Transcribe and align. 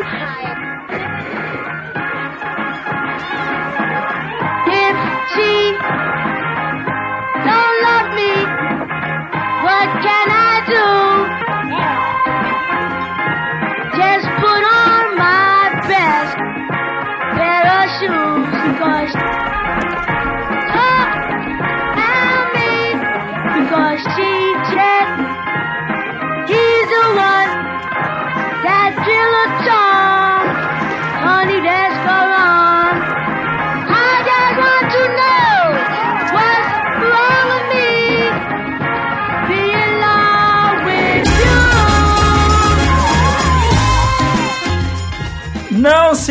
Hi. 0.00 0.54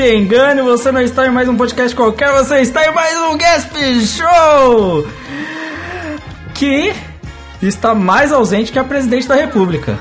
Se 0.03 0.16
engane, 0.17 0.62
você 0.62 0.91
não 0.91 0.99
está 0.99 1.25
em 1.25 1.30
mais 1.30 1.48
um 1.48 1.55
podcast 1.55 1.95
qualquer, 1.95 2.30
você 2.34 2.59
está 2.59 2.85
em 2.85 2.94
mais 2.94 3.17
um 3.20 3.38
Gasp 3.38 3.73
Show! 4.05 5.07
Que 6.53 6.94
está 7.61 7.95
mais 7.95 8.34
ausente 8.34 8.70
que 8.73 8.77
a 8.77 8.84
presidente 8.84 9.30
da 9.30 9.35
república. 9.35 9.97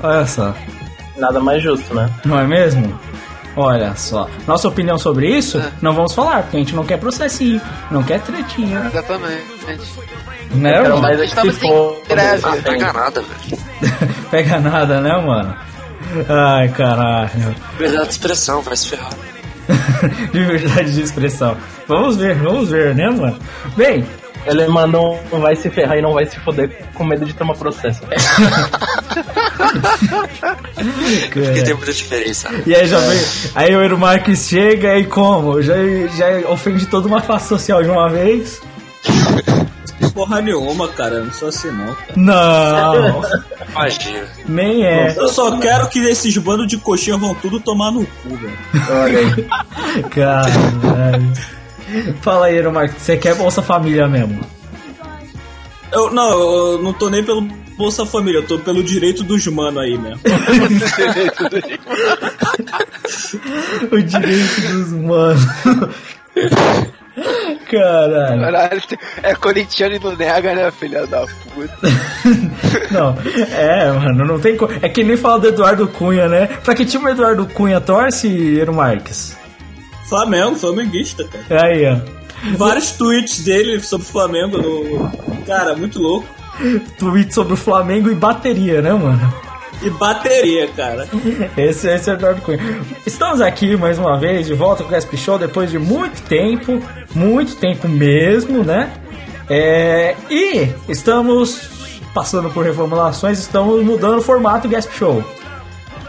Olha 0.00 0.24
só, 0.24 0.54
Nada 1.16 1.40
mais 1.40 1.60
justo, 1.60 1.92
né? 1.96 2.08
não 2.24 2.38
é 2.38 2.46
mesmo? 2.46 2.96
Olha 3.56 3.92
só, 3.96 4.30
nossa 4.46 4.68
opinião 4.68 4.96
sobre 4.96 5.36
isso, 5.36 5.60
não 5.82 5.92
vamos 5.92 6.14
falar, 6.14 6.42
porque 6.44 6.56
a 6.56 6.60
gente 6.60 6.76
não 6.76 6.84
quer 6.84 6.98
processinho, 7.00 7.60
não 7.90 8.04
quer 8.04 8.20
tretinha, 8.20 8.84
Exatamente. 8.86 9.42
né, 10.54 10.80
mano? 10.80 11.04
é 11.08 11.16
que 11.16 11.24
Estamos 11.24 11.54
se 11.56 11.60
for. 11.62 11.96
em 12.04 12.08
greve. 12.08 12.42
Ah, 12.44 12.56
Pega 12.62 12.92
nada, 12.92 13.20
velho. 13.20 13.62
Pega 14.30 14.60
nada, 14.60 15.00
né, 15.00 15.16
mano? 15.16 15.56
Ai, 16.28 16.68
caralho. 16.70 17.54
Liberdade 17.72 18.06
de 18.06 18.12
expressão, 18.12 18.62
vai 18.62 18.76
se 18.76 18.88
ferrar. 18.88 19.10
Liberdade 20.32 20.92
de 20.94 21.02
expressão. 21.02 21.56
Vamos 21.86 22.16
ver, 22.16 22.34
vamos 22.36 22.70
ver, 22.70 22.94
né, 22.94 23.08
mano? 23.10 23.38
Bem, 23.76 24.04
Ele 24.46 24.66
mandou 24.68 25.20
um 25.32 25.40
vai 25.40 25.54
se 25.56 25.68
ferrar 25.68 25.98
e 25.98 26.02
não 26.02 26.14
vai 26.14 26.24
se 26.24 26.38
foder 26.40 26.70
com 26.94 27.04
medo 27.04 27.26
de 27.26 27.34
tomar 27.34 27.54
processo. 27.54 28.00
Porque 31.32 31.62
tem 31.62 31.74
muita 31.74 31.92
diferença. 31.92 32.48
E 32.66 32.74
aí 32.74 32.86
já 32.86 32.98
vem. 32.98 33.20
Aí 33.54 33.76
o 33.76 33.82
Eero 33.82 33.98
Marques 33.98 34.48
chega 34.48 34.96
e 34.98 35.04
como? 35.04 35.60
Já, 35.60 35.74
já 36.16 36.48
ofende 36.50 36.86
toda 36.86 37.08
uma 37.08 37.20
classe 37.20 37.48
social 37.48 37.82
de 37.82 37.90
uma 37.90 38.08
vez? 38.08 38.60
Porra 40.14 40.40
nenhuma, 40.40 40.88
cara. 40.88 41.16
Eu 41.16 41.24
não 41.26 41.32
sou 41.32 41.48
assim, 41.48 41.70
não. 41.70 41.94
cara. 41.94 42.12
Não, 42.16 43.22
Imagina. 43.70 44.28
nem 44.48 44.84
é. 44.84 45.14
Eu 45.16 45.28
só 45.28 45.58
quero 45.58 45.88
que 45.88 45.98
esses 46.00 46.36
bandos 46.38 46.66
de 46.66 46.76
coxinha 46.76 47.16
vão 47.16 47.34
tudo 47.34 47.60
tomar 47.60 47.90
no 47.90 48.04
cu, 48.06 48.28
velho. 48.36 48.58
Olha 48.90 49.18
aí. 49.18 50.02
Caralho. 50.10 51.32
Fala 52.20 52.46
aí, 52.46 52.62
Marques, 52.68 53.02
você 53.02 53.16
quer 53.16 53.34
Bolsa 53.34 53.62
Família 53.62 54.06
mesmo? 54.06 54.40
Eu, 55.90 56.10
não, 56.12 56.30
eu 56.30 56.82
não 56.82 56.92
tô 56.92 57.08
nem 57.08 57.24
pelo 57.24 57.40
Bolsa 57.76 58.04
Família, 58.04 58.38
eu 58.38 58.46
tô 58.46 58.58
pelo 58.58 58.82
direito 58.82 59.22
dos 59.24 59.46
mano 59.46 59.80
aí 59.80 59.96
mesmo. 59.96 60.20
O 63.90 64.02
direito 64.02 64.60
dos 64.60 64.92
manos. 64.92 65.42
Caralho. 67.70 68.40
Caralho, 68.40 68.82
é 69.22 69.34
corintiano 69.34 69.96
e 69.96 69.98
não 69.98 70.16
nega, 70.16 70.54
né, 70.54 70.70
filha 70.70 71.06
da 71.06 71.20
puta? 71.54 71.78
Não, 72.90 73.14
é, 73.54 73.92
mano, 73.92 74.24
não 74.24 74.40
tem 74.40 74.56
co... 74.56 74.66
É 74.80 74.88
que 74.88 75.04
nem 75.04 75.16
fala 75.16 75.40
do 75.40 75.48
Eduardo 75.48 75.86
Cunha, 75.88 76.26
né? 76.26 76.46
Pra 76.64 76.74
que 76.74 76.86
time 76.86 77.04
o 77.04 77.08
Eduardo 77.10 77.44
Cunha 77.46 77.80
torce, 77.82 78.28
Eero 78.28 78.72
Marques? 78.72 79.36
Flamengo, 80.08 80.56
flamenguista, 80.56 81.22
cara. 81.24 81.66
Aí, 81.66 81.84
ó. 81.86 81.98
Vários 82.56 82.92
tweets 82.92 83.44
dele 83.44 83.78
sobre 83.80 84.06
o 84.06 84.10
Flamengo 84.10 84.58
no. 84.58 85.10
Cara, 85.46 85.76
muito 85.76 86.00
louco. 86.00 86.26
Tweet 86.98 87.34
sobre 87.34 87.52
o 87.52 87.56
Flamengo 87.56 88.10
e 88.10 88.14
bateria, 88.14 88.80
né, 88.80 88.92
mano? 88.92 89.47
E 89.80 89.90
bateria, 89.90 90.68
cara. 90.68 91.08
Esse, 91.56 91.88
esse 91.88 92.10
é 92.10 92.12
o 92.12 92.16
Eduardo 92.16 92.42
Cunha. 92.42 92.58
Estamos 93.06 93.40
aqui 93.40 93.76
mais 93.76 93.98
uma 93.98 94.18
vez, 94.18 94.46
de 94.46 94.54
volta 94.54 94.82
com 94.82 94.88
o 94.88 94.92
Gasp 94.92 95.16
Show, 95.16 95.38
depois 95.38 95.70
de 95.70 95.78
muito 95.78 96.20
tempo, 96.22 96.82
muito 97.14 97.56
tempo 97.56 97.88
mesmo, 97.88 98.64
né? 98.64 98.92
É, 99.48 100.16
e 100.28 100.68
estamos 100.88 102.00
passando 102.12 102.50
por 102.50 102.64
reformulações, 102.64 103.38
estamos 103.38 103.84
mudando 103.84 104.18
o 104.18 104.22
formato 104.22 104.66
do 104.66 104.72
Gasp 104.72 104.92
Show. 104.96 105.24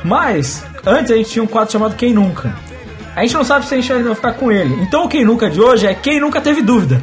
Mas, 0.03 0.63
antes 0.85 1.11
a 1.11 1.15
gente 1.15 1.29
tinha 1.29 1.43
um 1.43 1.47
quadro 1.47 1.71
chamado 1.71 1.95
Quem 1.95 2.13
Nunca. 2.13 2.55
A 3.15 3.21
gente 3.21 3.33
não 3.33 3.43
sabe 3.43 3.65
se 3.65 3.75
a 3.75 3.79
gente 3.79 3.91
vai 3.91 4.15
ficar 4.15 4.33
com 4.33 4.51
ele. 4.51 4.81
Então 4.81 5.05
o 5.05 5.09
Quem 5.09 5.23
Nunca 5.23 5.49
de 5.49 5.61
hoje 5.61 5.85
é 5.85 5.93
Quem 5.93 6.19
Nunca 6.19 6.41
Teve 6.41 6.61
Dúvida. 6.61 7.01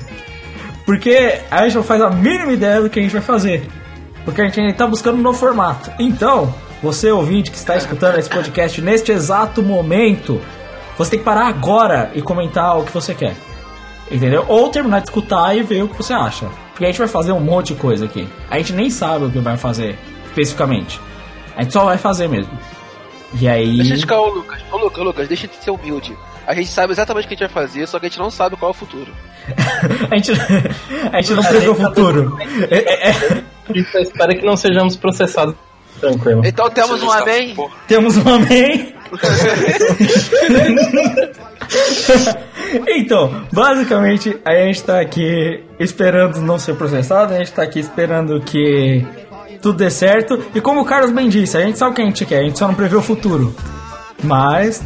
Porque 0.85 1.41
a 1.51 1.65
gente 1.65 1.77
não 1.77 1.83
faz 1.83 2.01
a 2.01 2.11
mínima 2.11 2.53
ideia 2.53 2.81
do 2.81 2.91
que 2.91 2.99
a 2.99 3.03
gente 3.03 3.13
vai 3.13 3.23
fazer. 3.23 3.69
Porque 4.27 4.43
a 4.43 4.45
gente 4.45 4.61
ainda 4.61 4.73
está 4.73 4.87
buscando 4.87 5.19
um 5.19 5.23
novo 5.23 5.39
formato. 5.39 5.91
Então, 5.99 6.53
você 6.83 7.11
ouvinte 7.11 7.51
que 7.51 7.57
está 7.57 7.77
escutando 7.77 8.19
esse 8.19 8.29
podcast 8.29 8.83
neste 8.83 9.13
exato 9.13 9.63
momento, 9.63 10.43
você 10.99 11.13
tem 11.13 11.19
que 11.21 11.25
parar 11.25 11.47
agora 11.47 12.11
e 12.13 12.21
comentar 12.21 12.77
o 12.79 12.85
que 12.85 12.93
você 12.93 13.15
quer. 13.15 13.35
Entendeu? 14.11 14.45
Ou 14.49 14.69
terminar 14.69 14.99
de 15.01 15.09
escutar 15.09 15.57
e 15.57 15.63
ver 15.63 15.83
o 15.83 15.89
que 15.89 15.97
você 15.97 16.13
acha. 16.13 16.47
Porque 16.73 16.85
a 16.85 16.89
gente 16.89 16.99
vai 16.99 17.09
fazer 17.09 17.33
um 17.33 17.41
monte 17.41 17.73
de 17.73 17.81
coisa 17.81 18.05
aqui. 18.05 18.29
A 18.51 18.59
gente 18.59 18.73
nem 18.73 18.91
sabe 18.91 19.25
o 19.25 19.31
que 19.31 19.39
vai 19.39 19.57
fazer 19.57 19.97
especificamente. 20.27 21.01
A 21.57 21.63
gente 21.63 21.73
só 21.73 21.85
vai 21.85 21.97
fazer 21.97 22.29
mesmo. 22.29 22.53
E 23.41 23.49
aí. 23.49 23.77
Deixa 23.79 23.95
de 23.95 24.01
ficar, 24.01 24.21
ô 24.21 24.29
Lucas. 24.29 24.61
Ô 24.71 24.77
Lucas, 24.77 25.05
Lucas, 25.05 25.29
deixa 25.29 25.47
de 25.47 25.55
ser 25.57 25.71
humilde. 25.71 26.17
A 26.47 26.55
gente 26.55 26.69
sabe 26.69 26.93
exatamente 26.93 27.25
o 27.25 27.29
que 27.29 27.35
a 27.35 27.37
gente 27.39 27.53
vai 27.53 27.65
fazer, 27.65 27.87
só 27.87 27.99
que 27.99 28.07
a 28.07 28.09
gente 28.09 28.19
não 28.19 28.31
sabe 28.31 28.57
qual 28.57 28.71
é 28.71 28.75
o 28.75 28.77
futuro. 28.77 29.13
a 30.11 30.17
gente, 30.17 30.33
a 31.13 31.21
gente 31.21 31.35
não 31.35 31.43
prevê 31.43 31.69
o 31.69 31.75
futuro. 31.75 32.39
É- 32.71 33.09
é- 33.09 33.45
só 33.91 33.99
espera 33.99 34.35
que 34.35 34.45
não 34.45 34.57
sejamos 34.57 34.97
processados. 34.97 35.55
Tranquilo. 36.01 36.43
Então 36.45 36.69
temos 36.71 37.03
um 37.03 37.11
amém. 37.11 37.57
Temos 37.89 38.17
um 38.19 38.29
amém. 38.29 38.95
então, 42.89 43.47
basicamente, 43.53 44.37
a 44.45 44.55
gente 44.55 44.85
tá 44.85 45.01
aqui 45.01 45.63
esperando 45.79 46.41
não 46.41 46.59
ser 46.59 46.75
processado, 46.75 47.35
a 47.35 47.39
gente 47.39 47.53
tá 47.53 47.63
aqui 47.63 47.79
esperando 47.79 48.41
que 48.41 49.07
tudo 49.63 49.79
dê 49.79 49.91
certo. 49.91 50.45
E 50.55 50.61
como 50.61 50.81
o 50.81 50.85
Carlos 50.85 51.13
bem 51.13 51.29
disse, 51.29 51.57
a 51.57 51.61
gente 51.61 51.79
sabe 51.79 51.93
o 51.93 51.95
que 51.95 52.03
a 52.03 52.05
gente 52.05 52.27
quer, 52.27 52.41
a 52.41 52.45
gente 52.45 52.59
só 52.59 52.67
não 52.67 52.75
prevê 52.75 52.97
o 52.97 53.03
futuro. 53.03 53.55
Mas 54.23 54.83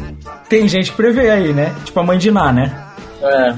tem 0.49 0.69
gente 0.69 0.91
que 0.91 0.97
prevê 0.97 1.31
aí, 1.31 1.53
né? 1.53 1.75
Tipo 1.85 2.01
a 2.01 2.03
mãe 2.03 2.19
de 2.19 2.31
Ná, 2.31 2.53
né? 2.53 2.85
É. 3.23 3.55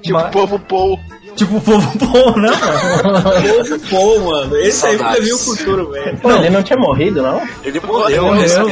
Tipo, 0.00 0.18
Mas- 0.18 0.30
povo 0.30 0.58
Paul. 0.58 0.98
Tipo 1.36 1.56
o 1.58 1.60
povo 1.60 1.98
bom, 1.98 2.40
né, 2.40 2.48
mano? 2.50 3.22
Povo 3.22 3.80
bom, 3.90 4.30
mano. 4.30 4.56
Esse 4.56 4.86
aí 4.86 4.96
Saudades. 4.96 5.16
previu 5.16 5.36
o 5.36 5.38
futuro, 5.38 5.90
velho. 5.90 6.16
Pô, 6.18 6.30
ele 6.32 6.50
não 6.50 6.62
tinha 6.62 6.78
morrido, 6.78 7.22
não? 7.22 7.42
Ele 7.62 7.78
morreu, 7.80 8.24
morreu. 8.24 8.68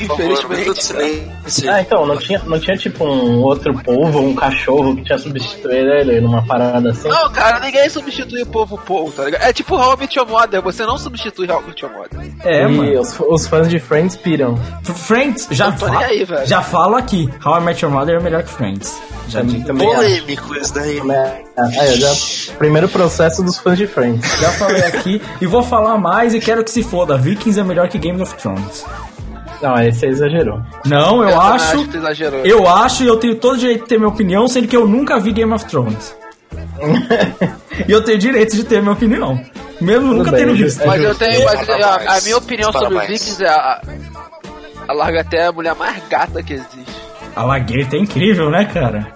Infelizmente. 0.00 0.74
de 0.74 0.82
silêncio. 0.84 1.70
Ah, 1.70 1.80
então, 1.80 2.06
não 2.06 2.16
tinha, 2.16 2.40
não 2.46 2.58
tinha 2.58 2.76
tipo 2.76 3.04
um 3.04 3.40
outro 3.42 3.72
povo, 3.82 4.20
um 4.20 4.34
cachorro 4.34 4.96
que 4.96 5.02
tinha 5.04 5.18
substituído 5.18 5.90
ele 5.92 6.20
numa 6.20 6.44
parada 6.44 6.90
assim? 6.90 7.08
Não, 7.08 7.30
cara, 7.30 7.60
ninguém 7.60 7.88
substitui 7.88 8.42
o 8.42 8.46
povo 8.46 8.78
Paul, 8.78 9.12
tá 9.12 9.24
ligado? 9.24 9.42
É 9.42 9.52
tipo 9.52 9.76
How 9.76 9.94
I 9.94 10.00
Met 10.00 10.18
Your 10.18 10.28
Mother, 10.28 10.62
você 10.62 10.84
não 10.86 10.98
substitui 10.98 11.50
How 11.50 11.60
I 11.62 11.66
Met 11.68 11.84
Your 11.84 11.92
Mother. 11.94 12.30
É, 12.44 12.62
e 12.62 12.68
mano. 12.68 13.00
os, 13.00 13.20
os 13.20 13.46
fãs 13.46 13.68
de 13.68 13.78
Friends 13.78 14.16
piram. 14.16 14.58
Friends, 14.82 15.46
já, 15.50 15.68
nem 15.68 15.78
fa- 15.78 15.98
aí, 15.98 16.24
velho. 16.24 16.46
já 16.46 16.62
falo 16.62 16.96
aqui. 16.96 17.28
How 17.44 17.58
I 17.58 17.60
Met 17.62 17.84
Your 17.84 17.92
Mother 17.94 18.16
é 18.16 18.20
melhor 18.20 18.42
que 18.42 18.50
Friends. 18.50 18.98
Já 19.28 19.40
digo. 19.42 19.66
Também. 19.66 19.86
Polêmico 19.88 20.54
isso 20.54 20.74
daí. 20.74 20.98
É, 21.10 21.42
é, 21.56 21.83
já, 21.86 22.54
primeiro 22.58 22.88
processo 22.88 23.42
dos 23.42 23.58
fãs 23.58 23.78
de 23.78 23.86
Friends. 23.86 24.40
Já 24.40 24.50
falei 24.52 24.84
aqui 24.84 25.20
e 25.40 25.46
vou 25.46 25.62
falar 25.62 25.98
mais 25.98 26.34
e 26.34 26.40
quero 26.40 26.64
que 26.64 26.70
se 26.70 26.82
foda. 26.82 27.16
Vikings 27.16 27.58
é 27.58 27.64
melhor 27.64 27.88
que 27.88 27.98
Game 27.98 28.20
of 28.20 28.34
Thrones. 28.34 28.84
Não, 29.62 29.74
esse 29.76 30.00
você 30.00 30.06
exagerou. 30.08 30.60
Não, 30.84 31.22
eu, 31.22 31.30
também 31.30 31.54
acho. 31.54 31.78
que 31.78 31.88
tu 31.88 31.96
exagerou. 31.96 32.40
Eu 32.44 32.68
acho 32.68 33.02
e 33.02 33.06
eu 33.06 33.16
tenho 33.16 33.36
todo 33.36 33.54
o 33.54 33.58
direito 33.58 33.82
de 33.82 33.88
ter 33.88 33.98
minha 33.98 34.08
opinião, 34.08 34.46
sendo 34.46 34.68
que 34.68 34.76
eu 34.76 34.86
nunca 34.86 35.18
vi 35.18 35.32
Game 35.32 35.52
of 35.52 35.64
Thrones. 35.64 36.14
e 37.88 37.90
eu 37.90 38.02
tenho 38.02 38.18
direito 38.18 38.54
de 38.56 38.64
ter 38.64 38.80
minha 38.80 38.92
opinião. 38.92 39.40
Mesmo 39.80 40.12
nunca 40.12 40.30
bem, 40.30 40.40
tendo 40.40 40.52
é 40.52 40.54
visto. 40.54 40.86
Mas 40.86 41.02
eu 41.02 41.14
tenho. 41.14 41.44
Mas 41.44 41.68
a, 41.68 42.16
a 42.16 42.20
minha 42.20 42.36
opinião 42.36 42.72
sobre 42.72 42.94
Parabéns. 42.94 43.20
Vikings 43.20 43.44
é 43.44 43.48
a. 43.48 43.82
A 44.86 44.92
Larga 44.92 45.22
até 45.22 45.46
a 45.46 45.52
mulher 45.52 45.74
mais 45.74 46.02
gata 46.08 46.42
que 46.42 46.52
existe. 46.52 47.04
A 47.34 47.42
Laguerta 47.42 47.96
é 47.96 47.98
incrível, 47.98 48.50
né, 48.50 48.64
cara? 48.66 49.12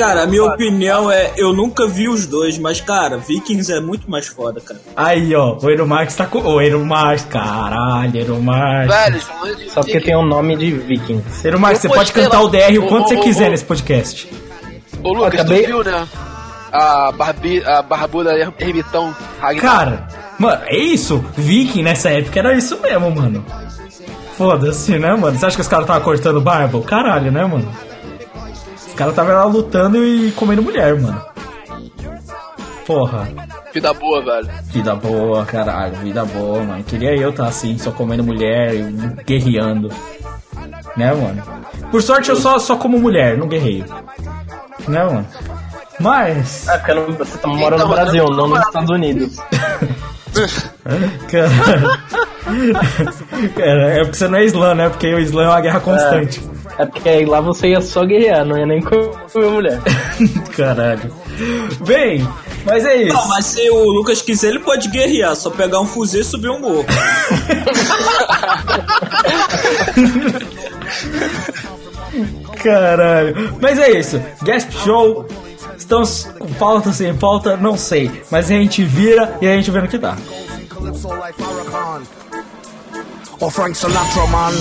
Cara, 0.00 0.22
a 0.22 0.26
minha 0.26 0.44
opinião 0.44 1.10
é, 1.10 1.32
eu 1.36 1.52
nunca 1.52 1.86
vi 1.86 2.08
os 2.08 2.26
dois, 2.26 2.58
mas, 2.58 2.80
cara, 2.80 3.18
Vikings 3.18 3.70
é 3.72 3.80
muito 3.80 4.10
mais 4.10 4.26
foda, 4.28 4.60
cara. 4.60 4.80
Aí, 4.96 5.34
ó, 5.34 5.58
o 5.62 5.68
Eero 5.70 5.86
Marx 5.86 6.14
tá 6.16 6.26
com. 6.26 6.38
O 6.40 6.60
Eero 6.60 6.84
Marx, 6.84 7.24
caralho, 7.24 8.16
Eero 8.16 8.40
Marx. 8.42 8.86
Velho, 8.94 9.20
Só 9.68 9.80
porque 9.82 10.00
tem 10.00 10.16
um 10.16 10.24
nome 10.26 10.56
de 10.56 10.70
Vikings. 10.72 11.46
Eero 11.46 11.60
Marx, 11.60 11.84
Eu 11.84 11.90
você 11.90 11.96
pode 11.96 12.12
cantar 12.12 12.38
lá- 12.40 12.44
o 12.44 12.48
DR 12.48 12.78
o 12.78 12.86
quanto 12.88 13.04
ô, 13.04 13.08
você 13.08 13.16
ô, 13.16 13.20
quiser 13.20 13.48
ô. 13.48 13.50
nesse 13.50 13.64
podcast. 13.64 14.28
Ô, 15.02 15.12
Lucas, 15.12 15.40
Acabei- 15.40 15.62
tu 15.62 15.66
viu, 15.66 15.84
né? 15.84 16.08
A, 16.72 17.12
barbi, 17.12 17.62
a 17.64 17.82
barbuda 17.82 18.30
er- 18.32 18.52
ermitão 18.58 19.14
Ragnar. 19.40 19.60
Cara, 19.62 20.08
mano, 20.38 20.62
é 20.66 20.76
isso. 20.78 21.22
Viking 21.36 21.82
nessa 21.82 22.10
época 22.10 22.38
era 22.38 22.54
isso 22.56 22.78
mesmo, 22.80 23.10
mano. 23.10 23.44
Foda-se, 24.36 24.98
né, 24.98 25.14
mano? 25.14 25.38
Você 25.38 25.44
acha 25.46 25.56
que 25.56 25.62
os 25.62 25.68
caras 25.68 25.84
estavam 25.84 26.02
cortando 26.02 26.40
barba? 26.40 26.80
Caralho, 26.82 27.30
né, 27.30 27.44
mano? 27.44 27.68
Os 29.00 29.02
caras 29.02 29.12
estavam 29.14 29.34
lá 29.34 29.44
lutando 29.44 30.04
e 30.04 30.30
comendo 30.32 30.62
mulher, 30.62 30.94
mano. 31.00 31.24
Porra. 32.86 33.26
Vida 33.72 33.94
boa, 33.94 34.22
velho. 34.22 34.50
Vida 34.64 34.94
boa, 34.94 35.42
caralho, 35.46 35.94
vida 35.96 36.22
boa, 36.26 36.62
mano. 36.62 36.84
Queria 36.84 37.16
eu 37.16 37.30
estar 37.30 37.46
assim, 37.46 37.78
só 37.78 37.90
comendo 37.92 38.22
mulher 38.22 38.74
e 38.74 38.82
guerreando. 39.24 39.88
Né, 40.98 41.14
mano? 41.14 41.42
Por 41.90 42.02
sorte 42.02 42.28
eu 42.28 42.36
só, 42.36 42.58
só 42.58 42.76
como 42.76 42.98
mulher, 42.98 43.38
não 43.38 43.48
guerreio. 43.48 43.86
Né, 44.86 45.02
mano? 45.02 45.26
Mas. 45.98 46.68
Ah, 46.68 46.76
porque 46.76 46.92
não- 46.92 47.06
você 47.12 47.38
tá 47.38 47.48
mora 47.48 47.78
no 47.78 47.84
Então, 47.84 47.88
Brasil, 47.94 48.24
não 48.26 48.48
nos 48.48 48.60
Estados 48.60 48.90
Unidos. 48.90 49.36
Cara, 51.30 51.48
Cara, 53.56 53.82
é 53.94 53.98
porque 54.00 54.16
você 54.18 54.28
não 54.28 54.38
é 54.38 54.44
Islã, 54.44 54.74
né? 54.74 54.90
Porque 54.90 55.06
o 55.14 55.18
Islã 55.18 55.44
é 55.44 55.48
uma 55.48 55.60
guerra 55.62 55.80
constante. 55.80 56.38
É 56.38 56.59
porque 56.86 57.08
aí 57.08 57.24
lá 57.24 57.40
você 57.40 57.68
ia 57.68 57.80
só 57.80 58.04
guerrear, 58.04 58.44
não 58.44 58.58
ia 58.58 58.66
nem 58.66 58.80
comer 58.80 59.50
mulher. 59.50 59.80
Caralho. 60.56 61.12
Bem, 61.86 62.26
mas 62.64 62.84
é 62.84 63.02
isso. 63.02 63.14
Não, 63.14 63.28
mas 63.28 63.46
se 63.46 63.70
o 63.70 63.90
Lucas 63.90 64.22
quiser, 64.22 64.48
ele 64.48 64.58
pode 64.60 64.88
guerrear, 64.88 65.34
só 65.36 65.50
pegar 65.50 65.80
um 65.80 65.86
fuzil 65.86 66.20
e 66.20 66.24
subir 66.24 66.50
um 66.50 66.60
morro. 66.60 66.86
Caralho. 72.62 73.56
Mas 73.60 73.78
é 73.78 73.98
isso. 73.98 74.22
Gasp 74.42 74.72
Show. 74.84 75.26
Estamos 75.76 76.24
com 76.38 76.52
pauta 76.54 76.92
sem 76.92 77.14
pauta, 77.16 77.56
não 77.56 77.76
sei. 77.76 78.10
Mas 78.30 78.46
a 78.46 78.54
gente 78.54 78.84
vira 78.84 79.36
e 79.40 79.48
a 79.48 79.56
gente 79.56 79.70
vê 79.70 79.80
no 79.80 79.88
que 79.88 79.98
dá. 79.98 80.16
Or 83.40 83.50
Frank 83.50 83.74
Sinatra, 83.74 84.26
man. 84.26 84.52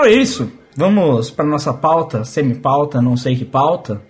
Então 0.00 0.08
é 0.08 0.12
isso. 0.14 0.50
Vamos 0.74 1.30
para 1.30 1.44
nossa 1.44 1.74
pauta, 1.74 2.24
semi-pauta, 2.24 3.02
não 3.02 3.18
sei 3.18 3.36
que 3.36 3.44
pauta, 3.44 4.00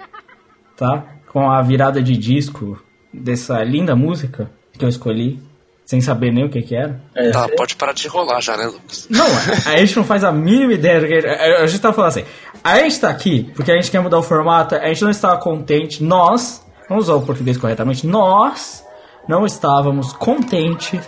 tá? 0.80 1.04
Com 1.30 1.50
a 1.50 1.60
virada 1.60 2.02
de 2.02 2.16
disco 2.16 2.82
dessa 3.12 3.62
linda 3.62 3.94
música 3.94 4.50
que 4.76 4.82
eu 4.82 4.88
escolhi, 4.88 5.38
sem 5.84 6.00
saber 6.00 6.32
nem 6.32 6.44
o 6.44 6.48
que 6.48 6.62
que 6.62 6.74
era. 6.74 7.00
É, 7.14 7.30
Tá, 7.30 7.48
pode 7.54 7.76
parar 7.76 7.92
de 7.92 8.06
enrolar 8.06 8.40
já, 8.40 8.56
né, 8.56 8.64
Lucas? 8.64 9.06
Não, 9.10 9.26
a 9.66 9.76
gente 9.76 9.96
não 9.96 10.04
faz 10.04 10.24
a 10.24 10.32
mínima 10.32 10.72
ideia 10.72 11.00
do 11.00 11.06
que. 11.06 11.14
A 11.14 11.66
gente 11.66 11.80
tá 11.80 11.92
falando 11.92 12.08
assim. 12.08 12.24
A 12.64 12.78
gente 12.78 12.98
tá 12.98 13.10
aqui 13.10 13.50
porque 13.54 13.70
a 13.70 13.74
gente 13.74 13.90
quer 13.90 14.00
mudar 14.00 14.18
o 14.18 14.22
formato, 14.22 14.74
a 14.74 14.88
gente 14.88 15.02
não 15.02 15.10
estava 15.10 15.36
contente. 15.38 16.02
Nós, 16.02 16.64
vamos 16.88 17.04
usar 17.04 17.14
o 17.14 17.22
português 17.22 17.58
corretamente, 17.58 18.06
nós 18.06 18.84
não 19.28 19.44
estávamos 19.44 20.12
contentes 20.14 20.98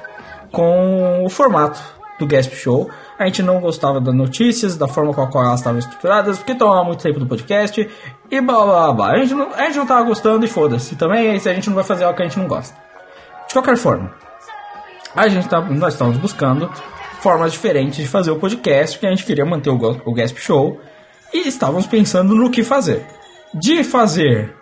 com 0.51 1.25
o 1.25 1.31
formato 1.31 1.81
do 2.19 2.27
Gasp 2.27 2.55
Show. 2.55 2.91
A 3.19 3.27
gente 3.27 3.43
não 3.43 3.61
gostava 3.61 4.01
das 4.01 4.15
notícias, 4.15 4.77
da 4.77 4.87
forma 4.87 5.15
com 5.15 5.23
a 5.23 5.31
qual 5.31 5.45
elas 5.45 5.61
estavam 5.61 5.79
estruturadas, 5.79 6.39
porque 6.39 6.55
tomava 6.55 6.85
muito 6.85 7.03
tempo 7.03 7.19
do 7.19 7.27
podcast 7.27 7.89
e 8.33 8.41
blá 8.41 8.65
blá 8.65 8.93
blá. 8.95 9.11
A 9.11 9.19
gente 9.19 9.35
não, 9.35 9.53
a 9.55 9.65
gente 9.67 9.77
não 9.77 9.87
tava 9.87 10.03
gostando 10.05 10.43
e 10.43 10.49
foda-se. 10.49 10.97
Também 10.97 11.39
se 11.39 11.51
a 11.51 11.53
gente 11.53 11.69
não 11.69 11.75
vai 11.75 11.85
fazer 11.85 12.05
algo 12.05 12.17
que 12.17 12.23
a 12.23 12.27
gente 12.27 12.39
não 12.39 12.49
gosta. 12.49 12.75
De 13.47 13.53
qualquer 13.53 13.77
forma, 13.77 14.11
a 15.15 15.29
gente 15.29 15.47
tá, 15.47 15.61
nós 15.61 15.93
estamos 15.93 16.17
buscando 16.17 16.73
formas 17.21 17.53
diferentes 17.53 17.99
de 17.99 18.09
fazer 18.09 18.31
o 18.31 18.37
podcast, 18.37 18.97
porque 18.97 19.07
a 19.07 19.11
gente 19.11 19.27
queria 19.27 19.45
manter 19.45 19.69
o, 19.69 20.01
o 20.07 20.15
Gasp 20.15 20.39
Show 20.41 20.81
e 21.33 21.47
estávamos 21.47 21.87
pensando 21.87 22.35
no 22.35 22.51
que 22.51 22.65
fazer. 22.65 23.05
De 23.53 23.85
fazer 23.85 24.57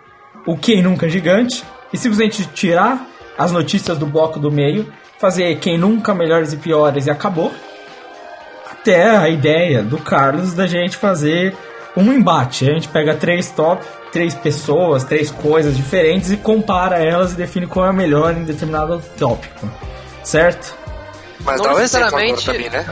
o 0.45 0.57
Quem 0.57 0.81
Nunca 0.81 1.07
Gigante 1.07 1.63
e 1.93 1.97
simplesmente 1.97 2.45
tirar 2.47 3.07
as 3.37 3.53
notícias 3.53 3.97
do 3.97 4.05
bloco 4.05 4.37
do 4.37 4.51
meio, 4.51 4.91
fazer 5.17 5.57
Quem 5.59 5.77
Nunca 5.77 6.13
Melhores 6.13 6.51
e 6.51 6.57
Piores 6.57 7.07
e 7.07 7.09
acabou. 7.09 7.53
Até 8.69 9.15
a 9.15 9.29
ideia 9.29 9.81
do 9.81 9.97
Carlos 9.97 10.53
da 10.53 10.67
gente 10.67 10.97
fazer 10.97 11.55
um 11.95 12.11
embate. 12.13 12.69
A 12.69 12.73
gente 12.73 12.87
pega 12.87 13.15
três 13.15 13.51
top, 13.51 13.85
três 14.11 14.33
pessoas, 14.33 15.03
três 15.03 15.29
coisas 15.31 15.75
diferentes 15.75 16.31
e 16.31 16.37
compara 16.37 16.97
elas 16.99 17.33
e 17.33 17.35
define 17.35 17.67
qual 17.67 17.85
é 17.85 17.89
a 17.89 17.93
melhor 17.93 18.35
em 18.35 18.43
determinado 18.43 19.01
tópico. 19.17 19.69
Certo? 20.23 20.75
Mas 21.43 21.57
Não 21.57 21.65
dá 21.65 21.73
um 21.73 21.79
necessariamente- 21.79 22.51
mim, 22.51 22.69
né? 22.69 22.85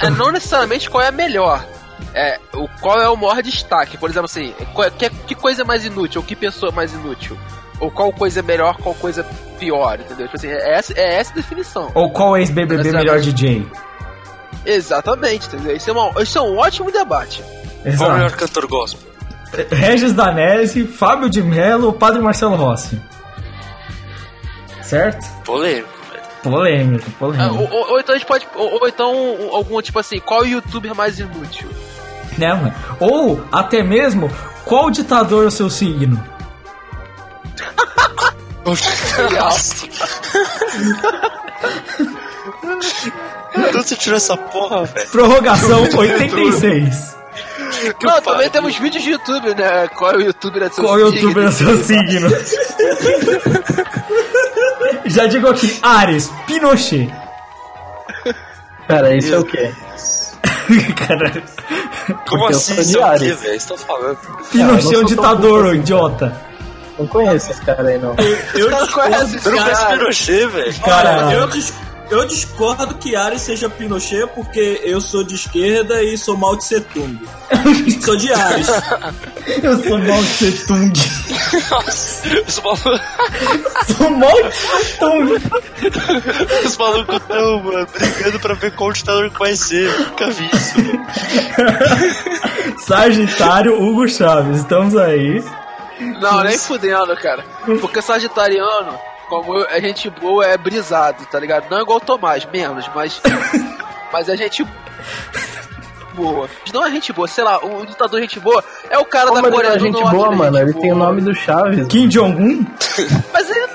É 0.00 0.10
não 0.10 0.32
necessariamente 0.32 0.90
qual 0.90 1.02
é 1.04 1.08
a 1.08 1.12
melhor. 1.12 1.64
É, 2.12 2.38
o, 2.54 2.66
qual 2.80 3.00
é 3.00 3.08
o 3.08 3.16
maior 3.16 3.40
destaque. 3.42 3.96
Por 3.96 4.10
exemplo, 4.10 4.24
assim, 4.26 4.52
qual- 4.74 4.90
que, 4.90 5.08
que 5.08 5.34
coisa 5.34 5.62
é 5.62 5.64
mais 5.64 5.84
inútil? 5.84 6.20
Ou 6.20 6.26
que 6.26 6.34
pessoa 6.34 6.72
é 6.72 6.74
mais 6.74 6.92
inútil? 6.92 7.38
Ou 7.78 7.90
qual 7.90 8.12
coisa 8.12 8.40
é 8.40 8.42
melhor, 8.42 8.76
qual 8.78 8.94
coisa 8.94 9.20
é 9.20 9.58
pior, 9.58 10.00
entendeu? 10.00 10.26
Tipo 10.26 10.36
assim, 10.36 10.48
é 10.48 10.74
essa, 10.74 10.92
é 10.94 11.14
essa 11.16 11.30
a 11.32 11.34
definição. 11.36 11.90
Ou 11.94 12.10
qual 12.10 12.36
ex-BBB 12.36 12.90
melhor 12.90 13.20
DJ? 13.20 13.66
Exatamente, 14.64 15.46
entendeu? 15.46 15.76
Isso 15.76 15.90
é, 15.90 15.92
uma, 15.92 16.22
isso 16.22 16.38
é 16.38 16.40
um 16.42 16.56
ótimo 16.56 16.90
debate. 16.90 17.42
Qual 17.86 17.92
o 17.92 17.94
Exato. 17.94 18.12
melhor 18.12 18.30
cantor 18.32 18.66
gospel? 18.66 19.08
Regis 19.70 20.12
Danese, 20.12 20.86
Fábio 20.86 21.30
de 21.30 21.42
Mello, 21.42 21.92
Padre 21.92 22.20
Marcelo 22.20 22.56
Rossi. 22.56 23.00
Certo? 24.82 25.24
Polêmico, 25.44 25.88
velho. 26.10 26.22
Polêmico, 26.42 27.06
Ah, 27.08 27.18
polêmico. 27.18 27.54
ou, 27.54 27.70
ou- 27.72 27.90
ou 27.92 28.00
então 28.00 28.14
a 28.14 28.18
gente 28.18 28.26
pode. 28.26 28.46
Ou, 28.54 28.80
ou 28.82 28.88
então 28.88 29.14
um- 29.14 29.54
algum 29.54 29.80
tipo 29.80 29.98
assim, 29.98 30.18
qual 30.20 30.44
youtuber 30.44 30.94
mais 30.94 31.18
inútil? 31.18 31.68
Né, 32.36 32.52
mano? 32.54 32.74
Ou 33.00 33.42
até 33.50 33.82
mesmo, 33.82 34.30
qual 34.64 34.90
ditador 34.90 35.44
é 35.44 35.46
o 35.46 35.50
seu 35.50 35.70
signo? 35.70 36.22
Nossa. 39.38 39.86
Onde 43.56 43.72
você 43.72 43.96
tirou 43.96 44.16
essa 44.16 44.36
porra, 44.36 44.84
velho? 44.84 45.08
Prorrogação 45.08 45.82
86. 45.96 47.15
Não, 48.02 48.20
também 48.22 48.50
temos 48.50 48.76
vídeos 48.76 49.02
de 49.04 49.10
YouTube, 49.10 49.54
né? 49.54 49.88
Qual 49.88 50.12
é 50.12 50.16
o 50.16 50.20
youtuber 50.22 50.60
da 50.62 50.70
seu 50.70 50.84
Qual 50.84 50.98
youtuber 50.98 51.44
é 51.44 51.48
o 51.48 51.52
seu 51.52 51.76
signo? 51.82 52.28
Já 55.06 55.26
digo 55.26 55.48
aqui, 55.48 55.78
Ares, 55.82 56.30
Pinochet. 56.46 57.12
Pera, 58.86 59.16
isso 59.16 59.34
é 59.34 59.38
o 59.38 59.44
quê? 59.44 59.72
Caralho. 60.96 61.42
Como 62.28 62.44
eu 62.44 62.48
assim? 62.48 62.80
Isso 62.80 62.98
é 62.98 63.00
o 63.00 63.02
quê, 63.18 63.24
Ares. 63.24 63.40
velho? 63.40 63.54
Estão 63.56 63.76
falando? 63.78 64.18
Pinochet 64.50 64.94
é 64.94 64.98
um 64.98 65.04
ditador, 65.04 65.74
idiota. 65.74 66.40
Não 66.98 67.06
conheço 67.06 67.50
esse 67.50 67.60
cara 67.60 67.88
aí, 67.88 67.98
não. 67.98 68.14
Eu 68.54 68.70
Não 68.70 68.86
conhece 68.86 69.36
esse 69.36 69.46
Eu 69.46 69.52
não 69.52 69.62
conheço 69.62 69.80
cara. 69.82 69.98
Pinochet, 69.98 70.46
velho. 70.46 70.80
Cara, 70.80 71.32
eu, 71.32 71.48
eu 72.10 72.24
discordo 72.26 72.94
que 72.94 73.16
Ares 73.16 73.42
seja 73.42 73.68
Pinochet 73.68 74.26
porque 74.34 74.80
eu 74.84 75.00
sou 75.00 75.24
de 75.24 75.34
esquerda 75.34 76.02
e 76.02 76.16
sou 76.16 76.36
Mao 76.36 76.56
Tse 76.56 76.80
Tung. 76.80 77.18
sou 78.04 78.16
de 78.16 78.32
Ares. 78.32 78.68
eu 79.62 79.82
sou 79.82 79.98
Mao 79.98 80.22
Tse 80.22 80.66
Tung. 80.66 80.92
Nossa, 81.70 82.28
os 82.46 82.60
malucos, 82.60 83.00
Sou 83.96 84.10
Mao 84.10 84.50
Tse 84.50 84.98
Tung. 84.98 85.32
os 86.66 86.76
malucos 86.76 87.22
tão, 87.26 87.62
mano, 87.62 87.86
brigando 87.92 88.40
pra 88.40 88.54
ver 88.54 88.72
qual 88.72 88.92
ditador 88.92 89.30
que 89.30 89.38
vai 89.38 89.56
ser. 89.56 89.98
Nunca 89.98 90.30
vi 90.30 90.50
isso. 90.52 90.74
Sagitário, 92.86 93.82
Hugo 93.82 94.08
Chaves. 94.08 94.58
Estamos 94.58 94.96
aí. 94.96 95.42
Não, 96.20 96.42
nem 96.44 96.58
fudendo, 96.58 97.16
cara. 97.16 97.44
Porque 97.80 98.02
Sagitariano, 98.02 98.98
como 99.28 99.54
eu- 99.56 99.66
é 99.68 99.80
gente 99.80 100.08
boa, 100.10 100.44
é 100.46 100.56
brisado, 100.56 101.24
tá 101.26 101.38
ligado? 101.38 101.70
Não 101.70 101.78
é 101.78 101.82
igual 101.82 101.98
o 101.98 102.00
Tomás, 102.00 102.46
menos, 102.52 102.88
mas. 102.94 103.20
mas 104.12 104.28
é 104.28 104.36
gente 104.36 104.66
boa. 106.14 106.48
Não 106.72 106.86
é 106.86 106.90
gente 106.90 107.12
boa, 107.12 107.28
sei 107.28 107.44
lá, 107.44 107.58
o 107.64 107.84
ditador 107.84 108.20
gente 108.20 108.40
boa 108.40 108.64
é 108.88 108.98
o 108.98 109.04
cara 109.04 109.28
Como 109.28 109.42
da 109.42 109.50
Coreia 109.50 109.74
do 109.74 109.78
gente 109.80 109.92
Norte. 110.00 110.14
boa, 110.16 110.28
ele 110.28 110.36
mano. 110.36 110.56
gente 110.58 110.70
Ele 110.70 110.80
tem 110.80 110.92
o 110.92 110.94
boa. 110.96 111.06
nome 111.08 111.20
do 111.20 111.34
Chaves. 111.34 111.86
Kim 111.88 112.08
Jong-un? 112.08 112.64
Mas 113.32 113.50
ele. 113.50 113.66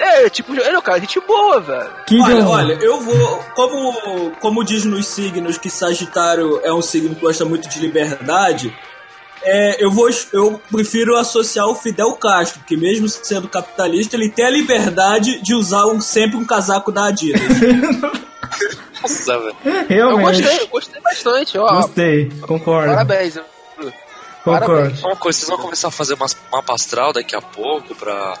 É, 0.00 0.30
tipo, 0.30 0.52
ele 0.54 0.62
é 0.62 0.78
um 0.78 0.80
cara 0.80 1.00
gente 1.00 1.18
boa, 1.20 1.60
velho. 1.60 1.90
Olha, 2.22 2.48
olha, 2.48 2.72
eu 2.74 3.00
vou. 3.00 3.44
Como, 3.56 4.30
como 4.40 4.64
diz 4.64 4.84
nos 4.84 5.06
signos 5.06 5.58
que 5.58 5.68
Sagitário 5.68 6.60
é 6.62 6.72
um 6.72 6.80
signo 6.80 7.16
que 7.16 7.20
gosta 7.20 7.44
muito 7.44 7.68
de 7.68 7.80
liberdade, 7.80 8.72
é, 9.50 9.84
eu 9.84 9.90
vou. 9.90 10.08
Eu 10.32 10.60
prefiro 10.70 11.16
associar 11.16 11.66
o 11.66 11.74
Fidel 11.74 12.12
Castro, 12.14 12.60
que 12.66 12.76
mesmo 12.76 13.08
sendo 13.08 13.48
capitalista, 13.48 14.16
ele 14.16 14.28
tem 14.30 14.44
a 14.46 14.50
liberdade 14.50 15.40
de 15.42 15.54
usar 15.54 15.86
um- 15.86 16.00
sempre 16.00 16.36
um 16.36 16.44
casaco 16.44 16.90
da 16.92 17.06
Adidas. 17.06 17.40
Nossa, 19.02 19.38
velho. 19.38 19.56
Eu 19.88 20.18
gostei, 20.18 20.60
eu 20.60 20.68
gostei 20.68 21.00
bastante, 21.00 21.58
ó. 21.58 21.68
Gostei, 21.82 22.28
concordo. 22.42 22.88
Parabéns. 22.90 23.34
concordo. 23.36 23.94
parabéns. 24.44 25.04
Uma 25.04 25.16
coisa, 25.16 25.38
vocês 25.38 25.48
vão 25.48 25.58
começar 25.58 25.88
a 25.88 25.90
fazer 25.92 26.14
umas, 26.14 26.36
mapa 26.50 26.74
astral 26.74 27.12
daqui 27.12 27.36
a 27.36 27.40
pouco 27.40 27.94
pra. 27.94 28.34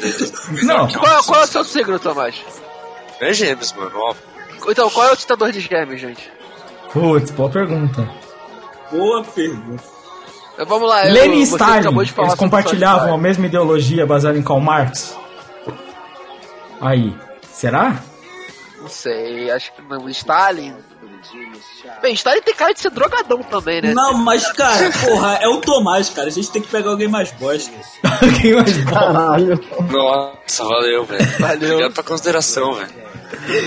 Não, 0.62 0.88
Qual, 0.88 1.24
qual 1.24 1.40
é 1.40 1.44
o 1.44 1.46
seu 1.46 1.64
signo, 1.64 1.98
Tomás? 1.98 2.34
É 3.20 3.32
gêmeos, 3.32 3.72
mano, 3.72 3.92
ó. 3.96 4.14
Então, 4.68 4.90
qual 4.90 5.08
é 5.08 5.12
o 5.12 5.16
ditador 5.16 5.52
de 5.52 5.60
gêmeos, 5.60 6.00
gente? 6.00 6.30
putz, 6.92 7.30
boa 7.32 7.50
pergunta. 7.50 8.08
Boa 8.90 9.24
pergunta. 9.24 9.93
Vamos 10.66 10.88
lá. 10.88 11.02
Lenin 11.02 11.40
e 11.40 11.42
Stalin, 11.42 11.80
acabou 11.80 12.04
de 12.04 12.12
falar 12.12 12.28
eles 12.28 12.38
compartilhavam 12.38 13.14
a 13.14 13.18
mesma 13.18 13.46
ideologia 13.46 14.06
baseada 14.06 14.38
em 14.38 14.42
Karl 14.42 14.60
Marx? 14.60 15.16
Aí, 16.80 17.14
será? 17.52 18.00
Não 18.80 18.88
sei, 18.88 19.50
acho 19.50 19.72
que 19.72 19.82
não. 19.82 20.08
Stalin. 20.08 20.74
Bem, 22.02 22.12
Stalin 22.12 22.42
tem 22.42 22.54
cara 22.54 22.74
de 22.74 22.80
ser 22.80 22.90
drogadão 22.90 23.42
também, 23.42 23.80
né? 23.80 23.94
Não, 23.94 24.12
mas, 24.14 24.50
cara, 24.52 24.90
porra, 25.04 25.38
é 25.40 25.48
o 25.48 25.58
Tomás, 25.60 26.10
cara. 26.10 26.28
A 26.28 26.30
gente 26.30 26.50
tem 26.50 26.60
que 26.60 26.68
pegar 26.68 26.90
alguém 26.90 27.08
mais 27.08 27.32
bosta. 27.32 27.72
Quem 28.40 28.54
mais 28.54 28.76
bom? 28.84 28.90
Caralho. 28.90 29.60
Nossa, 29.90 30.64
valeu, 30.64 31.04
velho. 31.04 31.26
Valeu. 31.38 31.70
Obrigado 31.72 31.94
pela 31.94 32.06
consideração, 32.06 32.74
velho. 32.74 32.92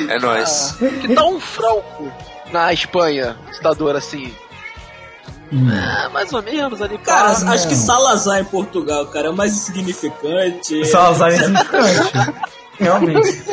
É 0.09 0.19
nóis. 0.19 0.75
Que 1.01 1.15
tal 1.15 1.33
um 1.33 1.39
Franco 1.39 2.11
na 2.51 2.71
Espanha, 2.71 3.35
ditador 3.51 3.95
assim? 3.95 4.31
É, 5.51 6.09
mais 6.09 6.33
ou 6.33 6.43
menos 6.43 6.81
ali. 6.81 6.97
Cara, 6.97 7.33
pá. 7.33 7.51
acho 7.53 7.67
que 7.67 7.75
Salazar 7.75 8.39
em 8.39 8.45
Portugal, 8.45 9.05
cara, 9.07 9.27
é 9.27 9.29
o 9.29 9.35
mais 9.35 9.53
insignificante. 9.53 10.85
Salazar 10.85 11.31
é 11.31 11.35
insignificante. 11.37 12.33
Realmente. 12.79 13.43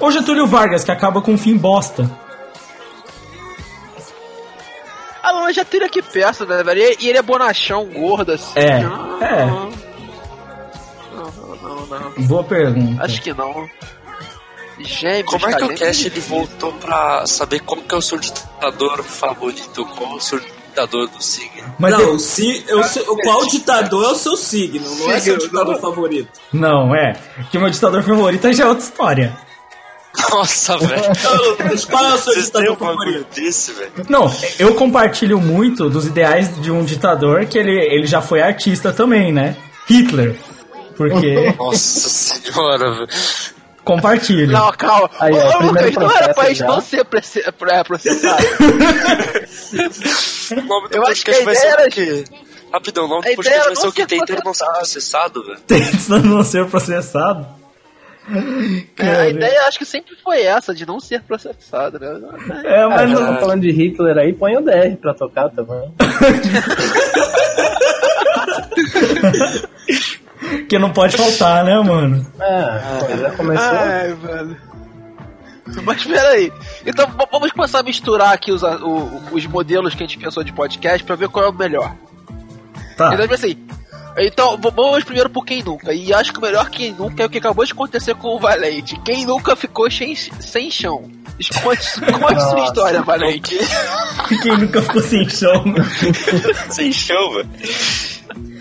Ou 0.00 0.10
Getúlio 0.10 0.46
Vargas, 0.46 0.84
que 0.84 0.90
acaba 0.90 1.22
com 1.22 1.32
um 1.32 1.38
fim 1.38 1.56
bosta. 1.56 2.10
Ah, 5.22 5.32
não, 5.32 5.52
já 5.52 5.64
teria 5.64 5.86
aqui 5.86 6.02
perto, 6.02 6.46
né, 6.46 6.62
velho? 6.62 6.96
E 7.00 7.08
ele 7.08 7.18
é 7.18 7.22
bonachão, 7.22 7.84
gordo 7.86 8.32
assim. 8.32 8.52
É, 8.58 8.80
Não, 8.80 9.22
é. 9.24 9.46
Não, 9.46 9.70
não, 11.12 11.56
não, 11.56 11.86
não. 11.86 12.26
Boa 12.26 12.44
pergunta. 12.44 13.04
Acho 13.04 13.20
que 13.22 13.32
não. 13.32 13.68
Gêmeos, 14.78 15.30
Como 15.30 15.46
é 15.46 15.54
que 15.54 15.58
cara, 15.60 15.72
o 15.72 15.78
Cash 15.78 16.04
ele 16.04 16.20
voltou 16.20 16.72
pra 16.74 17.26
saber 17.26 17.60
como 17.60 17.82
que 17.82 17.94
é 17.94 17.98
o 17.98 18.02
seu 18.02 18.18
ditador 18.18 19.02
favorito? 19.02 19.86
Qual 19.86 20.12
é 20.12 20.14
o 20.14 20.20
seu 20.20 20.38
ditador 20.76 21.08
do 21.08 21.22
signo? 21.22 21.74
Mas 21.78 21.92
não, 21.92 22.10
ele- 22.10 22.18
se, 22.18 22.64
eu 22.68 22.82
sei, 22.84 23.02
qual 23.04 23.46
ditador 23.46 24.04
é 24.04 24.08
o 24.08 24.14
seu 24.14 24.36
signo, 24.36 24.86
não 24.98 25.10
é 25.10 25.18
seu 25.20 25.38
ditador 25.38 25.74
não. 25.74 25.80
favorito. 25.80 26.28
Não, 26.52 26.94
é. 26.94 27.14
Que 27.50 27.56
o 27.56 27.60
meu 27.60 27.70
ditador 27.70 28.02
favorito 28.02 28.52
já 28.52 28.64
é 28.64 28.66
outra 28.68 28.84
história. 28.84 29.36
Nossa, 30.30 30.78
velho. 30.78 31.02
Qual 31.90 32.04
é 32.06 32.14
o 32.14 32.18
seu 32.18 32.32
Vocês 32.32 32.46
ditador 32.46 32.76
favorito? 32.78 33.26
desse, 33.34 33.72
velho? 33.72 33.92
Não, 34.08 34.34
eu 34.58 34.74
compartilho 34.74 35.38
muito 35.38 35.90
dos 35.90 36.06
ideais 36.06 36.58
de 36.60 36.70
um 36.70 36.82
ditador 36.84 37.44
que 37.46 37.58
ele, 37.58 37.72
ele 37.78 38.06
já 38.06 38.22
foi 38.22 38.40
artista 38.40 38.92
também, 38.92 39.30
né? 39.30 39.54
Hitler. 39.86 40.36
Porque 40.96 41.54
Nossa 41.58 42.08
senhora, 42.08 42.90
velho. 42.94 43.08
Compartilho. 43.86 44.52
Não, 44.52 44.70
calma. 44.72 45.08
Aí, 45.18 45.32
ó, 45.32 45.58
Ô, 45.58 45.62
Lucas, 45.68 45.94
não 45.94 46.10
era 46.10 46.34
pra 46.34 46.48
gente 46.48 46.58
já. 46.58 46.66
não 46.66 46.80
ser 46.82 47.00
é, 47.00 47.84
processado. 47.84 48.44
O 50.52 50.60
nome 50.62 50.88
do 50.88 50.96
Eu 50.96 51.06
acho 51.08 51.24
que 51.24 51.30
a 51.32 51.34
vai 51.34 51.42
ideia 51.42 51.56
ser 51.60 51.66
era- 51.66 51.86
o 51.88 51.90
quê? 51.90 52.24
Rapidão, 52.72 53.04
o 53.04 53.08
nome 53.08 53.26
A 53.26 53.30
do 53.30 53.36
podcast 53.36 53.64
vai 53.66 53.74
ser 53.76 53.82
não 53.82 53.88
o 53.88 53.92
quê? 53.92 54.02
ser 54.02 54.06
Tentando 54.08 54.42
não 54.44 54.54
ser 54.54 54.64
processado. 54.66 55.44
velho. 55.44 55.58
Tentando 55.66 56.28
não 56.28 56.42
ser 56.44 56.66
processado. 56.66 57.46
É, 58.98 59.08
a 59.20 59.28
ideia 59.28 59.62
acho 59.68 59.78
que 59.78 59.84
sempre 59.84 60.14
foi 60.22 60.42
essa, 60.42 60.74
de 60.74 60.84
não 60.86 60.98
ser 61.00 61.22
processado, 61.22 61.98
né? 62.00 62.60
É, 62.64 62.82
Ah, 62.82 62.88
mas 62.88 63.10
já 63.10 63.20
não. 63.20 63.34
tá 63.34 63.40
falando 63.40 63.60
de 63.62 63.70
Hitler 63.72 64.18
aí, 64.18 64.32
põe 64.32 64.56
o 64.56 64.60
DR 64.62 64.96
pra 65.00 65.14
tocar 65.14 65.48
também. 65.50 65.92
Que 70.68 70.78
não 70.78 70.92
pode 70.92 71.16
faltar, 71.16 71.64
né, 71.64 71.78
mano? 71.80 72.26
É, 72.40 73.16
já 73.18 73.30
começou. 73.32 73.66
Ai, 73.68 74.12
velho. 74.14 74.56
Mas 75.84 76.04
peraí. 76.04 76.52
Então 76.84 77.06
vamos 77.30 77.50
começar 77.52 77.80
a 77.80 77.82
misturar 77.82 78.32
aqui 78.32 78.52
os, 78.52 78.62
o- 78.62 79.20
os 79.32 79.46
modelos 79.46 79.94
que 79.94 80.02
a 80.02 80.06
gente 80.06 80.18
pensou 80.18 80.42
de 80.44 80.52
podcast 80.52 81.02
pra 81.04 81.16
ver 81.16 81.28
qual 81.28 81.44
é 81.44 81.48
o 81.48 81.52
melhor. 81.52 81.92
Tá. 82.96 83.12
Então, 83.14 83.34
assim. 83.34 83.56
Então, 84.18 84.56
vamos 84.58 85.04
primeiro 85.04 85.28
por 85.28 85.44
quem 85.44 85.62
nunca. 85.62 85.92
E 85.92 86.12
acho 86.14 86.32
que 86.32 86.38
o 86.38 86.42
melhor 86.42 86.70
quem 86.70 86.92
nunca 86.94 87.22
é 87.22 87.26
o 87.26 87.28
que 87.28 87.36
acabou 87.36 87.64
de 87.66 87.72
acontecer 87.72 88.14
com 88.14 88.28
o 88.28 88.38
Valente. 88.40 88.98
Quem 89.04 89.26
nunca 89.26 89.54
ficou 89.54 89.90
sem, 89.90 90.14
sem 90.16 90.70
chão? 90.70 91.10
Conte, 91.62 92.00
conte 92.18 92.40
sua 92.48 92.64
história, 92.64 93.02
Valente. 93.02 93.58
Quem 94.42 94.56
nunca 94.56 94.80
ficou 94.80 95.02
sem 95.02 95.28
chão? 95.28 95.62
Sem 96.70 96.90
chão, 96.90 97.34
velho. 97.34 97.48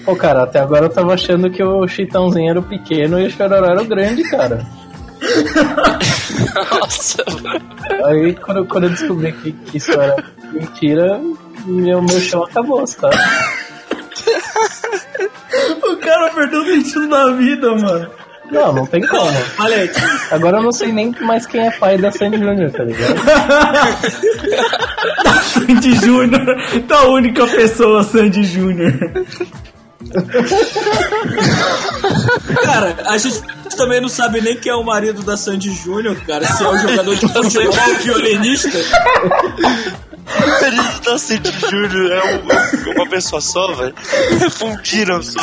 Pô, 0.06 0.16
cara, 0.16 0.44
até 0.44 0.60
agora 0.60 0.86
eu 0.86 0.90
tava 0.90 1.14
achando 1.14 1.50
que 1.50 1.64
o 1.64 1.88
Chitãozinho 1.88 2.52
era 2.52 2.60
o 2.60 2.64
pequeno 2.64 3.20
e 3.20 3.26
o 3.26 3.30
Chororó 3.32 3.66
era 3.72 3.82
o 3.82 3.86
grande, 3.86 4.24
cara. 4.30 4.64
Nossa. 6.80 7.24
Aí 8.06 8.34
quando, 8.36 8.58
eu- 8.58 8.66
quando 8.66 8.84
eu 8.86 8.90
descobri 8.92 9.32
que, 9.34 9.52
que 9.52 9.78
isso 9.78 9.92
era 9.94 10.16
mentira, 10.54 11.20
meu, 11.66 12.02
meu 12.02 12.20
chão 12.20 12.44
acabou, 12.44 12.86
sabe? 12.86 13.16
o 15.84 15.98
cara 15.98 16.30
perdeu 16.34 16.62
o 16.62 16.66
sentido 16.66 17.08
da 17.10 17.32
vida, 17.32 17.76
mano. 17.76 18.10
Não, 18.52 18.72
não 18.74 18.86
tem 18.86 19.02
como. 19.08 19.32
Aí, 19.58 19.90
Agora 20.30 20.58
eu 20.58 20.64
não 20.64 20.72
sei 20.72 20.92
nem 20.92 21.12
mais 21.22 21.48
quem 21.48 21.66
é 21.66 21.72
pai 21.72 21.98
da 21.98 22.12
Sandy 22.12 22.38
Júnior, 22.38 22.72
tá 22.72 22.84
ligado? 22.84 23.16
Sandy 25.44 25.96
Júnior. 25.96 26.46
Da 26.88 27.02
única 27.08 27.48
pessoa, 27.48 28.04
Sandy 28.04 28.44
Júnior. 28.44 28.94
Cara, 32.64 32.96
a 33.08 33.18
gente 33.18 33.42
também 33.78 34.00
não 34.02 34.10
sabe 34.10 34.42
nem 34.42 34.56
quem 34.58 34.72
é 34.72 34.76
o 34.76 34.84
marido 34.84 35.22
da 35.24 35.36
Sandy 35.38 35.74
Júnior, 35.74 36.16
cara. 36.26 36.46
Se 36.48 36.64
é 36.64 36.68
o 36.68 36.78
jogador 36.78 37.16
de 37.16 37.28
futebol 37.28 37.68
ou 37.90 37.96
violinista. 38.00 38.70
Ele 40.62 40.82
da 41.06 41.18
Sandy 41.18 41.52
Júnior 41.70 42.12
é 42.12 42.36
um- 42.36 42.92
uma 42.96 43.08
pessoa 43.10 43.42
só, 43.42 43.74
velho. 43.74 43.94
Fundiram 44.52 45.22
só. 45.22 45.40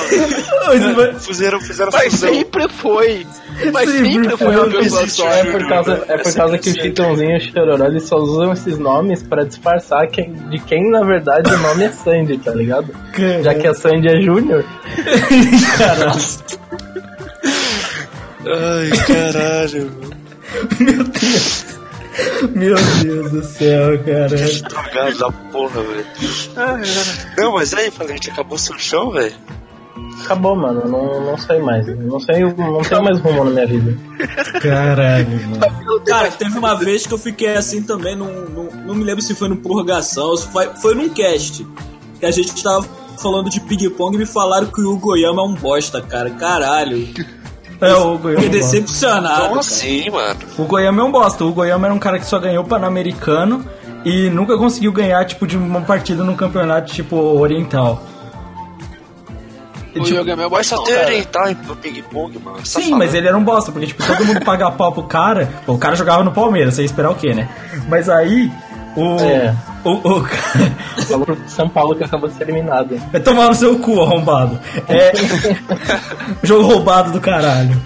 Fizeram, 1.20 1.60
fizeram 1.60 1.90
Mas 1.92 2.12
fusão. 2.14 2.28
sempre 2.34 2.68
foi. 2.68 3.26
Mas 3.72 3.90
Sempre 3.90 4.12
sempre, 4.12 4.36
foi 4.36 4.38
foi. 4.38 4.56
uma 4.56 4.68
pessoa 4.78 5.08
só. 5.08 5.28
É 5.28 5.44
por 5.44 5.68
causa, 5.68 6.04
é 6.08 6.18
por 6.18 6.34
causa 6.34 6.58
que 6.58 6.70
o 6.70 6.74
Chitãozinho 6.74 7.30
e 7.32 7.36
o 7.36 7.40
Chororó 7.40 7.86
eles 7.86 8.02
só 8.04 8.16
usam 8.16 8.52
esses 8.52 8.78
nomes 8.78 9.22
pra 9.22 9.44
disfarçar 9.44 10.06
quem, 10.08 10.32
de 10.50 10.58
quem 10.60 10.90
na 10.90 11.02
verdade 11.02 11.52
o 11.52 11.58
nome 11.58 11.84
é 11.84 11.92
Sandy, 11.92 12.38
tá 12.38 12.52
ligado? 12.52 12.88
Já 13.42 13.54
que 13.54 13.66
a 13.66 13.74
Sandy 13.74 14.08
é 14.08 14.20
Júnior. 14.20 14.64
Caralho. 15.78 16.20
Ai, 18.44 18.90
caralho. 19.06 19.90
Meu 20.80 21.04
Deus. 21.04 21.64
Meu 22.54 22.74
Deus 23.02 23.30
do 23.30 23.44
céu, 23.44 23.98
cara. 24.04 24.28
Drogado 24.68 25.18
da 25.18 25.30
porra, 25.52 25.80
velho. 25.82 26.06
Não, 27.38 27.52
mas 27.52 27.72
aí, 27.72 27.90
falei, 27.90 28.12
a 28.12 28.16
gente 28.16 28.30
acabou 28.30 28.58
seu 28.58 28.76
chão, 28.78 29.10
velho. 29.10 29.32
Acabou, 30.24 30.56
mano. 30.56 30.86
Não, 30.88 31.24
não 31.24 31.38
sei 31.38 31.58
mais. 31.60 31.86
Não 31.86 32.18
sei, 32.20 32.40
não 32.44 32.82
tenho 32.82 33.02
mais 33.02 33.18
rumo 33.20 33.44
na 33.44 33.50
minha 33.50 33.66
vida. 33.66 33.96
Caralho, 34.60 35.28
mano. 35.48 36.00
Cara, 36.06 36.30
teve 36.30 36.58
uma 36.58 36.74
vez 36.74 37.06
que 37.06 37.12
eu 37.14 37.18
fiquei 37.18 37.54
assim 37.54 37.82
também, 37.82 38.16
num, 38.16 38.26
num- 38.48 38.68
não 38.86 38.94
me 38.94 39.04
lembro 39.04 39.22
se 39.22 39.34
foi 39.34 39.48
no 39.48 39.56
Purgação, 39.56 40.36
se 40.36 40.46
foi, 40.48 40.68
foi 40.80 40.94
num 40.94 41.08
cast. 41.08 41.66
Que 42.20 42.26
a 42.26 42.30
gente 42.30 42.62
tava 42.62 42.86
falando 43.20 43.50
de 43.50 43.60
ping-pong 43.60 44.14
e 44.16 44.18
me 44.18 44.26
falaram 44.26 44.66
que 44.66 44.80
o 44.80 44.96
Goiama 44.96 45.42
é 45.42 45.44
um 45.44 45.54
bosta, 45.54 46.00
cara. 46.00 46.30
Caralho. 46.30 47.08
É, 47.80 47.94
o 47.94 48.16
Goiama. 48.18 48.40
Fiquei 48.42 48.60
é 48.60 48.62
um 48.62 48.62
bosta. 48.62 48.76
decepcionado. 48.76 49.48
Como 49.48 49.60
assim, 49.60 50.10
mano? 50.10 50.40
O 50.58 50.64
Goiama 50.64 51.02
é 51.02 51.04
um 51.04 51.10
bosta. 51.12 51.44
O 51.44 51.52
Goiama 51.52 51.86
era 51.86 51.94
um 51.94 51.98
cara 51.98 52.18
que 52.18 52.26
só 52.26 52.38
ganhou 52.38 52.62
o 52.64 52.66
Pan-Americano 52.66 53.64
e 54.04 54.30
nunca 54.30 54.56
conseguiu 54.56 54.92
ganhar, 54.92 55.24
tipo, 55.24 55.46
de 55.46 55.56
uma 55.56 55.80
partida 55.80 56.22
num 56.24 56.34
campeonato, 56.36 56.92
tipo, 56.92 57.16
oriental. 57.16 58.02
O 59.94 60.04
tipo, 60.04 60.20
Yoga 60.20 60.32
é 60.32 60.36
meu 60.36 60.50
Mas 60.50 60.66
só 60.66 60.82
tem 60.82 61.24
pro 61.54 61.76
ping-pong, 61.76 62.38
mano. 62.38 62.58
Tá 62.58 62.64
Sim, 62.64 62.94
mas 62.94 63.14
ele 63.14 63.28
era 63.28 63.36
um 63.36 63.44
bosta, 63.44 63.70
porque 63.70 63.88
tipo, 63.88 64.02
todo 64.04 64.24
mundo 64.24 64.40
paga 64.44 64.70
pau 64.70 64.92
pro 64.92 65.02
cara. 65.02 65.50
Pô, 65.66 65.74
o 65.74 65.78
cara 65.78 65.94
jogava 65.96 66.24
no 66.24 66.32
Palmeiras, 66.32 66.74
você 66.74 66.82
ia 66.82 66.86
esperar 66.86 67.10
o 67.10 67.14
quê, 67.14 67.34
né? 67.34 67.48
Mas 67.88 68.08
aí, 68.08 68.50
o. 68.96 69.16
É. 69.20 69.54
O, 69.84 69.90
o 69.90 70.22
cara. 70.22 70.72
Falou 71.08 71.26
pro 71.26 71.38
São 71.48 71.68
Paulo 71.68 71.94
que 71.94 72.04
acabou 72.04 72.28
de 72.28 72.36
ser 72.36 72.44
eliminado. 72.44 72.96
Vai 73.10 73.20
tomar 73.20 73.48
no 73.48 73.54
seu 73.54 73.78
cu, 73.78 74.00
arrombado. 74.00 74.58
É. 74.88 75.12
Jogo 76.42 76.66
roubado 76.66 77.12
do 77.12 77.20
caralho. 77.20 77.80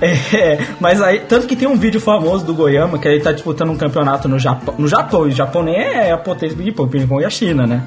É, 0.00 0.58
mas 0.80 1.00
aí, 1.00 1.20
tanto 1.20 1.46
que 1.46 1.54
tem 1.54 1.68
um 1.68 1.76
vídeo 1.76 2.00
famoso 2.00 2.44
do 2.44 2.52
Goiama 2.52 2.98
que 2.98 3.06
ele 3.06 3.20
tá 3.20 3.30
disputando 3.30 3.70
um 3.70 3.76
campeonato 3.76 4.28
no 4.28 4.36
Japão. 4.36 4.74
No 4.76 4.88
Japão, 4.88 5.28
e 5.28 5.30
o 5.30 5.32
Japão 5.32 5.62
nem 5.62 5.76
é 5.76 6.10
a 6.10 6.18
potência 6.18 6.56
do 6.56 6.62
ping-pong, 6.64 6.90
ping-pong 6.90 7.22
é 7.22 7.26
a 7.28 7.30
China, 7.30 7.68
né? 7.68 7.84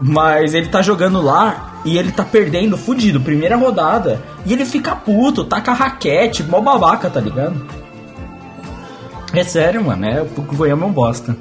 Mas 0.00 0.54
ele 0.54 0.68
tá 0.68 0.80
jogando 0.80 1.20
lá 1.20 1.67
e 1.84 1.96
ele 1.98 2.12
tá 2.12 2.24
perdendo, 2.24 2.76
fudido, 2.76 3.20
primeira 3.20 3.56
rodada. 3.56 4.20
E 4.44 4.52
ele 4.52 4.64
fica 4.64 4.94
puto, 4.96 5.44
taca 5.44 5.72
raquete, 5.72 6.42
mó 6.42 6.60
babaca, 6.60 7.08
tá 7.08 7.20
ligado? 7.20 7.66
É 9.32 9.44
sério, 9.44 9.84
mano, 9.84 10.06
é, 10.06 10.22
o 10.22 10.26
Goiama 10.42 10.84
é 10.84 10.88
um 10.88 10.92
bosta. 10.92 11.36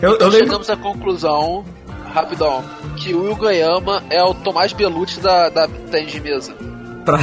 Eu, 0.00 0.14
Então 0.14 0.26
eu 0.26 0.32
lembro. 0.32 0.46
chegamos 0.46 0.70
à 0.70 0.76
conclusão, 0.76 1.64
rapidão, 2.12 2.62
que 2.96 3.14
o 3.14 3.22
Will 3.24 3.36
Gayama 3.36 4.02
é 4.10 4.22
o 4.22 4.34
Tomás 4.34 4.72
Belucci 4.72 5.20
da, 5.20 5.48
da 5.48 5.66
tênis 5.90 6.12
de 6.12 6.20
mesa. 6.20 6.54
Pra 7.04 7.18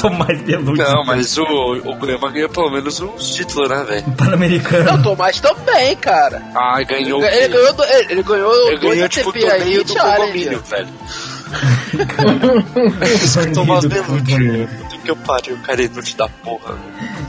Tomás 0.00 0.40
Belucci. 0.42 0.80
Não, 0.82 1.04
mas 1.04 1.36
o, 1.36 1.42
o 1.42 1.94
Goiama 1.96 2.30
ganhou 2.30 2.48
pelo 2.48 2.70
menos 2.70 2.98
uns 3.00 3.34
títulos, 3.34 3.68
né, 3.68 3.84
velho? 3.84 4.04
Não, 4.06 4.12
o 4.12 4.16
Pan-Americano. 4.16 5.02
Tomás 5.02 5.40
também, 5.40 5.96
cara. 5.96 6.42
Ah, 6.54 6.82
ganhou 6.82 7.20
o 7.20 7.24
Ele 7.24 7.48
ganhou, 7.48 7.74
ele 7.84 8.12
ele 8.12 8.22
ganhou 8.22 8.54
Ele 8.68 8.78
dois 8.78 8.94
ganhou, 8.94 9.08
tipo, 9.08 9.26
o 9.26 9.30
ATP 9.30 9.50
aí, 9.50 9.84
do 9.84 9.94
condomínio, 9.94 10.62
velho. 10.62 10.88
Tomás 13.54 13.84
Bandido, 13.84 14.22
Belucci. 14.22 14.68
que 15.04 15.10
eu 15.10 15.16
pariu, 15.16 15.58
cara 15.58 15.82
inútil 15.82 16.16
da 16.16 16.28
porra. 16.28 16.74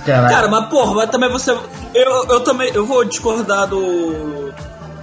Caralho. 0.05 0.33
Cara, 0.33 0.47
mas 0.47 0.69
porra, 0.69 0.93
mas 0.95 1.09
também 1.09 1.29
você. 1.29 1.51
Eu, 1.93 2.25
eu 2.29 2.39
também. 2.41 2.71
Eu 2.73 2.85
vou 2.85 3.03
discordar 3.03 3.67
do. 3.67 4.53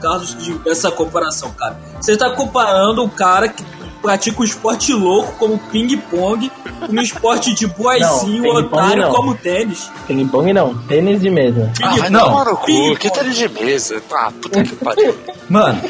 Carlos 0.00 0.34
de 0.38 0.58
essa 0.66 0.90
comparação, 0.90 1.50
cara. 1.52 1.78
Você 2.00 2.16
tá 2.16 2.30
comparando 2.30 3.04
um 3.04 3.08
cara 3.08 3.48
que 3.48 3.62
pratica 4.00 4.40
um 4.40 4.44
esporte 4.44 4.92
louco 4.92 5.32
como 5.38 5.58
ping-pong 5.58 6.50
um 6.88 7.00
esporte 7.00 7.54
de 7.54 7.66
boazinho, 7.66 8.42
Não, 8.42 8.60
otário 8.60 9.02
não. 9.02 9.12
como 9.14 9.34
tênis. 9.34 9.90
Ping-pong 10.06 10.52
não, 10.52 10.76
tênis 10.86 11.20
de 11.20 11.30
mesa. 11.30 11.70
Ah, 11.82 12.08
não. 12.10 12.24
tomar 12.24 12.44
no 12.46 12.56
cu, 12.56 12.66
Ping-pong. 12.66 12.96
que 12.98 13.10
tênis 13.10 13.36
de 13.36 13.48
mesa. 13.48 14.02
Ah, 14.12 14.32
puta 14.40 14.62
que 14.62 14.74
pariu. 14.76 15.16
Mano, 15.48 15.80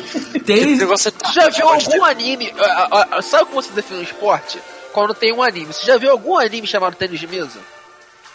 tênis. 0.44 0.78
negócio 0.78 1.08
é 1.08 1.26
Você 1.26 1.32
já 1.32 1.48
viu 1.48 1.68
algum 1.68 2.04
anime? 2.04 2.52
ah, 2.58 2.88
ah, 2.90 3.06
ah, 3.12 3.22
Sabe 3.22 3.46
como 3.46 3.62
você 3.62 3.72
define 3.72 4.00
um 4.00 4.02
esporte? 4.02 4.58
Quando 4.92 5.14
tem 5.14 5.32
um 5.32 5.42
anime. 5.42 5.72
Você 5.72 5.86
já 5.86 5.96
viu 5.96 6.10
algum 6.10 6.36
anime 6.36 6.66
chamado 6.66 6.96
tênis 6.96 7.20
de 7.20 7.26
mesa? 7.26 7.58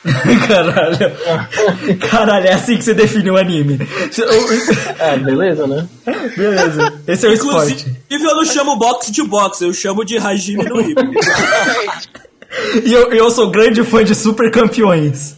Caralho. 0.47 1.97
Caralho, 2.09 2.47
é 2.47 2.53
assim 2.53 2.77
que 2.77 2.83
você 2.83 2.93
define 2.93 3.31
o 3.31 3.37
anime. 3.37 3.79
Ah, 4.99 5.15
beleza, 5.17 5.65
né? 5.67 5.87
Beleza. 6.37 6.93
Esse 7.07 7.25
é 7.25 7.29
o 7.29 7.33
esporte. 7.33 7.73
Inclusive, 8.09 8.29
eu 8.29 8.35
não 8.35 8.45
chamo 8.45 8.77
boxe 8.77 9.11
de 9.11 9.23
boxe, 9.23 9.63
eu 9.63 9.73
chamo 9.73 10.05
de 10.05 10.17
Hajime 10.17 10.63
no 10.65 10.81
Rio. 10.81 10.95
E 12.85 12.93
eu, 12.93 13.11
eu 13.11 13.29
sou 13.31 13.49
grande 13.49 13.83
fã 13.83 14.03
de 14.03 14.13
super 14.15 14.51
campeões. 14.51 15.35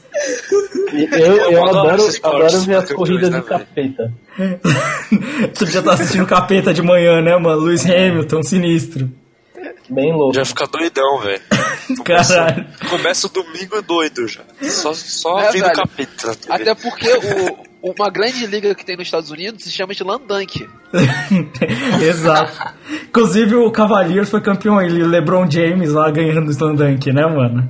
E 0.93 1.07
Eu, 1.11 1.35
eu 1.51 1.65
adoro 1.65 2.03
adoro, 2.23 2.59
ver 2.61 2.75
as 2.75 2.91
corridas 2.91 3.29
né, 3.29 3.39
de 3.39 3.45
capeta. 3.45 4.13
tu 5.53 5.65
já 5.65 5.81
tá 5.81 5.93
assistindo 5.93 6.25
capeta 6.25 6.73
de 6.73 6.81
manhã, 6.81 7.21
né, 7.21 7.37
mano? 7.37 7.61
Lewis 7.61 7.85
Hamilton, 7.85 8.43
sinistro. 8.43 9.09
Bem 9.89 10.13
louco. 10.13 10.33
Já 10.33 10.45
fica 10.45 10.67
doidão, 10.67 11.19
velho. 11.19 11.41
Caralho. 12.03 12.65
Começa 12.89 13.27
o 13.27 13.29
domingo 13.29 13.81
doido 13.81 14.27
já. 14.27 14.41
Só, 14.61 14.93
só 14.93 15.39
É, 15.39 15.51
vindo 15.51 15.71
TV. 15.71 16.07
Até 16.49 16.75
porque 16.75 17.07
o, 17.81 17.91
uma 17.91 18.09
grande 18.09 18.45
liga 18.45 18.75
que 18.75 18.85
tem 18.85 18.97
nos 18.97 19.07
Estados 19.07 19.31
Unidos 19.31 19.63
se 19.63 19.71
chama 19.71 19.93
Slam 19.93 20.19
Dunk. 20.27 20.67
Exato. 22.01 22.73
Inclusive 23.07 23.55
o 23.55 23.71
Cavaliers 23.71 24.29
foi 24.29 24.41
campeão, 24.41 24.81
ele 24.81 25.03
LeBron 25.03 25.49
James 25.49 25.91
lá 25.93 26.09
ganhando 26.11 26.47
o 26.47 26.51
Slam 26.51 26.75
Dunk, 26.75 27.11
né, 27.11 27.25
mano? 27.25 27.69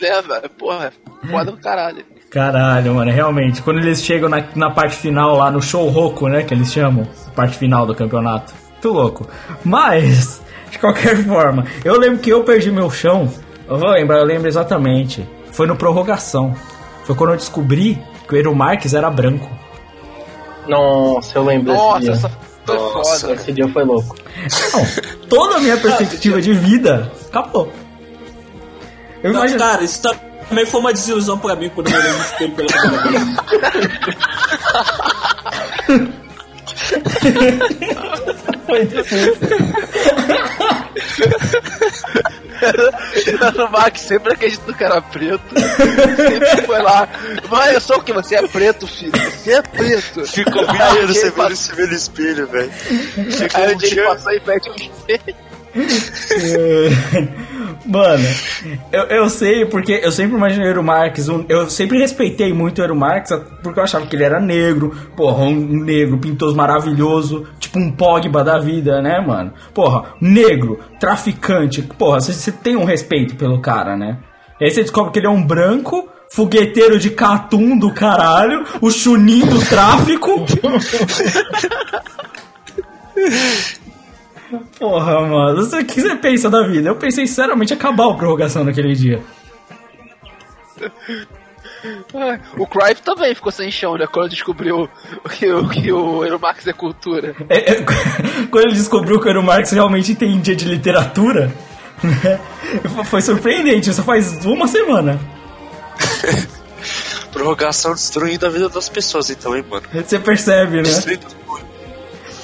É, 0.00 0.22
velho. 0.22 0.50
Porra, 0.50 0.92
foda 1.30 1.52
do 1.52 1.58
caralho. 1.58 2.04
Caralho, 2.30 2.94
mano, 2.94 3.10
realmente. 3.10 3.60
Quando 3.60 3.78
eles 3.78 4.02
chegam 4.02 4.28
na, 4.28 4.44
na 4.54 4.70
parte 4.70 4.96
final 4.96 5.36
lá 5.36 5.50
no 5.50 5.60
show 5.60 5.88
Roku, 5.88 6.28
né, 6.28 6.42
que 6.44 6.54
eles 6.54 6.72
chamam, 6.72 7.06
parte 7.34 7.58
final 7.58 7.84
do 7.84 7.94
campeonato. 7.94 8.54
Muito 8.72 8.88
louco. 8.88 9.28
Mas, 9.64 10.40
de 10.70 10.78
qualquer 10.78 11.16
forma, 11.24 11.66
eu 11.84 11.98
lembro 11.98 12.18
que 12.18 12.30
eu 12.30 12.42
perdi 12.44 12.70
meu 12.70 12.90
chão. 12.90 13.32
Eu 13.68 13.78
vou 13.78 13.88
lembrar, 13.90 14.18
eu 14.18 14.24
lembro 14.24 14.48
exatamente. 14.48 15.26
Foi 15.52 15.66
no 15.66 15.76
prorrogação. 15.76 16.54
Foi 17.04 17.14
quando 17.14 17.30
eu 17.30 17.36
descobri 17.36 18.00
que 18.26 18.34
o 18.34 18.36
Eero 18.36 18.54
Marques 18.54 18.94
era 18.94 19.10
branco. 19.10 19.48
Nossa, 20.66 21.38
eu 21.38 21.44
lembro 21.44 21.72
desse 21.72 21.84
Nossa, 21.84 22.00
dia. 22.00 22.12
essa 22.12 22.28
foi 22.64 22.76
Nossa. 22.76 23.20
foda. 23.20 23.32
Esse 23.34 23.52
dia 23.52 23.68
foi 23.68 23.84
louco. 23.84 24.16
Não, 24.72 24.86
toda 25.28 25.56
a 25.56 25.60
minha 25.60 25.76
perspectiva 25.76 26.40
de 26.40 26.52
vida 26.52 27.10
acabou. 27.28 27.72
Eu 29.22 29.32
Não, 29.32 29.58
cara, 29.58 29.82
isso 29.84 30.00
também 30.48 30.64
foi 30.66 30.80
uma 30.80 30.92
desilusão 30.92 31.38
pra 31.38 31.54
mim 31.56 31.70
quando 31.74 31.90
eu 31.90 31.98
olhei 31.98 32.12
no 32.12 32.20
espelho 32.20 32.54
pela 32.54 32.68
primeira 32.68 33.08
vez. 33.08 33.36
Foi 38.66 38.86
difícil. 38.86 39.36
o 43.66 43.70
Max 43.70 44.00
sempre 44.02 44.32
acreditou 44.32 44.74
que 44.74 44.84
era 44.84 45.00
preto. 45.00 45.54
Sempre 45.54 46.66
foi 46.66 46.82
lá. 46.82 47.08
Mas 47.48 47.74
eu 47.74 47.80
sou 47.80 47.96
o 47.98 48.02
que? 48.02 48.12
Você 48.12 48.36
é 48.36 48.46
preto, 48.46 48.86
filho. 48.86 49.12
Você 49.12 49.52
é 49.52 49.62
preto. 49.62 50.26
Ficou 50.26 50.62
ele 50.96 51.06
você 51.08 51.30
vê 51.30 51.42
no 51.48 51.56
vê 51.76 51.86
no 51.86 51.94
espelho, 51.94 52.46
velho. 52.46 52.72
Aí 53.54 53.74
um 53.74 53.76
o 53.76 53.78
dia... 53.78 54.04
passou 54.04 54.32
e 54.32 54.40
pede 54.40 54.70
um 54.70 54.74
espelho. 54.76 55.36
Mano, 57.86 58.24
eu, 58.92 59.02
eu 59.04 59.30
sei 59.30 59.64
porque 59.64 60.00
eu 60.02 60.12
sempre 60.12 60.36
imaginei 60.36 60.66
o 60.66 60.70
Eero 60.70 60.82
Marques, 60.82 61.28
um- 61.28 61.44
eu 61.48 61.68
sempre 61.70 61.98
respeitei 61.98 62.52
muito 62.52 62.78
o 62.78 62.82
Eero 62.82 62.94
Marques 62.94 63.32
porque 63.62 63.80
eu 63.80 63.84
achava 63.84 64.06
que 64.06 64.14
ele 64.14 64.24
era 64.24 64.38
negro, 64.38 64.94
porra, 65.16 65.44
um 65.44 65.82
negro 65.82 66.18
pintoso 66.18 66.54
maravilhoso, 66.54 67.46
tipo 67.58 67.78
um 67.78 67.90
Pogba 67.90 68.44
da 68.44 68.58
vida, 68.58 69.00
né, 69.00 69.18
mano? 69.20 69.52
Porra, 69.72 70.12
negro, 70.20 70.78
traficante, 71.00 71.80
porra, 71.82 72.20
você, 72.20 72.52
tem 72.52 72.76
um 72.76 72.84
respeito 72.84 73.34
pelo 73.34 73.60
cara, 73.60 73.96
né? 73.96 74.18
Aí 74.60 74.70
você 74.70 74.82
descobre 74.82 75.12
que 75.12 75.18
ele 75.18 75.26
é 75.26 75.30
um 75.30 75.42
branco, 75.42 76.06
fogueteiro 76.30 76.98
de 76.98 77.10
catum 77.10 77.78
do 77.78 77.92
caralho, 77.92 78.62
o 78.80 78.90
chuninho 78.90 79.46
do 79.46 79.58
tráfico. 79.66 80.44
Porra, 84.78 85.20
mano, 85.26 85.62
o 85.62 85.84
que 85.84 86.00
você 86.00 86.16
pensa 86.16 86.50
da 86.50 86.66
vida? 86.66 86.88
Eu 86.88 86.96
pensei 86.96 87.26
sinceramente 87.26 87.72
em 87.72 87.76
acabar 87.76 88.10
a 88.10 88.14
prorrogação 88.14 88.64
naquele 88.64 88.94
dia. 88.94 89.22
Ah, 92.14 92.38
O 92.58 92.66
Cruyff 92.66 93.02
também 93.02 93.34
ficou 93.34 93.50
sem 93.52 93.70
chão, 93.70 93.96
né? 93.96 94.06
Quando 94.06 94.28
descobriu 94.30 94.88
que, 95.38 95.50
o- 95.52 95.68
que 95.68 95.92
o 95.92 96.24
Euromax 96.24 96.66
é 96.66 96.72
cultura. 96.72 97.34
É, 97.48 97.72
é, 97.74 97.82
quando 98.50 98.64
ele 98.64 98.74
descobriu 98.74 99.20
que 99.20 99.26
o 99.26 99.30
Eero 99.30 99.42
Marx 99.42 99.70
realmente 99.70 100.12
entendia 100.12 100.54
de 100.56 100.64
literatura, 100.66 101.52
né, 102.02 102.40
foi- 102.94 103.04
foi 103.04 103.22
surpreendente, 103.22 103.90
isso 103.90 104.02
faz 104.02 104.44
uma 104.44 104.66
semana. 104.66 105.18
Prorrogação 107.32 107.92
destruindo 107.94 108.44
a 108.46 108.50
vida 108.50 108.68
das 108.68 108.88
pessoas, 108.88 109.30
então, 109.30 109.56
hein, 109.56 109.64
mano. 109.68 109.84
Você 109.94 110.18
percebe, 110.18 110.76
né? 110.78 110.82
Destruindo 110.82 111.26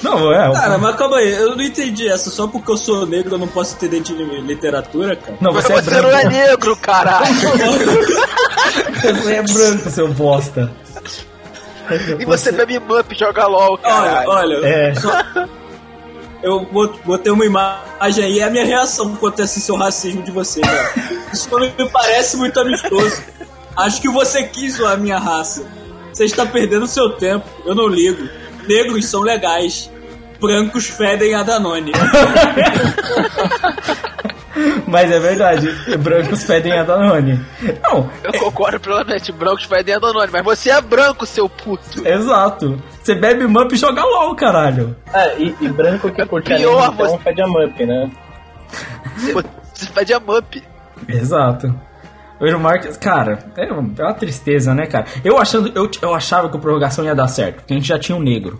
Não, 0.01 0.31
é. 0.31 0.51
Cara, 0.53 0.77
mas 0.77 0.95
calma 0.95 1.17
aí, 1.17 1.31
eu 1.33 1.55
não 1.55 1.63
entendi 1.63 2.07
essa. 2.07 2.29
Só 2.29 2.47
porque 2.47 2.71
eu 2.71 2.77
sou 2.77 3.05
negro 3.07 3.35
eu 3.35 3.39
não 3.39 3.47
posso 3.47 3.75
entender 3.75 3.99
de 4.01 4.13
literatura, 4.13 5.15
cara. 5.15 5.37
Não, 5.41 5.51
Mas 5.53 5.63
você 5.63 5.73
é 5.73 5.81
você 5.81 6.01
não 6.01 6.09
é 6.11 6.23
negro, 6.25 6.75
caralho! 6.77 7.25
Você 9.01 9.33
é 9.33 9.41
branco, 9.43 9.89
seu 9.89 10.07
bosta. 10.09 10.71
E 12.19 12.25
você 12.25 12.51
bebe 12.51 12.79
mup 12.79 13.11
e 13.13 13.17
joga 13.17 13.45
LOL, 13.47 13.73
Olha, 13.73 13.79
caralho. 13.83 14.29
olha, 14.29 14.67
É. 14.67 14.93
eu 16.43 16.65
bot- 16.65 16.99
botei 17.05 17.31
uma 17.31 17.45
imagem 17.45 18.23
aí, 18.25 18.39
é 18.39 18.43
a 18.43 18.49
minha 18.49 18.65
reação 18.65 19.15
quanto 19.15 19.41
a 19.41 19.45
esse 19.45 19.61
seu 19.61 19.75
racismo 19.75 20.21
de 20.23 20.31
você, 20.31 20.59
cara. 20.61 20.91
Isso 21.31 21.47
não 21.51 21.59
me 21.59 21.89
parece 21.89 22.35
muito 22.37 22.59
amistoso. 22.59 23.21
Acho 23.77 24.01
que 24.01 24.09
você 24.09 24.43
quis 24.43 24.75
zoar 24.77 24.93
a 24.93 24.97
minha 24.97 25.17
raça. 25.19 25.63
Você 26.11 26.25
está 26.25 26.45
perdendo 26.45 26.87
seu 26.87 27.11
tempo, 27.11 27.45
eu 27.65 27.73
não 27.75 27.87
ligo. 27.87 28.27
Negros 28.67 29.05
são 29.05 29.21
legais. 29.21 29.89
Brancos 30.39 30.87
fedem 30.87 31.33
a 31.33 31.41
Danone. 31.43 31.91
Mas 34.87 35.11
é 35.11 35.19
verdade, 35.19 35.69
brancos 35.99 36.43
pedem 36.43 36.73
a 36.79 36.83
Danone. 36.83 37.39
Não, 37.83 38.09
Eu 38.23 38.33
concordo 38.39 38.79
plenamente, 38.79 39.31
brancos 39.31 39.65
vai 39.65 39.83
dentro 39.83 40.11
do 40.11 40.19
mas 40.31 40.43
você 40.43 40.71
é 40.71 40.81
branco, 40.81 41.25
seu 41.27 41.47
puto. 41.47 42.07
exato. 42.07 42.81
Você 43.03 43.13
bebe 43.13 43.45
Mup 43.45 43.71
e 43.73 43.77
joga 43.77 44.03
LOL, 44.03 44.35
caralho. 44.35 44.95
É, 45.13 45.37
e, 45.37 45.55
e 45.61 45.69
branco 45.69 46.09
que 46.11 46.25
curte 46.25 46.47
pior 46.47 46.79
anime, 46.85 46.93
então 46.93 47.07
você- 47.17 47.17
fede 47.23 47.41
a 47.41 47.47
Mup, 47.47 47.85
né? 47.85 48.11
Você 49.73 49.85
pede 49.93 50.13
a 50.13 50.19
mup. 50.19 50.63
Exato. 51.07 51.73
O 52.39 52.45
Eero 52.45 52.59
Marques, 52.59 52.97
cara, 52.97 53.51
é 53.57 53.71
uma, 53.71 53.91
é 53.97 54.03
uma 54.03 54.13
tristeza, 54.13 54.73
né, 54.73 54.85
cara? 54.85 55.05
Eu, 55.23 55.39
achando, 55.39 55.71
eu, 55.75 55.89
eu 56.01 56.13
achava 56.13 56.49
que 56.49 56.57
a 56.57 56.59
prorrogação 56.59 57.03
ia 57.03 57.15
dar 57.15 57.27
certo, 57.27 57.57
porque 57.57 57.73
a 57.73 57.77
gente 57.77 57.87
já 57.87 57.97
tinha 57.97 58.15
um 58.15 58.21
negro. 58.21 58.59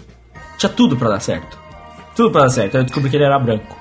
Tinha 0.58 0.72
tudo 0.72 0.98
pra 0.98 1.10
dar 1.10 1.20
certo. 1.20 1.60
Tudo 2.16 2.32
pra 2.32 2.44
dar 2.44 2.50
certo. 2.50 2.78
Eu 2.78 2.84
descobri 2.84 3.10
que 3.10 3.16
ele 3.16 3.26
era 3.26 3.38
branco. 3.38 3.76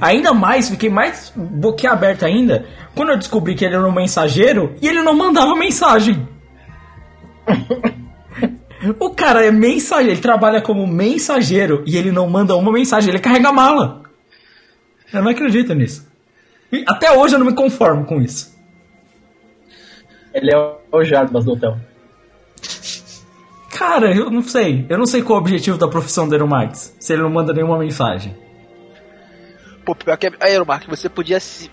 Ainda 0.00 0.32
mais, 0.32 0.70
fiquei 0.70 0.88
mais 0.88 1.32
boquiaberto 1.36 2.24
ainda 2.24 2.64
quando 2.94 3.10
eu 3.10 3.18
descobri 3.18 3.54
que 3.54 3.64
ele 3.64 3.74
era 3.74 3.86
um 3.86 3.92
mensageiro 3.92 4.74
e 4.80 4.88
ele 4.88 5.02
não 5.02 5.14
mandava 5.14 5.54
mensagem. 5.54 6.26
o 8.98 9.10
cara 9.10 9.44
é 9.44 9.50
mensageiro, 9.50 10.12
ele 10.12 10.20
trabalha 10.20 10.62
como 10.62 10.86
mensageiro 10.86 11.82
e 11.86 11.96
ele 11.96 12.10
não 12.10 12.28
manda 12.28 12.56
uma 12.56 12.72
mensagem, 12.72 13.10
ele 13.10 13.18
carrega 13.18 13.52
mala. 13.52 14.02
Eu 15.12 15.22
não 15.22 15.30
acredito 15.30 15.74
nisso. 15.74 16.10
E 16.70 16.84
até 16.86 17.12
hoje 17.12 17.34
eu 17.34 17.38
não 17.38 17.46
me 17.46 17.54
conformo 17.54 18.06
com 18.06 18.20
isso. 18.20 18.52
Ele 20.34 20.52
é 20.52 20.76
o 20.90 21.04
Jarbas 21.04 21.44
do 21.44 21.52
hotel. 21.52 21.76
Cara, 23.70 24.14
eu 24.14 24.30
não 24.30 24.42
sei. 24.42 24.86
Eu 24.88 24.98
não 24.98 25.06
sei 25.06 25.22
qual 25.22 25.38
é 25.38 25.40
o 25.40 25.44
objetivo 25.44 25.78
da 25.78 25.88
profissão 25.88 26.28
do 26.28 26.32
Aeromax, 26.34 26.94
se 27.00 27.12
ele 27.12 27.22
não 27.22 27.30
manda 27.30 27.52
nenhuma 27.52 27.78
mensagem. 27.78 28.36
Pô, 29.84 29.94
pior 29.94 30.16
que 30.16 30.30
aí, 30.40 30.64
Mark, 30.64 30.88
você 30.88 31.08
podia 31.08 31.40
se. 31.40 31.70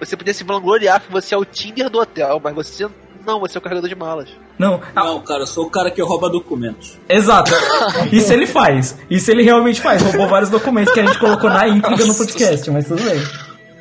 Você 0.00 0.16
podia 0.16 0.34
se 0.34 0.44
vangloriar 0.44 1.00
que 1.00 1.10
você 1.10 1.34
é 1.34 1.38
o 1.38 1.44
Tinder 1.44 1.88
do 1.88 2.00
hotel, 2.00 2.40
mas 2.42 2.54
você 2.54 2.88
não, 3.26 3.40
você 3.40 3.56
é 3.56 3.60
o 3.60 3.62
carregador 3.62 3.88
de 3.88 3.94
malas. 3.94 4.28
Não, 4.58 4.80
ah, 4.94 5.04
Não, 5.04 5.20
cara, 5.20 5.40
eu 5.42 5.46
sou 5.46 5.66
o 5.66 5.70
cara 5.70 5.90
que 5.90 6.00
rouba 6.00 6.30
documentos. 6.30 6.98
exato. 7.08 7.52
Isso 8.12 8.32
ele 8.32 8.46
faz. 8.46 8.98
Isso 9.10 9.30
ele 9.30 9.42
realmente 9.42 9.80
faz. 9.80 10.02
Roubou 10.02 10.28
vários 10.28 10.50
documentos 10.50 10.92
que 10.94 11.00
a 11.00 11.06
gente 11.06 11.18
colocou 11.18 11.50
na 11.50 11.68
íntegra 11.68 12.06
no 12.06 12.14
podcast, 12.14 12.70
mas 12.70 12.86
tudo 12.86 13.02
bem. 13.02 13.20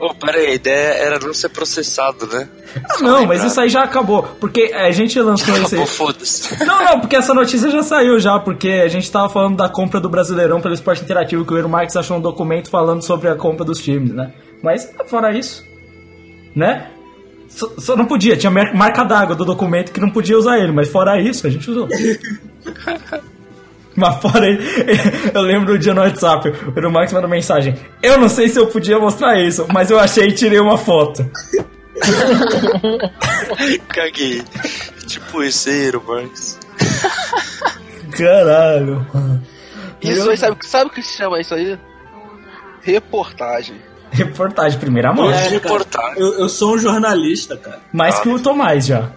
Ô, 0.06 0.13
pera 0.13 0.38
aí, 0.38 0.48
a 0.48 0.54
ideia 0.54 0.94
era 0.96 1.20
não 1.20 1.34
ser 1.34 1.50
processado, 1.50 2.28
né? 2.28 2.48
Ah, 2.89 3.02
não, 3.02 3.26
mas 3.26 3.44
isso 3.44 3.60
aí 3.60 3.70
já 3.70 3.84
acabou. 3.84 4.24
Porque 4.39 4.72
a 4.74 4.91
gente 4.91 5.20
lançou 5.20 5.56
esse. 5.58 5.76
Pô, 5.76 5.86
foda-se. 5.86 6.63
Não, 6.65 6.84
não, 6.84 7.00
porque 7.00 7.15
essa 7.15 7.34
notícia 7.34 7.70
já 7.72 7.82
saiu 7.84 8.20
já, 8.20 8.38
porque 8.39 8.70
a 8.70 8.88
gente 8.88 9.10
tava 9.12 9.30
falando 9.30 9.58
da 9.58 9.70
compra 9.70 10.00
do 10.00 10.10
Brasileirão 10.10 10.60
pelo 10.62 10.74
esporte 10.74 11.02
interativo, 11.04 11.46
que 11.46 11.54
o 11.54 11.58
Eero 11.58 11.70
Marques 11.70 11.96
achou 11.96 12.18
um 12.18 12.22
documento 12.22 12.70
falando 12.70 13.02
sobre 13.02 13.30
a 13.30 13.36
compra 13.36 13.63
dos 13.65 13.80
times, 13.80 14.12
né? 14.12 14.32
Mas, 14.62 14.91
fora 15.08 15.32
isso, 15.38 15.63
né? 16.56 16.88
Só, 17.48 17.70
só 17.78 17.96
não 17.96 18.06
podia, 18.06 18.36
tinha 18.36 18.52
mar- 18.52 18.74
marca 18.74 19.04
d'água 19.06 19.36
do 19.36 19.46
documento 19.46 19.91
que 19.91 20.00
não 20.02 20.10
podia 20.10 20.38
usar 20.38 20.58
ele, 20.60 20.72
mas 20.74 20.89
fora 20.89 21.20
isso, 21.22 21.48
a 21.48 21.50
gente 21.50 21.70
usou. 21.72 21.88
Mas 23.97 24.21
fora 24.21 24.45
aí, 24.45 24.60
eu 25.34 25.41
lembro 25.41 25.67
do 25.73 25.79
dia 25.79 25.93
no 25.93 26.01
WhatsApp, 26.01 26.49
o 26.49 26.91
Marques 26.91 27.13
mandou 27.13 27.29
mensagem. 27.29 27.75
Eu 28.03 28.19
não 28.19 28.27
sei 28.27 28.49
se 28.49 28.60
eu 28.60 28.67
podia 28.67 28.99
mostrar 28.99 29.39
isso, 29.39 29.65
mas 29.71 29.89
eu 29.89 29.97
achei 29.97 30.27
e 30.27 30.34
tirei 30.34 30.60
uma 30.60 30.77
foto. 30.77 31.25
Caguei. 33.88 34.43
Tipo 35.08 35.43
isso 35.43 35.69
aí, 35.69 35.91
Marcos. 35.93 36.60
Caralho. 38.12 39.08
Isso 40.01 40.29
aí, 40.29 40.38
sabe, 40.38 40.58
sabe 40.67 40.91
o 40.91 40.93
que 40.93 41.01
se 41.01 41.17
chama 41.17 41.39
isso 41.39 41.55
aí? 41.55 41.79
Reportagem. 42.81 43.77
Reportagem, 44.12 44.79
primeira 44.79 45.13
mão. 45.13 45.31
É. 45.31 45.47
reportagem. 45.47 46.21
eu, 46.21 46.39
eu 46.39 46.49
sou 46.49 46.75
um 46.75 46.77
jornalista, 46.77 47.58
cara. 47.58 47.79
Mais 47.91 48.19
que 48.19 48.29
o 48.29 48.39
Tomás 48.39 48.86
já. 48.86 49.12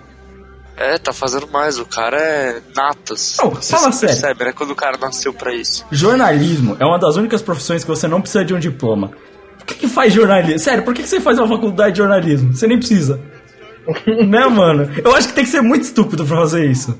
É, 0.78 0.96
tá 0.98 1.12
fazendo 1.12 1.48
mais. 1.48 1.78
O 1.78 1.84
cara 1.84 2.16
é 2.18 2.60
natas. 2.74 3.34
Não, 3.38 3.50
Você 3.50 3.72
fala 3.72 3.90
sério. 3.92 4.14
percebe, 4.14 4.44
né? 4.44 4.52
Quando 4.52 4.70
o 4.70 4.76
cara 4.76 4.96
nasceu 4.96 5.32
pra 5.32 5.52
isso. 5.54 5.84
Jornalismo 5.90 6.76
é 6.78 6.84
uma 6.84 6.98
das 6.98 7.16
únicas 7.16 7.42
profissões 7.42 7.82
que 7.82 7.88
você 7.90 8.06
não 8.06 8.20
precisa 8.20 8.44
de 8.44 8.54
um 8.54 8.58
diploma. 8.58 9.10
Por 9.58 9.66
que, 9.66 9.74
que 9.74 9.88
faz 9.88 10.12
jornalismo? 10.12 10.58
Sério, 10.60 10.84
por 10.84 10.94
que, 10.94 11.02
que 11.02 11.08
você 11.08 11.20
faz 11.20 11.38
uma 11.38 11.48
faculdade 11.48 11.92
de 11.92 11.98
jornalismo? 11.98 12.54
Você 12.54 12.66
nem 12.66 12.78
precisa. 12.78 13.20
né, 14.26 14.46
mano? 14.46 14.90
Eu 15.04 15.14
acho 15.14 15.28
que 15.28 15.34
tem 15.34 15.44
que 15.44 15.50
ser 15.50 15.60
muito 15.62 15.82
estúpido 15.84 16.24
pra 16.24 16.36
fazer 16.36 16.64
isso. 16.70 16.98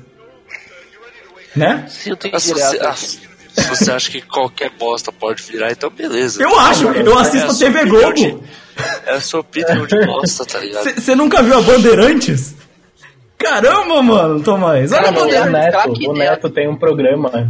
Né? 1.55 1.85
Ah, 1.85 1.89
se, 1.89 2.09
você, 2.31 2.51
indireto. 2.51 2.85
ah, 2.85 2.95
se 2.95 3.19
você 3.69 3.91
acha 3.91 4.11
que 4.11 4.21
qualquer 4.21 4.69
bosta 4.77 5.11
pode 5.11 5.41
virar, 5.43 5.71
então 5.71 5.89
beleza. 5.89 6.41
Eu 6.43 6.57
acho, 6.59 6.85
eu 6.89 7.17
assisto 7.17 7.47
É 7.47 7.67
a 7.67 7.71
TV 7.71 7.85
Globo. 7.89 8.13
de- 8.13 8.37
É 9.05 9.13
a 9.15 9.21
sua 9.21 9.39
opinião 9.39 9.85
de 9.85 10.05
bosta, 10.05 10.45
tá 10.45 10.59
ligado? 10.59 10.89
Você 10.95 11.15
nunca 11.15 11.41
viu 11.41 11.57
a 11.57 11.61
Bandeirantes? 11.61 12.55
Caramba, 13.39 14.01
mano, 14.03 14.41
Tomás. 14.43 14.91
Olha 14.91 14.99
a 15.01 15.03
Cara, 15.05 15.15
o 15.15 15.19
Bandeira- 15.21 15.45
Bandeirantes. 15.45 15.89
Neto, 15.99 16.09
o 16.11 16.13
Neto. 16.13 16.49
Tem 16.49 16.67
um 16.69 16.75
programa. 16.75 17.31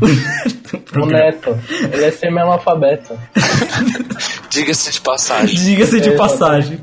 O 0.95 1.06
Neto. 1.06 1.58
Ele 1.91 2.06
é 2.06 2.12
semi-analfabeto. 2.12 3.17
Diga-se 4.49 4.91
de 4.91 5.02
passagem. 5.02 5.56
Diga-se 5.56 5.99
de 5.99 6.12
passagem. 6.12 6.80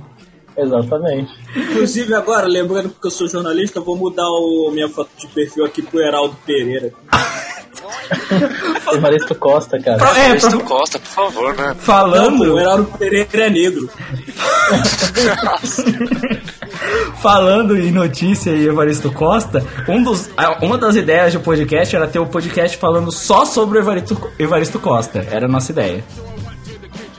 Exatamente. 0.57 1.33
Inclusive 1.55 2.12
agora, 2.14 2.47
lembrando 2.47 2.88
que 2.90 3.07
eu 3.07 3.11
sou 3.11 3.29
jornalista, 3.29 3.79
eu 3.79 3.85
vou 3.85 3.97
mudar 3.97 4.25
o, 4.29 4.71
minha 4.73 4.88
foto 4.88 5.11
de 5.19 5.27
perfil 5.29 5.64
aqui 5.64 5.83
pro 5.83 6.01
Heraldo 6.01 6.37
Pereira. 6.45 6.92
Evaristo 8.92 9.35
Costa, 9.37 9.79
cara. 9.81 9.99
Pra- 9.99 10.19
é, 10.19 10.35
pra- 10.35 10.59
Costa, 10.61 10.99
por 10.99 11.09
favor, 11.09 11.55
né? 11.57 11.66
Não, 11.69 11.75
pô, 11.75 11.81
o 11.81 11.85
falando, 11.85 12.59
Heraldo 12.59 12.85
Pereira 12.99 13.29
é 13.47 13.51
negro. 13.51 13.90
Falando 17.27 17.77
em 17.77 17.91
notícia 17.91 18.53
e 18.53 18.69
Evaristo 18.69 19.11
Costa, 19.11 19.61
um 19.89 20.01
dos, 20.01 20.31
uma 20.62 20.79
das 20.79 20.95
ideias 20.95 21.33
do 21.33 21.41
podcast 21.41 21.97
era 21.97 22.07
ter 22.07 22.21
o 22.21 22.27
podcast 22.27 22.77
falando 22.77 23.11
só 23.11 23.45
sobre 23.45 23.79
o 23.79 23.83
Evaristo, 23.83 24.31
Evaristo 24.39 24.79
Costa. 24.79 25.27
Era 25.29 25.47
a 25.47 25.49
nossa 25.49 25.73
ideia. 25.73 26.05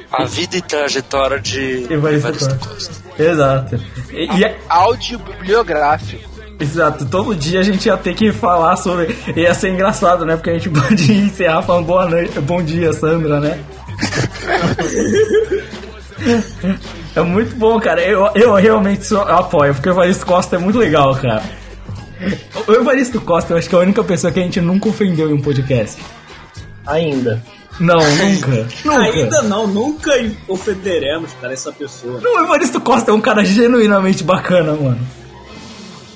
A 0.09 0.23
vida 0.23 0.55
e 0.55 0.61
trajetória 0.61 1.41
de 1.41 1.87
Evaristo 1.91 2.29
Evaristo 2.29 2.55
Costa. 2.57 2.69
Costa. 2.69 3.21
Exato. 3.21 3.81
E, 4.09 4.37
e 4.37 4.45
é- 4.45 4.57
Áudio 4.69 5.19
bibliográfico. 5.19 6.23
exato, 6.57 7.05
todo 7.05 7.35
dia 7.35 7.59
a 7.59 7.63
gente 7.63 7.85
ia 7.87 7.97
ter 7.97 8.15
que 8.15 8.31
falar 8.31 8.77
sobre. 8.77 9.13
Ia 9.35 9.53
ser 9.53 9.71
engraçado, 9.71 10.25
né? 10.25 10.37
Porque 10.37 10.51
a 10.51 10.53
gente 10.53 10.69
pode 10.79 11.11
encerrar 11.11 11.63
falando 11.63 11.85
boa 11.85 12.07
noite, 12.07 12.39
bom 12.39 12.63
dia, 12.63 12.93
Sandra, 12.93 13.41
né? 13.41 13.59
É 17.17 17.21
muito 17.21 17.55
bom, 17.55 17.79
cara. 17.79 18.01
Eu, 18.01 18.29
eu 18.35 18.53
realmente 18.53 19.05
sou, 19.05 19.17
eu 19.27 19.37
apoio, 19.37 19.73
porque 19.73 19.89
o 19.89 19.91
Evaristo 19.91 20.25
Costa 20.25 20.55
é 20.55 20.59
muito 20.59 20.77
legal, 20.77 21.15
cara. 21.15 21.41
O 22.67 22.71
Evaristo 22.73 23.19
Costa, 23.21 23.53
eu 23.53 23.57
acho 23.57 23.67
que 23.67 23.75
é 23.75 23.77
a 23.77 23.81
única 23.81 24.03
pessoa 24.03 24.31
que 24.31 24.39
a 24.39 24.43
gente 24.43 24.61
nunca 24.61 24.89
ofendeu 24.89 25.29
em 25.29 25.33
um 25.33 25.41
podcast. 25.41 25.99
Ainda. 26.85 27.41
Não, 27.79 27.97
nunca. 27.99 28.67
Nunca. 28.85 28.99
Ainda 29.01 29.41
não, 29.43 29.67
nunca 29.67 30.11
ofenderemos, 30.47 31.31
cara, 31.41 31.53
essa 31.53 31.71
pessoa. 31.71 32.19
Não, 32.21 32.41
o 32.41 32.43
Evaristo 32.45 32.79
Costa 32.81 33.11
é 33.11 33.13
um 33.13 33.21
cara 33.21 33.43
genuinamente 33.43 34.23
bacana, 34.23 34.73
mano. 34.73 34.99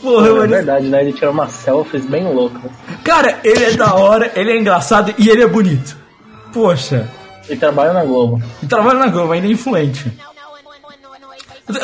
Porra, 0.02 0.28
É 0.28 0.30
Evaristo. 0.30 0.56
verdade, 0.56 0.88
né? 0.88 1.02
Ele 1.02 1.14
tira 1.14 1.30
umas 1.32 1.52
selfies 1.52 2.06
bem 2.06 2.24
loucas. 2.34 2.72
Cara, 3.04 3.40
ele 3.44 3.64
é 3.64 3.72
da 3.74 3.94
hora, 3.96 4.32
ele 4.36 4.52
é 4.52 4.58
engraçado 4.60 5.14
e 5.18 5.30
ele 5.30 5.44
é 5.44 5.48
bonito. 5.48 5.96
Poxa, 6.54 7.08
Ele 7.48 7.60
trabalha 7.60 7.94
na 7.94 8.04
Globo. 8.04 8.42
e 8.62 8.66
trabalha 8.66 9.00
na 9.00 9.08
Globo, 9.08 9.32
ainda 9.34 9.48
é 9.48 9.52
influente. 9.52 10.12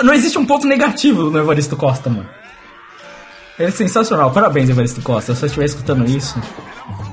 Não 0.03 0.13
existe 0.13 0.37
um 0.37 0.45
ponto 0.45 0.67
negativo 0.67 1.29
no 1.29 1.39
Evaristo 1.39 1.75
Costa, 1.75 2.09
mano. 2.09 2.29
Ele 3.57 3.69
é 3.69 3.71
sensacional. 3.71 4.31
Parabéns, 4.31 4.69
Evaristo 4.69 5.01
Costa. 5.01 5.33
Se 5.33 5.39
você 5.39 5.45
estiver 5.47 5.65
escutando 5.65 6.05
isso, 6.05 6.39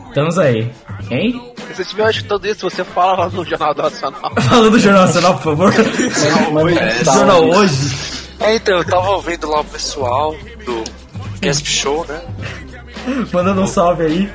estamos 0.09 0.39
aí. 0.39 0.71
Hein? 1.11 1.53
Se 1.69 1.75
você 1.75 1.83
estiver 1.83 2.11
escutando 2.11 2.47
isso, 2.47 2.69
você 2.69 2.85
fala 2.85 3.25
lá 3.25 3.29
no 3.31 3.45
Jornal 3.45 3.75
Nacional. 3.75 4.33
Falando 4.49 4.71
do 4.71 4.79
Jornal 4.79 5.07
Nacional, 5.07 5.35
por 5.35 5.43
favor. 5.43 5.73
Salve. 5.73 6.75
Jornal 7.05 7.45
hoje. 7.45 8.15
É, 8.41 8.57
então, 8.57 8.79
eu 8.79 8.85
tava 8.85 9.11
ouvindo 9.11 9.49
lá 9.49 9.61
o 9.61 9.65
pessoal 9.65 10.35
do 10.67 10.85
Gasp 11.41 11.67
Show, 11.67 12.07
né? 12.07 12.21
Mandando 13.33 13.63
um 13.63 13.67
salve 13.67 14.05
aí. 14.05 14.33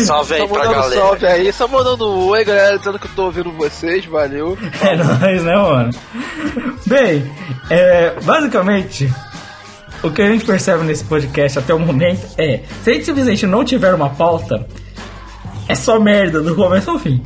Salve 0.00 0.34
aí 0.34 0.48
pra 0.48 0.64
galera. 0.64 0.94
salve 0.94 1.26
aí, 1.26 1.52
só 1.52 1.66
mandando 1.66 2.10
um 2.12 2.26
oi, 2.28 2.44
galera, 2.44 2.78
dizendo 2.78 2.98
que 2.98 3.06
eu 3.06 3.10
tô 3.16 3.24
ouvindo 3.24 3.50
vocês, 3.52 4.04
valeu. 4.04 4.56
É 4.82 4.96
nóis, 4.96 5.42
né, 5.44 5.56
mano? 5.56 5.90
Bem, 6.86 7.30
é, 7.70 8.14
basicamente, 8.22 9.12
o 10.02 10.10
que 10.10 10.22
a 10.22 10.28
gente 10.30 10.44
percebe 10.44 10.84
nesse 10.84 11.04
podcast 11.04 11.58
até 11.58 11.72
o 11.74 11.78
momento 11.78 12.26
é: 12.36 12.60
se 12.82 12.90
a 12.90 12.92
gente 12.94 13.06
simplesmente 13.06 13.46
não 13.46 13.64
tiver 13.64 13.94
uma 13.94 14.10
pauta, 14.10 14.66
é 15.66 15.74
só 15.74 15.98
merda 15.98 16.40
do 16.40 16.54
começo 16.54 16.90
ao 16.90 16.98
fim. 16.98 17.22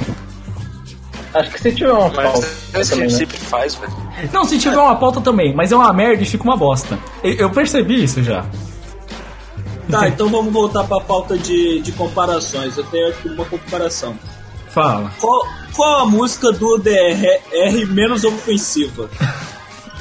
Acho 1.34 1.50
que 1.50 1.60
se 1.62 1.72
tiver 1.72 1.92
uma 1.92 2.10
Mas 2.10 2.30
pauta 2.30 2.46
é 2.46 2.72
que 2.72 2.76
a 2.80 2.84
também, 2.84 3.04
né? 3.04 3.10
sempre 3.10 3.36
faz, 3.38 3.74
velho. 3.74 3.92
Não, 4.32 4.44
se 4.44 4.58
tiver 4.58 4.76
uma 4.76 4.96
pauta 4.96 5.20
também, 5.20 5.54
mas 5.54 5.72
é 5.72 5.76
uma 5.76 5.92
merda 5.92 6.22
e 6.22 6.26
fica 6.26 6.44
uma 6.44 6.56
bosta. 6.56 6.98
Eu, 7.24 7.32
eu 7.34 7.50
percebi 7.50 8.04
isso 8.04 8.22
já. 8.22 8.44
Tá, 9.90 10.08
então 10.08 10.28
vamos 10.28 10.52
voltar 10.52 10.84
pra 10.84 11.00
pauta 11.00 11.36
de, 11.36 11.80
de 11.80 11.92
comparações. 11.92 12.76
Eu 12.78 12.84
tenho 12.84 13.08
aqui 13.08 13.28
uma 13.28 13.44
comparação. 13.44 14.16
Fala. 14.68 15.12
Qual, 15.20 15.46
qual 15.74 16.00
a 16.00 16.06
música 16.06 16.50
do 16.52 16.78
DR 16.78 17.86
menos 17.88 18.24
ofensiva? 18.24 19.10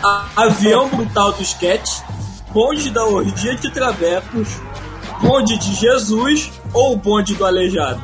A- 0.03 0.25
Avião 0.35 0.87
Brutal 0.89 1.33
do 1.33 1.41
Sketch, 1.43 1.89
Bonde 2.51 2.89
da 2.89 3.03
Orgia 3.03 3.55
de 3.55 3.69
Travecos, 3.71 4.47
Bonde 5.21 5.57
de 5.57 5.73
Jesus 5.75 6.51
ou 6.73 6.95
Bonde 6.95 7.35
do 7.35 7.45
Aleijado? 7.45 8.01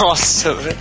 Nossa, 0.00 0.52
velho. 0.54 0.78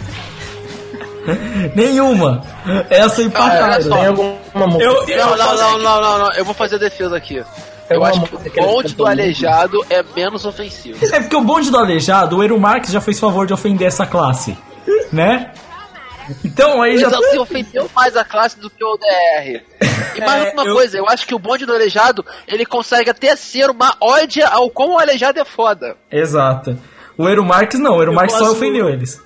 Nenhuma. 1.76 2.42
Essa 2.90 3.22
Ah, 3.22 3.26
empatada. 3.26 3.84
tem 3.84 4.06
alguma 4.08 4.38
música? 4.68 4.84
Eu, 4.84 4.94
Não, 4.94 5.30
eu 5.32 5.38
não, 5.38 5.56
não, 5.58 5.78
não, 5.80 6.02
não, 6.02 6.20
não, 6.20 6.32
eu 6.34 6.46
vou 6.46 6.54
fazer 6.54 6.76
a 6.76 6.80
defesa 6.80 7.16
aqui. 7.18 7.44
Eu 7.90 8.04
acho 8.04 8.22
que 8.22 8.36
o 8.36 8.40
bonde 8.64 8.96
do 8.96 9.06
aleijado 9.06 9.86
é 9.90 10.04
menos 10.16 10.46
ofensivo. 10.46 10.98
É 11.14 11.20
porque 11.22 11.36
o 11.36 11.42
bonde 11.42 11.70
do 11.72 11.78
aleijado, 11.78 12.38
o 12.38 12.44
Eero 12.44 12.60
Marques 12.60 12.92
já 12.92 13.00
fez 13.02 13.20
favor 13.20 13.48
de 13.48 13.54
ofender 13.54 13.88
essa 13.88 14.06
classe. 14.06 14.58
Né? 15.12 15.52
Então 16.44 16.82
aí 16.82 16.96
O 16.96 17.00
já. 17.00 17.08
Exalc 17.08 17.40
ofendeu 17.40 17.90
mais 17.96 18.18
a 18.18 18.26
classe 18.26 18.60
do 18.60 18.70
que 18.70 18.84
o 18.84 18.98
DR. 18.98 19.62
E 20.16 20.20
mais 20.20 20.48
É, 20.48 20.52
uma 20.52 20.66
eu- 20.66 20.76
coisa, 20.76 20.98
eu 20.98 21.08
acho 21.08 21.26
que 21.26 21.34
o 21.34 21.40
bonde 21.40 21.66
do 21.66 21.74
aleijado, 21.74 22.26
ele 22.48 22.66
consegue 22.66 23.10
até 23.10 23.34
ser 23.36 23.70
uma 23.70 23.96
ode 24.02 24.42
ao 24.44 24.70
quão 24.70 24.96
o 24.96 25.00
aleijado 25.00 25.40
é 25.40 25.46
foda. 25.46 25.96
Exato. 26.12 26.78
O 27.18 27.28
Eero 27.30 27.46
Marques 27.46 27.80
não, 27.80 27.96
o 27.96 28.02
Eero 28.02 28.12
Eu 28.12 28.16
Marques 28.16 28.36
só 28.38 28.52
ofendeu 28.52 28.90
eles. 28.90 29.22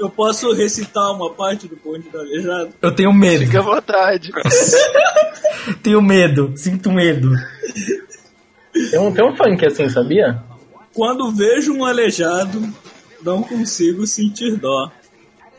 Eu 0.00 0.08
posso 0.08 0.50
recitar 0.54 1.12
uma 1.12 1.30
parte 1.30 1.68
do 1.68 1.76
bonde 1.76 2.08
do 2.08 2.18
aleijado? 2.18 2.72
Eu 2.80 2.94
tenho 2.94 3.12
medo. 3.12 3.44
Fica 3.44 3.58
à 3.58 3.62
vontade. 3.62 4.32
Tenho 5.82 6.00
medo. 6.00 6.54
Sinto 6.56 6.90
medo. 6.90 7.30
Tem 8.90 8.98
um, 8.98 9.12
tem 9.12 9.22
um 9.22 9.36
funk 9.36 9.66
assim, 9.66 9.90
sabia? 9.90 10.42
Quando 10.94 11.30
vejo 11.30 11.74
um 11.74 11.84
aleijado, 11.84 12.66
não 13.22 13.42
consigo 13.42 14.06
sentir 14.06 14.56
dó. 14.56 14.90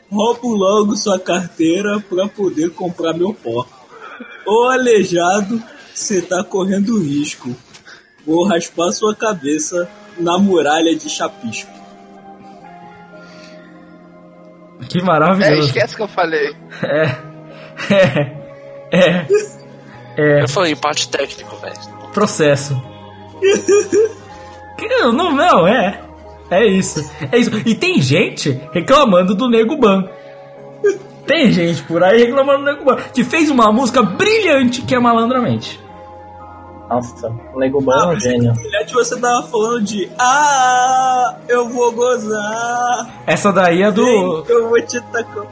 Roubo 0.10 0.56
logo 0.56 0.96
sua 0.96 1.20
carteira 1.20 2.00
pra 2.00 2.28
poder 2.28 2.72
comprar 2.72 3.14
meu 3.14 3.36
pó. 3.36 3.68
Ô 4.48 4.70
aleijado, 4.70 5.62
cê 5.94 6.20
tá 6.20 6.44
correndo 6.44 7.00
risco. 7.00 7.56
Vou 8.26 8.44
raspar 8.44 8.92
sua 8.92 9.16
cabeça 9.16 9.88
na 10.18 10.40
muralha 10.40 10.96
de 10.96 11.08
chapisco. 11.12 11.81
Que 14.90 15.00
É, 15.00 15.04
maravilhoso. 15.04 15.68
esquece 15.68 15.96
que 15.96 16.02
eu 16.02 16.08
falei. 16.08 16.56
É. 16.84 17.16
É. 17.90 18.32
É. 18.92 19.26
É. 20.18 20.44
Eu 20.44 20.48
falei 20.50 20.74
empate 20.74 21.08
técnico, 21.10 21.56
velho. 21.58 21.76
Processo. 22.14 22.82
Não, 24.80 25.32
não, 25.34 25.68
é. 25.68 26.02
É 26.50 26.66
isso. 26.66 27.10
É 27.32 27.38
isso. 27.38 27.52
E 27.66 27.74
tem 27.76 28.02
gente 28.02 28.60
reclamando 28.74 29.34
do 29.34 29.50
Nego 29.50 29.78
Ban. 29.78 30.06
Tem 31.26 31.52
gente 31.52 31.82
por 31.84 32.04
aí 32.04 32.26
reclamando 32.26 32.60
do 32.60 32.66
Nego 32.66 32.84
Ban. 32.84 32.98
Que 33.14 33.24
fez 33.24 33.50
uma 33.50 33.72
música 33.72 34.04
brilhante 34.04 34.82
que 34.82 34.94
é 34.94 35.00
Malandramente. 35.00 35.80
Nossa, 36.92 37.34
o 37.54 37.60
Nego 37.60 37.82
Ban 37.82 37.94
é 37.94 38.04
um 38.04 38.08
mas 38.14 38.24
gênio. 38.24 38.54
Brilhante 38.54 38.94
você 38.94 39.20
tava 39.20 39.44
falando 39.48 39.82
de 39.82 40.10
Ah, 40.20 41.38
eu 41.48 41.70
vou 41.70 41.92
gozar. 41.94 43.10
Essa 43.26 43.52
daí 43.54 43.82
é 43.82 43.92
do. 43.92 44.44
Que 44.44 44.52
eu 44.52 44.68
vou 44.70 44.82
te 44.86 45.00
tacar. 45.00 45.46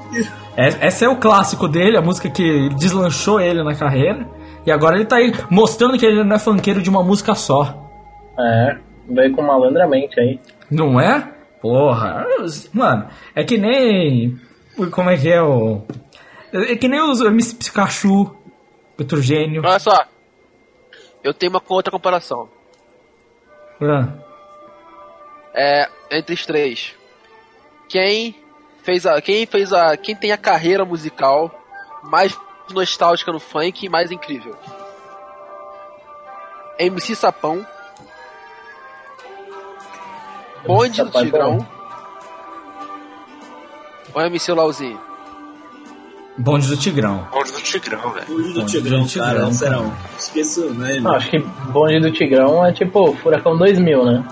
É- 0.57 0.87
Essa 0.87 1.05
é 1.05 1.09
o 1.09 1.15
clássico 1.17 1.67
dele, 1.67 1.95
a 1.97 2.01
música 2.01 2.29
que 2.29 2.67
deslanchou 2.75 3.39
ele 3.39 3.63
na 3.63 3.73
carreira. 3.73 4.27
E 4.65 4.71
agora 4.71 4.97
ele 4.97 5.05
tá 5.05 5.15
aí 5.15 5.31
mostrando 5.49 5.97
que 5.97 6.05
ele 6.05 6.23
não 6.23 6.35
é 6.35 6.39
funkeiro 6.39 6.81
de 6.81 6.89
uma 6.89 7.01
música 7.01 7.33
só. 7.33 7.89
É, 8.37 8.77
veio 9.09 9.33
com 9.33 9.41
malandramente 9.41 10.19
aí. 10.19 10.39
Não 10.69 10.99
é? 10.99 11.25
Porra. 11.61 12.25
Mano, 12.73 13.07
é 13.33 13.43
que 13.45 13.57
nem. 13.57 14.37
Como 14.91 15.09
é 15.09 15.17
que 15.17 15.29
é 15.29 15.41
o. 15.41 15.81
É 16.51 16.75
que 16.75 16.87
nem 16.89 17.01
os 17.01 17.21
MC 17.21 17.55
Pikachu, 17.55 18.35
outro 18.97 19.21
gênio. 19.21 19.61
Olha 19.65 19.79
só. 19.79 20.03
Eu 21.23 21.33
tenho 21.33 21.51
uma 21.51 21.61
outra 21.67 21.91
comparação. 21.91 22.49
Ah, 23.81 24.07
É, 25.53 25.89
entre 26.11 26.33
os 26.33 26.45
três. 26.45 26.95
Quem 27.87 28.35
fez 28.83 29.05
a. 29.05 29.21
Quem 29.21 29.45
fez 29.45 29.73
a. 29.73 29.97
Quem 29.97 30.15
tem 30.15 30.31
a 30.31 30.37
carreira 30.37 30.85
musical 30.85 31.51
mais 32.03 32.37
nostálgica 32.71 33.31
no 33.31 33.39
funk 33.39 33.85
e 33.85 33.89
mais 33.89 34.11
incrível? 34.11 34.55
MC 36.77 37.15
Sapão. 37.15 37.65
Bonde 40.65 41.03
do 41.03 41.17
é 41.17 41.23
Tigrão. 41.23 41.67
Ou 44.13 44.21
MC 44.21 44.51
Lauzinho? 44.53 45.08
Bonde 46.39 46.67
do 46.67 46.77
Tigrão. 46.77 47.27
Bonde 47.33 47.51
do 47.51 47.61
Tigrão, 47.61 48.11
velho. 48.13 48.25
Bonde 48.27 48.53
do 48.53 48.59
Bonde 48.61 48.71
Tigrão, 48.71 49.01
do 49.01 49.07
Tigrão, 49.07 49.27
cara, 49.27 49.39
cara. 49.41 49.53
serão. 49.53 49.93
Esqueci 50.17 50.59
o 50.61 50.73
nome. 50.73 50.99
Não, 51.01 51.11
acho 51.11 51.29
que 51.29 51.39
bonde 51.39 51.99
do 51.99 52.11
Tigrão 52.11 52.65
é 52.65 52.71
tipo 52.71 53.13
Furacão 53.17 53.57
2000, 53.57 54.05
né? 54.05 54.23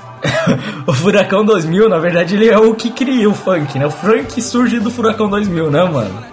o 0.88 0.94
Furacão 0.94 1.44
2000, 1.44 1.90
na 1.90 2.00
verdade, 2.00 2.36
ele 2.36 2.48
é 2.48 2.58
o 2.58 2.74
que 2.74 2.92
cria 2.92 3.30
o 3.30 3.34
funk, 3.34 3.78
né? 3.78 3.86
O 3.86 3.92
funk 3.92 4.42
surge 4.42 4.80
do 4.80 4.90
Furacão 4.90 5.30
2000, 5.30 5.70
né, 5.70 5.84
mano? 5.84 6.24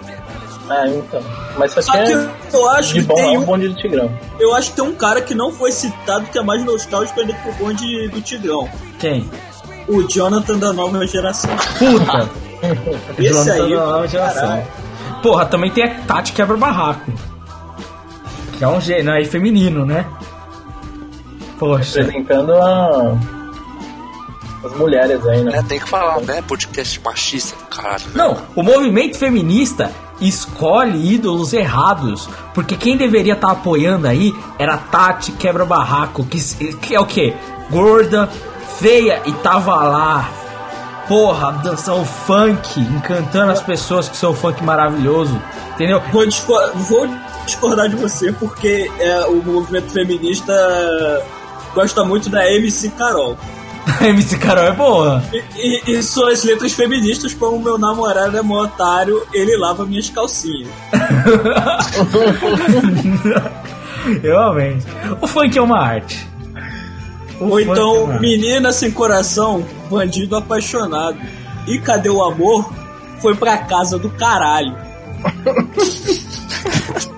Ah, 0.69 0.87
então. 0.87 1.21
Mas 1.57 1.73
só, 1.73 1.81
Só 1.81 1.91
tinha 1.91 2.31
que 2.49 2.55
eu 2.55 2.69
acho 2.69 2.93
de 2.93 3.01
que 3.01 3.05
bom 3.05 3.15
tem 3.15 3.35
é 3.35 3.37
o 3.37 3.41
um, 3.41 3.45
bonde 3.45 3.67
do 3.67 3.75
Tigrão. 3.75 4.09
eu 4.39 4.55
acho 4.55 4.69
que 4.71 4.77
tem 4.77 4.85
um 4.85 4.95
cara 4.95 5.21
que 5.21 5.35
não 5.35 5.51
foi 5.51 5.71
citado 5.73 6.25
que 6.27 6.39
é 6.39 6.41
mais 6.41 6.63
nostálgico 6.63 7.19
ainda 7.19 7.33
que 7.33 7.49
o 7.49 7.53
bonde 7.53 8.07
do 8.07 8.21
Tigrão. 8.21 8.67
Quem? 8.97 9.29
O 9.87 10.01
Jonathan 10.03 10.57
da 10.57 10.71
nova 10.73 11.05
geração. 11.05 11.51
Puta! 11.77 12.29
Esse 13.19 13.33
Jonathan 13.33 13.63
aí, 13.65 13.75
da 13.75 13.85
nova 13.85 14.07
geração. 14.07 14.41
caralho. 14.41 14.84
Porra, 15.25 15.43
também 15.43 15.71
tem 15.71 15.83
a 15.83 15.89
Tati 16.01 16.33
Quebra 16.33 16.55
Barraco. 16.55 17.11
Que 18.55 18.63
é 18.63 18.67
um 18.67 18.79
gênio 18.79 19.11
aí 19.11 19.25
feminino, 19.25 19.83
né? 19.83 20.05
Poxa. 21.57 22.01
Apresentando 22.01 22.53
a... 22.53 23.17
as 24.63 24.77
mulheres 24.77 25.25
aí, 25.25 25.43
né? 25.43 25.57
É, 25.57 25.63
tem 25.63 25.79
que 25.79 25.89
falar, 25.89 26.21
né? 26.21 26.43
Podcast 26.43 27.01
machista 27.03 27.55
caralho. 27.71 28.03
né? 28.03 28.11
Não, 28.13 28.37
o 28.55 28.61
movimento 28.61 29.17
feminista 29.17 29.91
escolhe 30.21 31.15
ídolos 31.15 31.53
errados. 31.53 32.29
Porque 32.53 32.77
quem 32.77 32.95
deveria 32.95 33.33
estar 33.33 33.49
apoiando 33.49 34.07
aí 34.07 34.31
era 34.59 34.75
a 34.75 34.77
Tati 34.77 35.31
Quebra 35.31 35.65
Barraco, 35.65 36.23
que, 36.23 36.39
que 36.75 36.93
é 36.93 36.99
o 36.99 37.05
quê? 37.07 37.33
Gorda, 37.71 38.29
feia 38.77 39.23
e 39.25 39.31
tava 39.31 39.73
lá. 39.73 40.29
Porra, 41.07 41.51
dançando 41.63 42.03
funk, 42.05 42.79
encantando 42.79 43.51
as 43.51 43.61
pessoas 43.61 44.07
com 44.09 44.15
seu 44.15 44.33
funk 44.33 44.63
maravilhoso. 44.63 45.39
Entendeu? 45.75 46.01
Vou, 46.11 46.25
discor- 46.25 46.71
vou 46.73 47.07
discordar 47.45 47.87
de 47.89 47.95
você 47.95 48.31
porque 48.31 48.89
é, 48.99 49.25
o 49.27 49.35
movimento 49.43 49.91
feminista 49.91 50.53
gosta 51.75 52.03
muito 52.03 52.27
da 52.29 52.49
MC 52.51 52.89
Carol. 52.89 53.37
A 54.01 54.07
MC 54.07 54.37
Carol 54.39 54.63
é 54.63 54.71
boa. 54.71 55.23
E, 55.31 55.43
e- 55.91 55.97
e 55.97 56.01
suas 56.03 56.43
letras 56.43 56.73
feministas, 56.73 57.35
como 57.35 57.59
meu 57.59 57.77
namorado 57.77 58.35
é 58.35 58.41
mó 58.41 58.63
otário, 58.63 59.21
ele 59.31 59.55
lava 59.57 59.85
minhas 59.85 60.09
calcinhas. 60.09 60.69
Realmente. 64.21 64.85
O 65.21 65.27
funk 65.27 65.57
é 65.57 65.61
uma 65.61 65.79
arte. 65.79 66.27
O 67.39 67.49
Ou 67.49 67.59
é 67.59 67.63
então, 67.63 68.11
arte. 68.11 68.21
menina 68.21 68.71
sem 68.71 68.91
coração, 68.91 69.65
bandido 69.89 70.35
apaixonado. 70.35 71.17
E 71.67 71.79
cadê 71.79 72.09
o 72.09 72.23
amor? 72.23 72.71
Foi 73.19 73.35
pra 73.35 73.57
casa 73.57 73.97
do 73.97 74.09
caralho. 74.09 74.75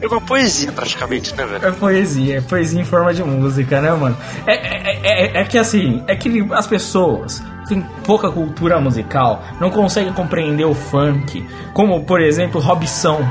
É 0.00 0.06
uma 0.06 0.20
poesia, 0.20 0.72
praticamente, 0.72 1.34
né, 1.34 1.44
velho? 1.44 1.66
É 1.66 1.70
poesia, 1.70 2.38
é 2.38 2.40
poesia 2.40 2.80
em 2.80 2.84
forma 2.84 3.12
de 3.12 3.22
música, 3.22 3.80
né, 3.80 3.92
mano? 3.92 4.16
É, 4.46 4.54
é, 4.54 5.00
é, 5.02 5.40
é 5.42 5.44
que 5.44 5.58
assim, 5.58 6.02
é 6.06 6.16
que 6.16 6.46
as 6.52 6.66
pessoas 6.66 7.42
têm 7.68 7.84
pouca 8.04 8.30
cultura 8.30 8.80
musical, 8.80 9.42
não 9.60 9.70
conseguem 9.70 10.12
compreender 10.12 10.64
o 10.64 10.74
funk, 10.74 11.46
como 11.74 12.02
por 12.04 12.22
exemplo 12.22 12.60
Robson, 12.60 13.22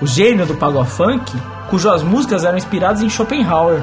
o 0.00 0.06
gênio 0.06 0.46
do 0.46 0.54
pagode 0.54 0.88
funk, 0.88 1.30
cujas 1.68 2.02
músicas 2.02 2.44
eram 2.44 2.56
inspiradas 2.56 3.02
em 3.02 3.10
Schopenhauer. 3.10 3.82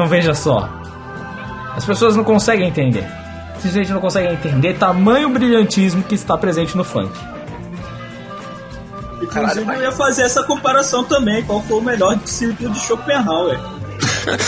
Então 0.00 0.08
veja 0.08 0.32
só, 0.32 0.66
as 1.76 1.84
pessoas 1.84 2.16
não 2.16 2.24
conseguem 2.24 2.66
entender. 2.66 3.06
Simplesmente 3.56 3.92
não 3.92 4.00
conseguem 4.00 4.32
entender 4.32 4.78
tamanho 4.78 5.28
brilhantismo 5.28 6.02
que 6.02 6.14
está 6.14 6.38
presente 6.38 6.74
no 6.74 6.82
funk. 6.82 7.12
Inclusive, 9.20 9.70
eu 9.70 9.82
ia 9.82 9.92
fazer 9.92 10.22
essa 10.22 10.42
comparação 10.44 11.04
também. 11.04 11.42
Qual 11.42 11.60
foi 11.60 11.76
o 11.76 11.82
melhor 11.82 12.16
discípulo 12.16 12.70
de 12.70 12.80
Schopenhauer? 12.80 13.60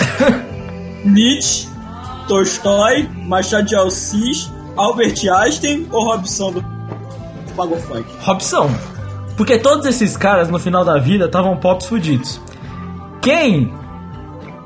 Nietzsche, 1.04 1.68
Tolstói, 2.26 3.06
Machado 3.26 3.66
de 3.66 3.76
Assis, 3.76 4.50
Albert 4.74 5.18
Einstein 5.30 5.86
ou 5.92 6.02
Robson 6.02 6.52
do 6.52 6.64
Pago 7.54 7.76
Funk? 7.76 8.06
Robson. 8.20 8.70
Porque 9.36 9.58
todos 9.58 9.84
esses 9.84 10.16
caras 10.16 10.48
no 10.48 10.58
final 10.58 10.82
da 10.82 10.96
vida 10.96 11.26
estavam 11.26 11.58
pops 11.58 11.88
fudidos. 11.88 12.40
Quem? 13.20 13.81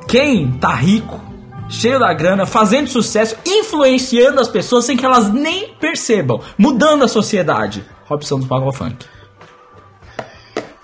Quem 0.09 0.53
tá 0.59 0.75
rico, 0.75 1.21
cheio 1.69 1.99
da 1.99 2.13
grana, 2.13 2.47
fazendo 2.47 2.89
sucesso, 2.89 3.37
influenciando 3.45 4.41
as 4.41 4.49
pessoas 4.49 4.85
sem 4.85 4.97
que 4.97 5.05
elas 5.05 5.33
nem 5.33 5.75
percebam, 5.75 6.41
mudando 6.57 7.05
a 7.05 7.09
sociedade? 7.09 7.85
Robson 8.07 8.39
do 8.39 8.47
Pagou 8.47 8.73
Funk. 8.73 9.05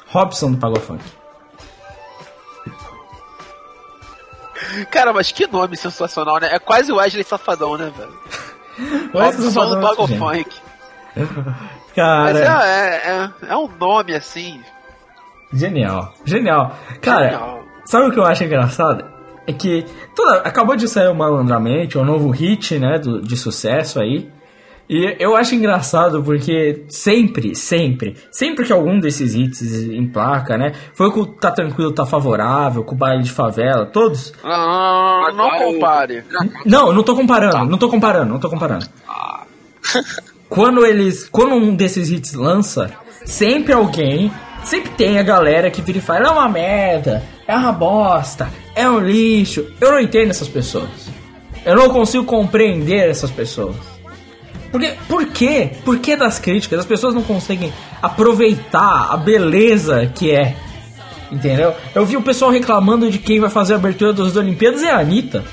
Robson 0.09 0.53
do 0.53 0.59
Pagou 0.59 0.81
Funk. 0.81 1.05
Cara, 4.91 5.13
mas 5.13 5.31
que 5.31 5.47
nome 5.47 5.77
sensacional, 5.77 6.41
né? 6.41 6.49
É 6.53 6.59
quase 6.59 6.91
o 6.91 6.97
Wesley 6.97 7.25
Safadão, 7.25 7.77
né, 7.77 7.93
velho? 7.97 8.19
Robson 9.13 9.69
do 9.69 9.81
Pago 9.81 10.07
gente. 10.07 10.19
Funk. 10.19 10.57
Mas 11.95 11.95
Cara, 11.95 12.39
é, 12.67 12.97
é, 12.97 13.31
é, 13.49 13.53
é 13.53 13.57
um 13.57 13.69
nome 13.69 14.15
assim. 14.15 14.63
genial, 15.53 16.15
genial. 16.25 16.75
Cara, 17.03 17.25
Genial. 17.29 17.65
Sabe 17.85 18.07
o 18.07 18.11
que 18.11 18.19
eu 18.19 18.25
acho 18.25 18.45
engraçado? 18.45 19.12
É 19.47 19.53
que 19.53 19.85
toda, 20.15 20.39
acabou 20.39 20.77
de 20.77 20.89
sair 20.89 21.09
o 21.09 21.15
Malandramente, 21.15 21.99
o 21.99 22.05
novo 22.05 22.31
hit, 22.31 22.79
né, 22.79 22.99
do, 22.99 23.21
de 23.21 23.37
sucesso 23.37 24.01
aí. 24.01 24.31
E 24.89 25.17
eu 25.19 25.35
acho 25.37 25.55
engraçado 25.55 26.23
porque 26.23 26.85
sempre, 26.89 27.55
sempre, 27.55 28.17
sempre 28.31 28.65
que 28.65 28.73
algum 28.73 29.01
desses 29.01 29.35
hits 29.35 29.63
emplaca, 29.89 30.59
né? 30.59 30.73
Foi 30.93 31.11
com 31.11 31.21
o 31.21 31.27
Tá 31.27 31.51
Tranquilo, 31.51 31.93
Tá 31.93 32.05
Favorável, 32.05 32.85
com 32.85 32.95
o 32.95 32.99
Baile 32.99 33.23
de 33.23 33.31
Favela, 33.31 33.87
todos. 33.87 34.35
Não, 34.45 35.33
não 35.35 35.51
compare. 35.51 36.25
Não, 36.67 36.93
não 36.93 37.03
tô 37.03 37.17
comparando, 37.17 37.71
não 37.71 37.79
tô 37.79 37.89
comparando, 37.89 38.33
não 38.33 38.39
tô 38.39 38.51
comparando. 38.51 38.87
quando 40.49 40.85
eles. 40.85 41.27
Quando 41.27 41.55
um 41.55 41.75
desses 41.75 42.11
hits 42.11 42.35
lança, 42.35 42.91
sempre 43.25 43.73
alguém. 43.73 44.31
Sempre 44.65 44.91
tem 44.91 45.19
a 45.19 45.25
galera 45.25 45.71
que 45.73 45.83
vira 45.83 45.99
e 45.99 46.01
fala, 46.01 46.29
é 46.29 46.31
uma 46.31 46.49
merda, 46.49 47.21
é 47.49 47.57
uma 47.57 47.73
bosta, 47.73 48.49
é 48.75 48.89
um 48.89 48.99
lixo. 48.99 49.67
Eu 49.81 49.93
não 49.93 50.01
entendo 50.01 50.31
essas 50.31 50.49
pessoas. 50.49 50.89
Eu 51.65 51.77
não 51.77 51.89
consigo 51.89 52.25
compreender 52.25 53.09
essas 53.09 53.31
pessoas. 53.31 53.77
Porque, 54.71 54.95
por 55.07 55.27
quê? 55.27 55.71
Por 55.85 55.99
que 55.99 56.17
das 56.17 56.39
críticas? 56.39 56.81
As 56.81 56.87
pessoas 56.87 57.15
não 57.15 57.23
conseguem 57.23 57.73
aproveitar 58.01 59.13
a 59.13 59.17
beleza 59.17 60.11
que 60.15 60.31
é. 60.31 60.57
Entendeu? 61.31 61.75
Eu 61.95 62.05
vi 62.05 62.17
o 62.17 62.23
pessoal 62.23 62.51
reclamando 62.51 63.11
de 63.11 63.19
quem 63.19 63.39
vai 63.39 63.51
fazer 63.51 63.75
a 63.75 63.77
abertura 63.77 64.13
das 64.13 64.35
Olimpíadas 64.37 64.83
é 64.83 64.91
a 64.91 64.99
Anitta. 64.99 65.45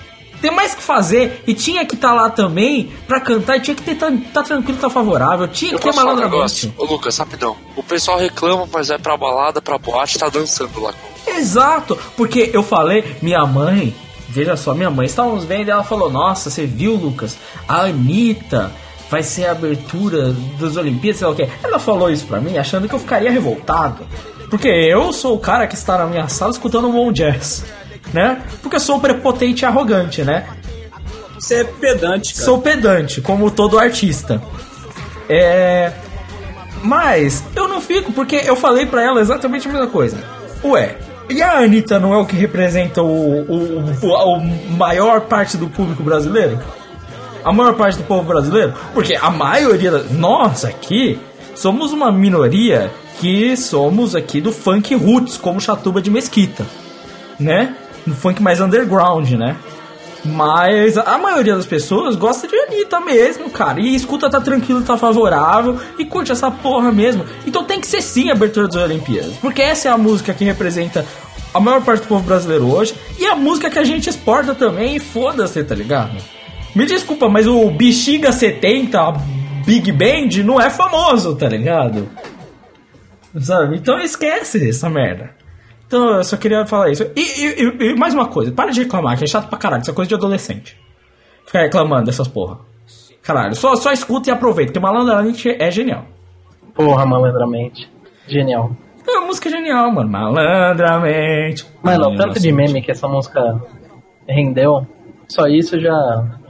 Tem 0.41 0.51
mais 0.51 0.73
que 0.73 0.82
fazer 0.82 1.43
e 1.45 1.53
tinha 1.53 1.86
que 1.86 1.95
estar 1.95 2.10
tá 2.10 2.13
lá 2.13 2.29
também 2.29 2.91
pra 3.05 3.19
cantar 3.19 3.58
e 3.58 3.62
tinha 3.62 3.75
que 3.75 3.84
ter 3.84 3.95
tá, 3.95 4.41
tranquilo, 4.41 4.79
tá 4.79 4.89
favorável. 4.89 5.47
Tinha 5.49 5.73
que 5.73 5.82
ter 5.82 5.93
malandramente. 5.93 6.34
negócio? 6.34 6.73
Ô 6.77 6.86
Lucas, 6.86 7.17
rapidão. 7.17 7.58
O 7.75 7.84
pessoal 7.84 8.17
reclama, 8.17 8.67
mas 8.71 8.88
vai 8.88 8.97
pra 8.97 9.17
balada, 9.17 9.62
pra 9.62 9.77
boate, 9.77 10.17
tá 10.17 10.29
dançando 10.29 10.79
lá. 10.79 10.93
Exato, 11.38 11.98
porque 12.15 12.50
eu 12.54 12.63
falei, 12.63 13.15
minha 13.22 13.46
mãe, 13.46 13.96
veja 14.30 14.56
só, 14.56 14.74
minha 14.74 14.89
mãe, 14.89 15.06
estávamos 15.06 15.44
vendo 15.46 15.68
e 15.68 15.72
ela 15.72 15.84
falou: 15.84 16.10
Nossa, 16.10 16.50
você 16.50 16.65
viu, 16.65 16.96
Lucas? 16.96 17.38
A 17.68 17.82
Anitta 17.82 18.72
vai 19.10 19.24
ser 19.24 19.48
a 19.48 19.52
abertura 19.52 20.34
das 20.60 20.78
Olimpíadas, 20.78 21.20
sei 21.20 21.28
lá 21.28 21.34
o 21.34 21.36
que. 21.36 21.50
Ela 21.63 21.80
falou 21.80 22.12
isso 22.12 22.26
pra 22.26 22.39
mim 22.39 22.58
achando 22.58 22.88
que 22.88 22.94
eu 22.94 23.00
ficaria 23.00 23.32
revoltado. 23.32 24.06
Porque 24.50 24.68
eu 24.68 25.12
sou 25.12 25.36
o 25.36 25.39
cara 25.39 25.68
que 25.68 25.76
está 25.76 25.98
na 25.98 26.06
minha 26.06 26.28
sala 26.28 26.52
escutando 26.52 26.88
um 26.88 26.92
bom 26.92 27.12
jazz, 27.12 27.65
né? 28.13 28.44
Porque 28.62 28.76
eu 28.76 28.80
sou 28.80 29.00
prepotente 29.00 29.63
e 29.63 29.65
arrogante, 29.65 30.24
né? 30.24 30.48
Você 31.36 31.62
é 31.62 31.63
pedante, 31.63 32.34
cara. 32.34 32.46
Sou 32.46 32.60
pedante, 32.60 33.22
como 33.22 33.50
todo 33.50 33.80
artista. 33.80 34.42
É. 35.28 35.92
Mas 36.84 37.44
eu 37.56 37.68
não 37.68 37.82
fico, 37.82 38.12
porque 38.12 38.42
eu 38.46 38.56
falei 38.56 38.86
pra 38.86 39.04
ela 39.04 39.22
exatamente 39.22 39.68
a 39.68 39.72
mesma 39.72 39.88
coisa. 39.88 40.18
Ué, 40.63 40.98
e 41.30 41.42
a 41.42 41.60
Anitta 41.60 42.00
não 42.00 42.13
é 42.13 42.18
o 42.18 42.26
que 42.26 42.36
representa 42.36 43.02
o, 43.02 43.42
o, 43.42 43.80
o, 44.02 44.38
o 44.38 44.72
maior 44.78 45.22
parte 45.22 45.58
do 45.58 45.68
público 45.68 46.04
brasileiro? 46.04 46.60
A 47.44 47.54
maior 47.54 47.76
parte 47.76 47.98
do 47.98 48.04
povo 48.04 48.24
brasileiro? 48.24 48.74
Porque 48.94 49.15
a 49.15 49.30
maioria. 49.30 49.92
Nós 50.12 50.65
aqui 50.65 51.20
somos 51.56 51.94
uma 51.94 52.12
minoria 52.12 52.92
que 53.20 53.56
somos 53.56 54.15
aqui 54.15 54.42
do 54.42 54.52
funk 54.52 54.94
roots, 54.96 55.38
como 55.38 55.60
Chatuba 55.60 56.02
de 56.02 56.10
Mesquita, 56.10 56.65
né? 57.39 57.76
No 58.06 58.15
funk 58.15 58.42
mais 58.42 58.60
underground, 58.60 59.30
né? 59.32 59.56
Mas 60.25 60.97
a 60.97 61.17
maioria 61.17 61.55
das 61.55 61.65
pessoas 61.65 62.15
gosta 62.15 62.47
de 62.47 62.55
Anitta 62.55 62.99
mesmo, 62.99 63.49
cara. 63.49 63.79
E 63.79 63.95
escuta, 63.95 64.29
tá 64.29 64.41
tranquilo, 64.41 64.82
tá 64.82 64.97
favorável. 64.97 65.79
E 65.97 66.05
curte 66.05 66.32
essa 66.32 66.51
porra 66.51 66.91
mesmo. 66.91 67.25
Então 67.47 67.63
tem 67.63 67.79
que 67.79 67.88
ser 67.88 68.01
sim 68.01 68.29
a 68.29 68.34
abertura 68.34 68.67
das 68.67 68.75
Olimpíadas. 68.75 69.34
Porque 69.38 69.62
essa 69.62 69.88
é 69.88 69.91
a 69.91 69.97
música 69.97 70.34
que 70.34 70.43
representa 70.43 71.05
a 71.53 71.60
maior 71.60 71.82
parte 71.82 72.01
do 72.01 72.08
povo 72.08 72.23
brasileiro 72.23 72.69
hoje. 72.69 72.93
E 73.17 73.25
a 73.25 73.36
música 73.36 73.69
que 73.69 73.79
a 73.79 73.84
gente 73.84 74.10
exporta 74.10 74.53
também. 74.53 74.95
E 74.95 74.99
foda-se, 74.99 75.63
tá 75.63 75.75
ligado? 75.75 76.17
Me 76.75 76.86
desculpa, 76.86 77.27
mas 77.27 77.47
o 77.47 77.69
Bexiga 77.71 78.32
70, 78.32 78.99
a 78.99 79.12
Big 79.65 79.91
Band, 79.91 80.43
não 80.43 80.62
é 80.62 80.69
famoso, 80.69 81.36
tá 81.36 81.47
ligado? 81.47 82.10
Sabe? 83.39 83.77
Então 83.77 83.99
esquece 83.99 84.69
essa 84.69 84.89
merda. 84.89 85.38
Então 85.89 86.17
eu 86.17 86.23
só 86.23 86.38
queria 86.38 86.67
falar 86.67 86.91
isso. 86.91 87.04
E, 87.15 87.19
e- 87.21 87.88
e- 87.91 87.95
mais 87.95 88.13
uma 88.13 88.28
coisa, 88.28 88.52
para 88.52 88.69
de 88.71 88.84
reclamar, 88.84 89.17
que 89.17 89.23
é 89.23 89.28
chato 89.28 89.49
pra 89.49 89.58
caralho, 89.58 89.82
isso 89.82 89.89
é 89.89 89.93
coisa 89.93 90.08
de 90.08 90.13
adolescente. 90.13 90.78
Ficar 91.47 91.62
reclamando 91.62 92.06
dessas 92.06 92.28
porra. 92.28 92.60
Caralho, 93.23 93.56
só, 93.56 93.75
só 93.75 93.91
escuta 93.91 94.30
e 94.30 94.32
aproveita, 94.32 94.71
porque 94.71 94.80
Malandramente 94.86 95.49
é 95.49 95.71
genial. 95.71 96.06
Porra, 96.75 97.06
malandramente. 97.08 97.91
Genial. 98.28 98.71
É 99.08 99.12
uma 99.17 99.25
música 99.28 99.49
genial, 99.49 99.91
mano. 99.91 100.10
Malandramente. 100.12 101.65
Mano, 101.82 102.10
o 102.12 102.15
tanto 102.15 102.39
de 102.39 102.52
meme 102.52 102.82
que 102.84 102.91
essa 102.91 103.08
música 103.08 103.41
rendeu, 104.28 104.86
só 105.28 105.47
isso 105.47 105.80
já, 105.80 105.95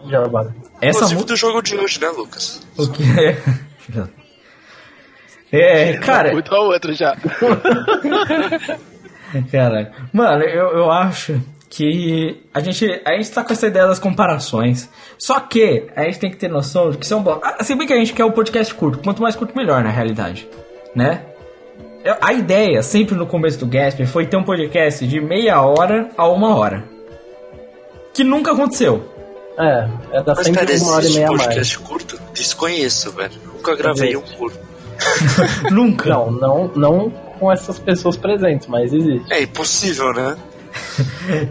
já 0.10 0.22
vale. 0.24 0.50
Essa 0.82 0.98
Inclusive 1.06 1.14
música. 1.16 1.34
do 1.34 1.36
jogo 1.38 1.62
de 1.62 1.78
hoje, 1.78 2.02
né, 2.02 2.10
Lucas? 2.10 2.62
O 2.78 2.88
que 2.92 3.04
é? 3.04 3.38
É, 5.52 5.98
cara, 5.98 6.32
Muito 6.32 6.54
a 6.54 6.60
outra 6.60 6.94
já. 6.94 7.16
Cara, 9.52 9.92
mano, 10.14 10.44
eu, 10.44 10.68
eu 10.78 10.92
acho 10.92 11.40
que 11.70 12.42
a 12.54 12.60
gente, 12.62 13.02
a 13.06 13.12
gente 13.14 13.32
tá 13.32 13.44
com 13.44 13.54
essa 13.54 13.68
ideia 13.68 13.86
das 13.88 14.00
comparações. 14.00 14.90
Só 15.18 15.40
que 15.40 15.88
a 15.96 16.04
gente 16.04 16.20
tem 16.20 16.32
que 16.32 16.38
ter 16.38 16.50
noção 16.50 16.90
de 16.92 16.98
que 16.98 17.06
são 17.06 17.22
bom. 17.22 17.40
Ah, 17.44 17.64
Se 17.64 17.76
bem 17.76 17.86
que 17.88 17.94
a 17.94 17.98
gente 17.98 18.14
quer 18.14 18.26
o 18.26 18.32
podcast 18.32 18.74
curto, 18.74 19.00
quanto 19.04 19.22
mais 19.22 19.36
curto, 19.36 19.56
melhor 19.56 19.84
na 19.84 19.90
realidade, 19.92 20.48
né? 20.96 21.22
Eu- 22.04 22.16
A 22.22 22.34
ideia, 22.34 22.82
sempre 22.82 23.14
no 23.16 23.28
começo 23.28 23.60
do 23.60 23.66
Gasp, 23.68 24.04
foi 24.06 24.26
ter 24.26 24.38
um 24.38 24.44
podcast 24.44 25.06
de 25.06 25.20
meia 25.22 25.62
hora 25.62 26.10
a 26.18 26.28
uma 26.28 26.56
hora. 26.58 26.84
Que 28.14 28.24
nunca 28.24 28.52
aconteceu. 28.52 29.08
É, 29.58 29.88
é 30.14 30.24
da 30.24 30.34
Mas 30.36 30.46
sempre 30.48 30.78
uma 30.80 30.92
hora 30.94 31.06
e 31.06 31.12
meia 31.14 31.28
a 31.28 31.32
mais. 31.32 31.44
podcast 31.44 31.80
curto? 31.80 32.20
Desconheço, 32.34 33.12
velho. 33.12 33.34
Nunca 33.46 33.76
gravei 33.76 34.16
um 34.16 34.22
curto. 34.22 34.58
nunca. 35.70 36.10
Não, 36.10 36.32
não, 36.32 36.72
não 36.76 37.14
com 37.40 37.52
essas 37.52 37.80
pessoas 37.80 38.18
presentes, 38.18 38.68
mas 38.68 38.94
existe. 38.94 39.32
É 39.32 39.42
impossível, 39.44 40.12
né? 40.14 40.38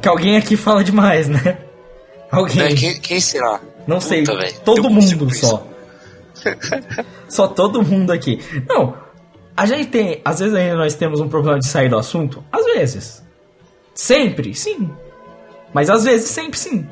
Que 0.00 0.08
alguém 0.08 0.36
aqui 0.36 0.56
fala 0.56 0.84
demais, 0.84 1.28
né? 1.28 1.58
Alguém. 2.30 2.62
É, 2.62 2.74
quem, 2.74 3.00
quem 3.00 3.20
será? 3.20 3.60
Não 3.86 4.00
sei. 4.00 4.22
Puta, 4.22 4.36
velho. 4.36 4.60
todo 4.64 4.78
Eu 4.86 4.94
consigo 4.94 5.24
mundo 5.24 5.34
só. 5.34 5.66
só 7.28 7.48
todo 7.48 7.82
mundo 7.82 8.12
aqui. 8.12 8.38
Não, 8.68 8.94
a 9.56 9.66
gente 9.66 9.86
tem. 9.88 10.20
Às 10.24 10.38
vezes 10.40 10.54
ainda 10.54 10.76
nós 10.76 10.94
temos 10.94 11.20
um 11.20 11.28
problema 11.28 11.58
de 11.58 11.66
sair 11.66 11.88
do 11.88 11.96
assunto. 11.98 12.44
Às 12.52 12.64
vezes. 12.64 13.22
Sempre, 13.94 14.54
sim. 14.54 14.90
Mas 15.72 15.90
às 15.90 16.04
vezes, 16.04 16.28
sempre 16.28 16.58
sim. 16.58 16.86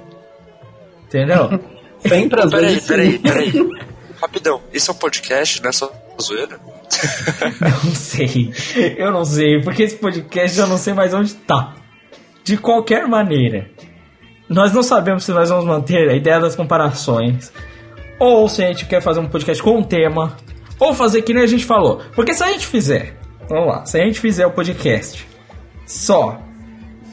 Entendeu? 1.06 1.60
Sempre 2.06 2.40
às 2.42 2.50
Peraí, 2.50 2.66
vezes. 2.74 2.86
peraí, 2.86 3.12
sim. 3.12 3.18
peraí. 3.18 3.52
Rapidão, 4.20 4.60
isso 4.72 4.90
é 4.90 4.94
um 4.94 4.96
podcast, 4.96 5.62
não 5.62 5.70
é 5.70 5.72
só 5.72 5.90
zoeira? 6.20 6.60
não 7.60 7.94
sei. 7.94 8.52
Eu 8.96 9.12
não 9.12 9.24
sei. 9.24 9.60
Porque 9.62 9.82
esse 9.82 9.96
podcast 9.96 10.58
eu 10.58 10.66
não 10.66 10.78
sei 10.78 10.94
mais 10.94 11.12
onde 11.12 11.34
tá. 11.34 11.74
De 12.44 12.56
qualquer 12.56 13.06
maneira. 13.06 13.68
Nós 14.48 14.72
não 14.72 14.82
sabemos 14.82 15.24
se 15.24 15.32
nós 15.32 15.48
vamos 15.48 15.64
manter 15.64 16.08
a 16.08 16.14
ideia 16.14 16.40
das 16.40 16.54
comparações. 16.54 17.52
Ou 18.18 18.48
se 18.48 18.64
a 18.64 18.68
gente 18.68 18.86
quer 18.86 19.00
fazer 19.00 19.20
um 19.20 19.28
podcast 19.28 19.62
com 19.62 19.78
um 19.78 19.82
tema. 19.82 20.36
Ou 20.78 20.94
fazer 20.94 21.22
que 21.22 21.34
nem 21.34 21.42
a 21.42 21.46
gente 21.46 21.64
falou. 21.64 22.00
Porque 22.14 22.34
se 22.34 22.42
a 22.42 22.48
gente 22.52 22.66
fizer. 22.66 23.16
Vamos 23.48 23.68
lá. 23.68 23.84
Se 23.84 24.00
a 24.00 24.04
gente 24.04 24.20
fizer 24.20 24.46
o 24.46 24.50
podcast 24.50 25.26
só 25.86 26.40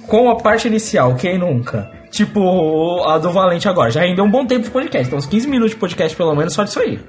com 0.07 0.29
a 0.29 0.35
parte 0.35 0.67
inicial, 0.67 1.15
quem 1.15 1.37
nunca? 1.37 1.91
Tipo 2.11 3.03
a 3.05 3.17
do 3.17 3.31
Valente 3.31 3.67
agora. 3.67 3.89
Já 3.89 4.01
rendeu 4.01 4.23
um 4.23 4.29
bom 4.29 4.45
tempo 4.45 4.63
de 4.63 4.69
podcast. 4.69 5.07
Então, 5.07 5.17
uns 5.17 5.25
15 5.25 5.47
minutos 5.47 5.71
de 5.71 5.79
podcast 5.79 6.15
pelo 6.15 6.35
menos 6.35 6.53
só 6.53 6.63
disso 6.63 6.79
aí. 6.79 6.99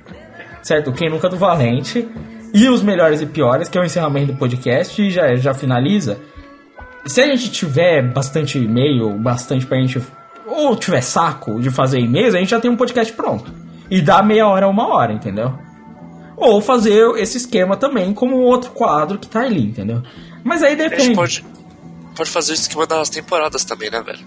Certo? 0.63 0.93
Quem 0.93 1.11
nunca 1.11 1.29
do 1.29 1.37
Valente. 1.37 2.09
E 2.55 2.69
os 2.69 2.83
melhores 2.83 3.21
e 3.21 3.27
piores, 3.27 3.69
que 3.69 3.77
é 3.77 3.81
o 3.81 3.85
encerramento 3.85 4.33
do 4.33 4.39
podcast. 4.39 5.03
E 5.03 5.11
já, 5.11 5.35
já 5.35 5.53
finaliza. 5.53 6.21
Se 7.05 7.21
a 7.21 7.27
gente 7.27 7.51
tiver 7.51 8.01
bastante 8.03 8.59
e-mail, 8.59 9.11
bastante 9.19 9.67
pra 9.67 9.77
gente. 9.79 10.01
Ou 10.47 10.77
tiver 10.77 11.01
saco 11.01 11.61
de 11.61 11.69
fazer 11.71 11.99
e-mails, 11.99 12.35
a 12.35 12.39
gente 12.39 12.51
já 12.51 12.61
tem 12.61 12.71
um 12.71 12.77
podcast 12.77 13.13
pronto. 13.13 13.53
E 13.91 14.01
dá 14.01 14.23
meia 14.23 14.47
hora 14.47 14.67
a 14.67 14.69
uma 14.69 14.87
hora, 14.87 15.13
entendeu? 15.13 15.53
Ou 16.37 16.61
fazer 16.61 17.05
esse 17.17 17.37
esquema 17.39 17.77
também 17.77 18.15
como 18.15 18.37
um 18.39 18.43
outro 18.43 18.71
quadro 18.71 19.19
que 19.19 19.27
tá 19.27 19.41
ali, 19.41 19.63
entendeu? 19.63 20.03
Mas 20.45 20.63
aí 20.63 20.75
A 20.75 20.77
gente 20.79 20.91
depende. 20.91 21.15
pode, 21.15 21.45
pode 22.17 22.31
fazer 22.31 22.53
o 22.53 22.55
esquema 22.55 22.87
das 22.87 23.09
temporadas 23.11 23.65
também, 23.65 23.91
né, 23.91 24.01
velho? 24.01 24.21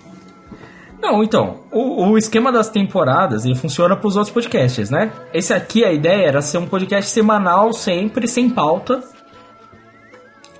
Não, 1.01 1.23
então, 1.23 1.61
o, 1.71 2.07
o 2.09 2.17
esquema 2.17 2.51
das 2.51 2.69
temporadas 2.69 3.45
ele 3.45 3.55
funciona 3.55 3.95
para 3.95 4.07
os 4.07 4.15
outros 4.15 4.33
podcasts, 4.33 4.89
né? 4.89 5.11
Esse 5.33 5.53
aqui, 5.53 5.85
a 5.85 5.91
ideia 5.91 6.25
era 6.27 6.41
ser 6.41 6.57
um 6.57 6.65
podcast 6.65 7.09
semanal, 7.11 7.71
sempre, 7.71 8.27
sem 8.27 8.49
pauta. 8.49 9.01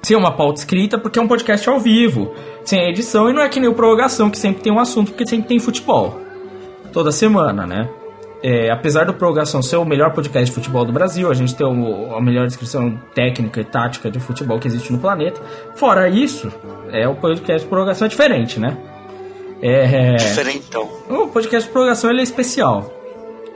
Sem 0.04 0.16
uma 0.16 0.32
pauta 0.32 0.60
escrita, 0.60 0.98
porque 0.98 1.20
é 1.20 1.22
um 1.22 1.28
podcast 1.28 1.68
ao 1.68 1.80
vivo, 1.80 2.34
sem 2.64 2.88
edição, 2.88 3.30
e 3.30 3.34
não 3.34 3.42
é 3.42 3.50
que 3.50 3.60
nem 3.60 3.68
o 3.68 3.74
Prorrogação, 3.74 4.30
que 4.30 4.38
sempre 4.38 4.62
tem 4.62 4.72
um 4.72 4.80
assunto, 4.80 5.12
porque 5.12 5.26
sempre 5.28 5.48
tem 5.48 5.60
futebol. 5.60 6.22
Toda 6.94 7.12
semana, 7.12 7.66
né? 7.66 7.90
É, 8.42 8.70
apesar 8.70 9.06
do 9.06 9.16
Prorrogação 9.16 9.62
ser 9.64 9.78
o 9.78 9.84
melhor 9.84 10.14
podcast 10.14 10.46
de 10.46 10.52
futebol 10.56 10.86
do 10.86 10.94
Brasil, 10.94 11.30
a 11.30 11.34
gente 11.34 11.56
tem 11.56 11.66
o- 11.66 12.16
a 12.16 12.22
melhor 12.22 12.46
descrição 12.46 12.98
técnica 13.16 13.60
e 13.60 13.66
tática 13.66 14.10
de 14.12 14.20
futebol 14.20 14.60
que 14.60 14.68
existe 14.68 14.94
no 14.94 15.00
planeta. 15.00 15.42
Fora 15.76 16.08
isso, 16.08 16.50
é 16.92 17.08
o 17.08 17.16
podcast 17.16 17.68
Prorrogação 17.68 18.06
é 18.06 18.10
diferente, 18.10 18.60
né? 18.60 18.78
É, 19.62 20.16
Diferentão. 20.16 20.88
o 21.10 21.28
podcast 21.28 21.68
de 21.68 21.72
prorrogação 21.72 22.10
ele 22.10 22.20
é 22.20 22.24
especial, 22.24 22.92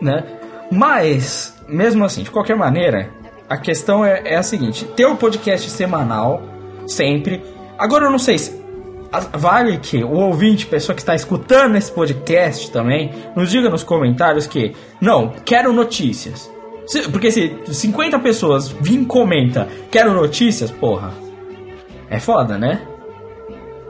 né? 0.01 0.23
Mas, 0.71 1.53
mesmo 1.67 2.03
assim, 2.03 2.23
de 2.23 2.31
qualquer 2.31 2.55
maneira, 2.55 3.09
a 3.49 3.57
questão 3.57 4.05
é, 4.05 4.21
é 4.25 4.35
a 4.37 4.43
seguinte: 4.43 4.85
ter 4.95 5.05
o 5.05 5.15
podcast 5.15 5.69
semanal, 5.69 6.41
sempre. 6.87 7.43
Agora 7.77 8.05
eu 8.05 8.11
não 8.11 8.19
sei 8.19 8.37
se. 8.37 8.61
Vale 9.33 9.77
que 9.77 10.01
o 10.05 10.13
ouvinte, 10.13 10.65
pessoa 10.65 10.95
que 10.95 11.01
está 11.01 11.13
escutando 11.13 11.75
esse 11.75 11.91
podcast 11.91 12.71
também, 12.71 13.11
nos 13.35 13.51
diga 13.51 13.69
nos 13.69 13.83
comentários 13.83 14.47
que, 14.47 14.73
não, 15.01 15.33
quero 15.43 15.73
notícias. 15.73 16.49
Porque 17.11 17.29
se 17.29 17.53
50 17.65 18.17
pessoas 18.19 18.69
vêm 18.69 19.01
e 19.01 19.05
comenta, 19.05 19.67
quero 19.91 20.13
notícias, 20.13 20.71
porra, 20.71 21.11
é 22.09 22.19
foda, 22.19 22.57
né? 22.57 22.87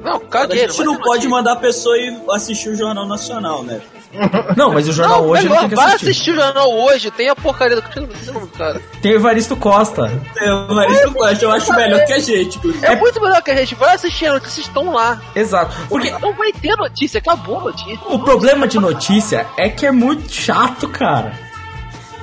Não, 0.04 0.16
A 0.16 0.20
caguei. 0.20 0.68
gente 0.68 0.84
não 0.84 0.97
pode 0.97 1.28
mandar 1.28 1.54
a 1.54 1.56
pessoa 1.56 1.97
ir 1.97 2.18
assistir 2.32 2.70
o 2.70 2.76
Jornal 2.76 3.08
Nacional, 3.08 3.64
né? 3.64 3.82
Não, 4.58 4.74
mas 4.74 4.89
o 4.89 4.91
jornal 4.91 5.22
Não, 5.22 5.30
hoje 5.30 5.43
melhor, 5.43 5.54
não 5.54 5.60
tem 5.62 5.70
que 5.70 5.76
vai 5.76 5.86
assistir. 5.86 6.10
assistir 6.10 6.32
o 6.32 6.36
jornal 6.36 6.70
hoje. 6.70 7.12
Tem 7.12 7.30
a 7.30 7.36
porcaria 7.36 7.78
do. 7.78 7.82
Não 7.82 8.16
sei 8.20 8.30
o 8.30 8.34
nome 8.34 8.47
do 8.47 8.58
cara. 8.58 8.82
Tem 9.02 9.14
o 9.14 9.16
Evaristo 9.16 9.56
Costa. 9.56 10.12
Eu, 10.41 11.52
acho 11.52 11.74
melhor 11.74 12.04
que 12.06 12.12
a 12.12 12.20
gente. 12.20 12.60
É, 12.82 12.93
muito 12.97 13.22
melhor 13.22 13.41
que 13.41 13.52
a 13.52 13.56
gente. 13.56 13.74
Vai 13.76 13.95
assistir, 13.95 14.26
as 14.26 14.34
notícias 14.34 14.66
estão 14.66 14.91
lá. 14.91 15.22
Exato. 15.34 15.74
Porque 15.88 16.12
Não 16.12 16.34
vai 16.34 16.52
ter 16.52 16.76
notícia, 16.76 17.20
acabou 17.20 17.60
a 17.60 17.64
notícia. 17.64 17.99
O 18.10 18.20
problema 18.20 18.68
de 18.68 18.78
notícia 18.80 19.47
é 19.58 19.70
que 19.70 19.86
é 19.86 19.91
muito 19.93 20.30
chato, 20.30 20.89
cara. 20.89 21.32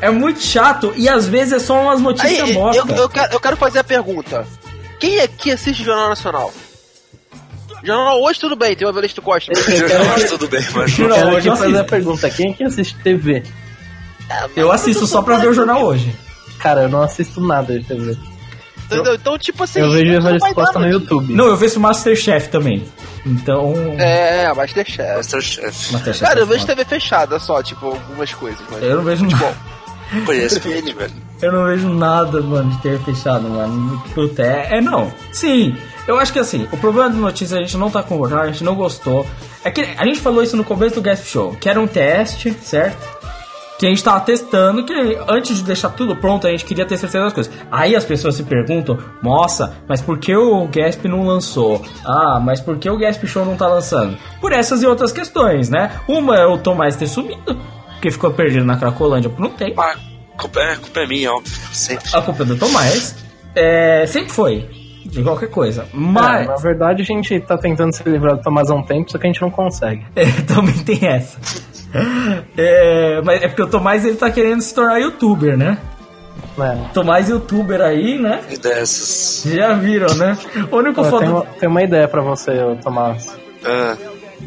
É 0.01 0.11
muito 0.11 0.41
chato 0.41 0.93
e 0.95 1.09
às 1.09 1.27
vezes 1.27 1.55
é 1.55 1.59
só 1.59 1.75
umas 1.81 2.01
notícias 2.03 2.51
Aí, 2.51 2.55
eu, 2.55 2.87
eu, 2.97 3.09
quero, 3.09 3.33
eu 3.33 3.41
quero 3.41 3.57
fazer 3.57 3.79
a 3.79 3.85
pergunta: 3.85 4.47
quem 5.01 5.21
aqui 5.21 5.51
assiste 5.51 5.83
Jornal 5.83 6.11
Nacional? 6.11 6.53
Jornal 7.83 8.21
hoje 8.23 8.41
tudo 8.41 8.57
bem, 8.57 8.75
tem 8.75 8.87
o 8.87 8.91
Evaristo 8.91 9.23
Costa. 9.23 9.53
Mas 10.13 10.31
tudo 10.31 10.49
bem, 10.49 10.65
mas 10.75 10.95
Quero 10.95 11.29
hoje 11.35 11.49
eu 11.49 11.57
fazer 11.57 11.79
a 11.79 11.85
pergunta: 11.85 12.31
quem 12.31 12.51
é 12.51 12.53
que 12.55 12.65
assiste 12.65 12.97
TV? 12.97 13.43
Eu 14.55 14.71
assisto 14.71 15.07
só 15.07 15.23
pra 15.23 15.39
ver 15.39 15.49
o 15.49 15.55
jornal 15.55 15.85
hoje. 15.85 16.15
Cara, 16.59 16.83
eu 16.83 16.89
não 16.89 17.03
assisto 17.03 17.41
nada 17.41 17.79
de 17.79 17.85
TV. 17.85 18.17
Entendeu? 18.85 19.15
Então, 19.15 19.39
tipo 19.39 19.65
assim. 19.65 19.81
Eu 19.81 19.91
vejo 19.91 20.21
dar 20.21 20.55
Costa 20.55 20.79
no. 20.79 20.89
YouTube. 20.89 21.35
Não, 21.35 21.47
eu 21.47 21.57
vejo 21.57 21.79
Masterchef 21.79 22.49
também. 22.49 22.85
Então. 23.25 23.75
É, 23.99 24.53
Masterchef. 24.55 25.17
Masterchef. 25.17 25.93
Masterchef 25.93 26.25
Cara, 26.25 26.41
é 26.41 26.43
eu 26.43 26.47
vejo. 26.47 26.67
TV 26.67 26.85
fechada 26.85 27.39
só, 27.39 27.63
tipo, 27.63 27.87
algumas 27.87 28.33
coisas. 28.33 28.61
Mas... 28.71 28.83
Eu 28.83 28.97
não 28.97 29.05
vejo 29.05 29.27
nada. 29.27 29.57
Conheço 30.25 30.67
ele, 30.67 30.95
velho. 30.95 31.13
Eu 31.41 31.53
não 31.53 31.65
vejo 31.67 31.89
nada, 31.91 32.41
mano, 32.41 32.71
de 32.71 32.83
ter 32.83 32.99
fechado, 33.01 33.49
mano. 33.49 34.03
Puta, 34.15 34.43
é, 34.43 34.79
é 34.79 34.81
não. 34.81 35.13
Sim, 35.33 35.77
eu 36.09 36.19
acho 36.19 36.33
que 36.33 36.39
assim, 36.39 36.67
o 36.73 36.77
problema 36.79 37.11
de 37.11 37.19
notícias 37.19 37.53
a 37.53 37.61
gente 37.61 37.77
não 37.77 37.91
tá 37.91 38.03
concordando, 38.03 38.41
a 38.41 38.47
gente 38.47 38.65
não 38.65 38.75
gostou. 38.75 39.27
É 39.63 39.71
que 39.71 39.83
a 39.83 40.07
gente 40.07 40.21
falou 40.21 40.43
isso 40.43 40.57
no 40.57 40.65
começo 40.65 40.95
do 40.95 41.03
Gasp 41.03 41.29
Show, 41.29 41.55
que 41.61 41.69
era 41.69 41.79
um 41.79 41.87
teste, 41.87 42.51
certo? 42.63 43.19
Que 43.79 43.87
a 43.87 43.91
gente 43.91 44.03
tava 44.03 44.19
testando, 44.21 44.87
que 44.87 44.93
antes 45.29 45.59
de 45.59 45.63
deixar 45.63 45.91
tudo 45.91 46.17
pronto, 46.17 46.47
a 46.47 46.51
gente 46.51 46.65
queria 46.65 46.87
ter 46.87 46.97
certeza 46.97 47.25
das 47.25 47.33
coisas. 47.35 47.53
Aí 47.71 47.95
as 47.95 48.07
pessoas 48.07 48.37
se 48.37 48.43
perguntam, 48.43 48.99
nossa, 49.23 49.77
mas 49.87 50.01
por 50.01 50.19
que 50.19 50.35
o 50.35 50.67
Gasp 50.67 51.07
não 51.07 51.27
lançou? 51.27 51.85
Ah, 52.05 52.41
mas 52.43 52.59
por 52.59 52.79
que 52.79 52.89
o 52.89 52.97
Gasp 52.97 53.27
Show 53.27 53.45
não 53.45 53.55
tá 53.55 53.69
lançando? 53.69 54.17
Por 54.41 54.51
essas 54.53 54.83
e 54.83 54.87
outras 54.87 55.13
questões, 55.13 55.69
né? 55.69 56.01
Uma 56.09 56.37
é 56.39 56.47
o 56.47 56.57
Tomás 56.57 56.97
ter 56.97 57.07
sumido, 57.07 57.61
porque 57.93 58.11
ficou 58.11 58.31
perdido 58.31 58.65
na 58.65 58.79
Cracolândia 58.79 59.29
por 59.29 59.45
um 59.45 59.51
tempo. 59.51 59.79
Ah, 59.79 59.95
culpa 60.39 60.59
é, 60.59 60.77
culpa 60.77 61.01
é 61.01 61.07
minha, 61.07 61.33
óbvio. 61.35 61.55
Sempre. 61.71 62.09
A 62.15 62.23
culpa 62.23 62.45
é 62.45 62.47
do 62.47 62.57
Tomás. 62.57 63.15
É, 63.55 64.07
sempre 64.07 64.33
foi. 64.33 64.78
De 65.09 65.23
qualquer 65.23 65.49
coisa. 65.51 65.83
É, 65.83 65.87
Mas. 65.93 66.47
na 66.47 66.57
verdade, 66.57 67.03
a 67.03 67.05
gente 67.05 67.41
tá 67.41 67.57
tentando 67.57 67.93
se 67.95 68.07
livrar 68.09 68.37
do 68.37 68.43
Tomás 68.43 68.71
há 68.71 68.75
um 68.75 68.83
tempo, 68.83 69.11
só 69.11 69.19
que 69.19 69.27
a 69.27 69.29
gente 69.31 69.41
não 69.41 69.51
consegue. 69.51 70.05
É, 70.15 70.27
também 70.43 70.75
tem 70.79 71.09
essa. 71.09 71.39
É, 72.57 73.21
mas 73.25 73.43
é 73.43 73.49
porque 73.49 73.63
o 73.63 73.67
Tomás 73.67 74.05
ele 74.05 74.17
tá 74.17 74.31
querendo 74.31 74.61
se 74.61 74.75
tornar 74.75 74.99
youtuber, 74.99 75.57
né? 75.57 75.79
É. 76.59 76.77
Tomás 76.93 77.29
youtuber 77.29 77.81
aí, 77.81 78.19
né? 78.19 78.41
E 78.51 78.59
dessas. 78.59 79.51
Já 79.51 79.75
viram, 79.75 80.13
né? 80.17 80.37
O 80.71 80.77
único 80.77 81.01
Ó, 81.01 81.05
foda. 81.05 81.47
tem, 81.59 81.69
uma, 81.69 81.83
ideia 81.83 82.09
pra 82.09 82.21
você, 82.21 82.53
Tomás. 82.83 83.39
Ah, 83.65 83.97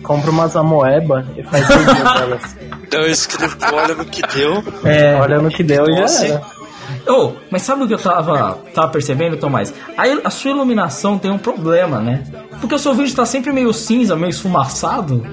Compra 0.03 0.31
umas 0.31 0.55
amoeba 0.55 1.25
e 1.35 1.43
faz 1.43 1.67
vídeo 1.67 2.03
delas. 2.03 2.57
então 2.83 3.01
eu 3.01 3.11
escrevo, 3.11 3.57
olha 3.73 3.95
no 3.95 4.05
que 4.05 4.21
deu. 4.21 4.63
É. 4.85 5.15
Olha 5.15 5.39
no 5.39 5.49
que 5.49 5.63
deu 5.63 5.85
e 5.85 6.07
já 6.07 6.25
era. 6.25 6.60
Oh, 7.07 7.33
mas 7.49 7.61
sabe 7.63 7.83
o 7.83 7.87
que 7.87 7.93
eu 7.93 7.99
tava, 7.99 8.59
tava 8.73 8.87
percebendo, 8.89 9.37
Tomás? 9.37 9.73
A, 9.97 10.03
a 10.27 10.29
sua 10.29 10.51
iluminação 10.51 11.17
tem 11.17 11.31
um 11.31 11.37
problema, 11.37 11.99
né? 11.99 12.23
Porque 12.59 12.75
o 12.75 12.79
seu 12.79 12.93
vídeo 12.93 13.15
tá 13.15 13.25
sempre 13.25 13.51
meio 13.51 13.73
cinza, 13.73 14.15
meio 14.15 14.29
esfumaçado. 14.29 15.23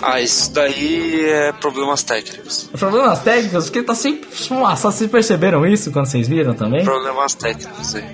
Ah, 0.00 0.20
isso 0.20 0.52
daí 0.52 1.24
é 1.28 1.52
problemas 1.52 2.02
técnicos. 2.02 2.70
Problemas 2.78 3.18
técnicos, 3.20 3.64
porque 3.64 3.82
tá 3.82 3.94
sempre 3.94 4.28
esfumaçado. 4.30 4.94
Vocês 4.94 5.10
perceberam 5.10 5.66
isso 5.66 5.90
quando 5.90 6.06
vocês 6.06 6.28
viram 6.28 6.54
também? 6.54 6.84
Problemas 6.84 7.34
técnicos 7.34 7.94
aí. 7.94 8.04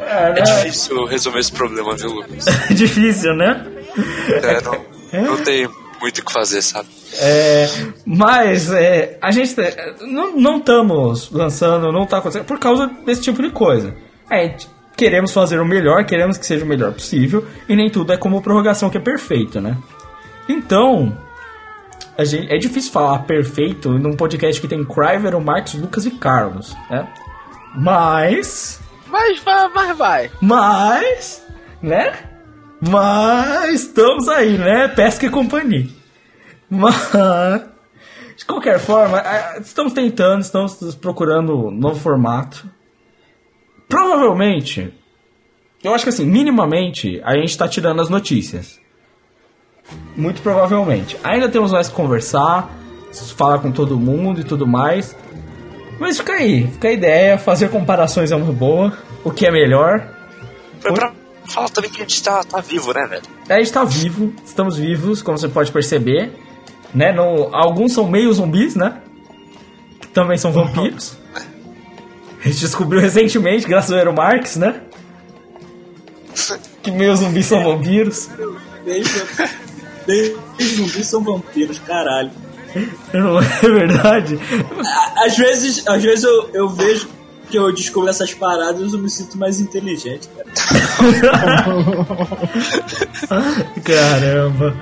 É, 0.00 0.40
É 0.40 0.42
difícil 0.42 1.04
resolver 1.06 1.38
esse 1.38 1.52
problema, 1.52 1.96
viu, 1.96 2.10
Lucas? 2.10 2.44
difícil, 2.74 3.34
né? 3.34 3.64
É, 4.42 4.60
não, 4.62 5.24
não 5.30 5.36
tem 5.38 5.68
muito 6.00 6.18
o 6.18 6.24
que 6.24 6.32
fazer, 6.32 6.62
sabe? 6.62 6.88
É, 7.14 7.68
mas 8.04 8.70
é, 8.72 9.18
a 9.20 9.30
gente 9.30 9.58
é, 9.60 9.94
não 10.00 10.36
não 10.36 10.58
estamos 10.58 11.30
lançando, 11.30 11.92
não 11.92 12.06
tá 12.06 12.18
acontecendo 12.18 12.46
por 12.46 12.58
causa 12.58 12.86
desse 13.04 13.22
tipo 13.22 13.42
de 13.42 13.50
coisa. 13.50 13.94
Gente 14.30 14.68
queremos 14.98 15.32
fazer 15.32 15.60
o 15.60 15.64
melhor, 15.64 16.04
queremos 16.04 16.36
que 16.36 16.44
seja 16.44 16.64
o 16.64 16.68
melhor 16.68 16.92
possível 16.92 17.46
e 17.68 17.76
nem 17.76 17.88
tudo 17.88 18.12
é 18.12 18.16
como 18.16 18.42
prorrogação 18.42 18.90
que 18.90 18.98
é 18.98 19.00
perfeito, 19.00 19.60
né? 19.60 19.78
Então, 20.48 21.16
a 22.18 22.24
gente, 22.24 22.52
é 22.52 22.58
difícil 22.58 22.90
falar 22.90 23.20
perfeito 23.20 23.90
num 23.92 24.16
podcast 24.16 24.60
que 24.60 24.66
tem 24.66 24.84
Cryver, 24.84 25.36
o 25.36 25.40
Marcos, 25.40 25.74
Lucas 25.74 26.04
e 26.04 26.10
Carlos, 26.10 26.74
né? 26.90 27.08
Mas 27.76 28.80
Mas 29.06 29.38
vai, 29.40 29.68
mas 29.68 29.96
vai. 29.96 30.30
mas, 30.40 31.46
né? 31.80 32.27
Mas 32.80 33.82
estamos 33.82 34.28
aí, 34.28 34.56
né? 34.56 34.88
Pesca 34.88 35.26
e 35.26 35.30
companhia. 35.30 35.86
Mas, 36.70 37.12
de 38.36 38.44
qualquer 38.44 38.78
forma, 38.78 39.18
eh, 39.18 39.58
estamos 39.60 39.92
tentando, 39.92 40.42
estamos 40.42 40.94
procurando 40.94 41.68
um 41.68 41.70
novo 41.70 41.98
formato. 41.98 42.68
Provavelmente, 43.88 44.92
eu 45.82 45.94
acho 45.94 46.04
que 46.04 46.10
assim, 46.10 46.26
minimamente, 46.26 47.20
a 47.24 47.34
gente 47.34 47.50
está 47.50 47.66
tirando 47.66 48.00
as 48.00 48.08
notícias. 48.08 48.78
Muito 50.14 50.42
provavelmente. 50.42 51.16
Ainda 51.24 51.48
temos 51.48 51.72
mais 51.72 51.88
que 51.88 51.94
conversar, 51.94 52.70
falar 53.36 53.58
com 53.60 53.72
todo 53.72 53.98
mundo 53.98 54.40
e 54.40 54.44
tudo 54.44 54.66
mais. 54.66 55.16
Mas 55.98 56.18
fica 56.18 56.34
aí, 56.34 56.66
fica 56.68 56.88
a 56.88 56.92
ideia, 56.92 57.38
fazer 57.38 57.70
comparações 57.70 58.30
é 58.30 58.36
uma 58.36 58.52
boa. 58.52 58.92
O 59.24 59.30
que 59.30 59.46
é 59.46 59.50
melhor, 59.50 60.06
Foi 60.80 60.92
pra 60.92 61.12
falar 61.52 61.68
também 61.68 61.90
que 61.90 61.98
a 61.98 62.00
gente 62.00 62.22
tá, 62.22 62.42
tá 62.44 62.60
vivo, 62.60 62.92
né, 62.92 63.06
velho? 63.06 63.22
A 63.48 63.58
gente 63.58 63.72
tá 63.72 63.84
vivo, 63.84 64.32
estamos 64.44 64.76
vivos, 64.76 65.22
como 65.22 65.38
você 65.38 65.48
pode 65.48 65.72
perceber. 65.72 66.32
Né? 66.94 67.12
Não, 67.12 67.54
alguns 67.54 67.92
são 67.92 68.08
meio 68.08 68.32
zumbis, 68.32 68.74
né? 68.74 69.00
Que 70.00 70.08
também 70.08 70.38
são 70.38 70.52
vampiros. 70.52 71.16
A 72.40 72.48
gente 72.48 72.60
descobriu 72.60 73.00
recentemente, 73.00 73.66
graças 73.66 73.90
ao 73.90 73.98
Aero 73.98 74.14
Marx, 74.14 74.54
né? 74.54 74.80
Que 76.80 76.90
meio 76.92 77.16
zumbis 77.16 77.46
são 77.46 77.64
vampiros. 77.64 78.30
Desde 80.06 80.36
zumbis 80.76 81.06
são 81.06 81.22
vampiros, 81.22 81.80
caralho. 81.80 82.30
Não 83.12 83.40
é 83.42 83.68
verdade? 83.68 84.38
Às 85.16 85.36
vezes, 85.36 85.86
às 85.86 86.00
vezes 86.00 86.24
eu, 86.24 86.50
eu 86.54 86.68
vejo 86.68 87.08
que 87.48 87.58
eu 87.58 87.72
descubro 87.72 88.08
essas 88.08 88.32
paradas 88.34 88.92
eu 88.92 88.98
me 88.98 89.10
sinto 89.10 89.38
mais 89.38 89.60
inteligente, 89.60 90.28
cara. 90.28 90.48
Caramba. 93.82 94.76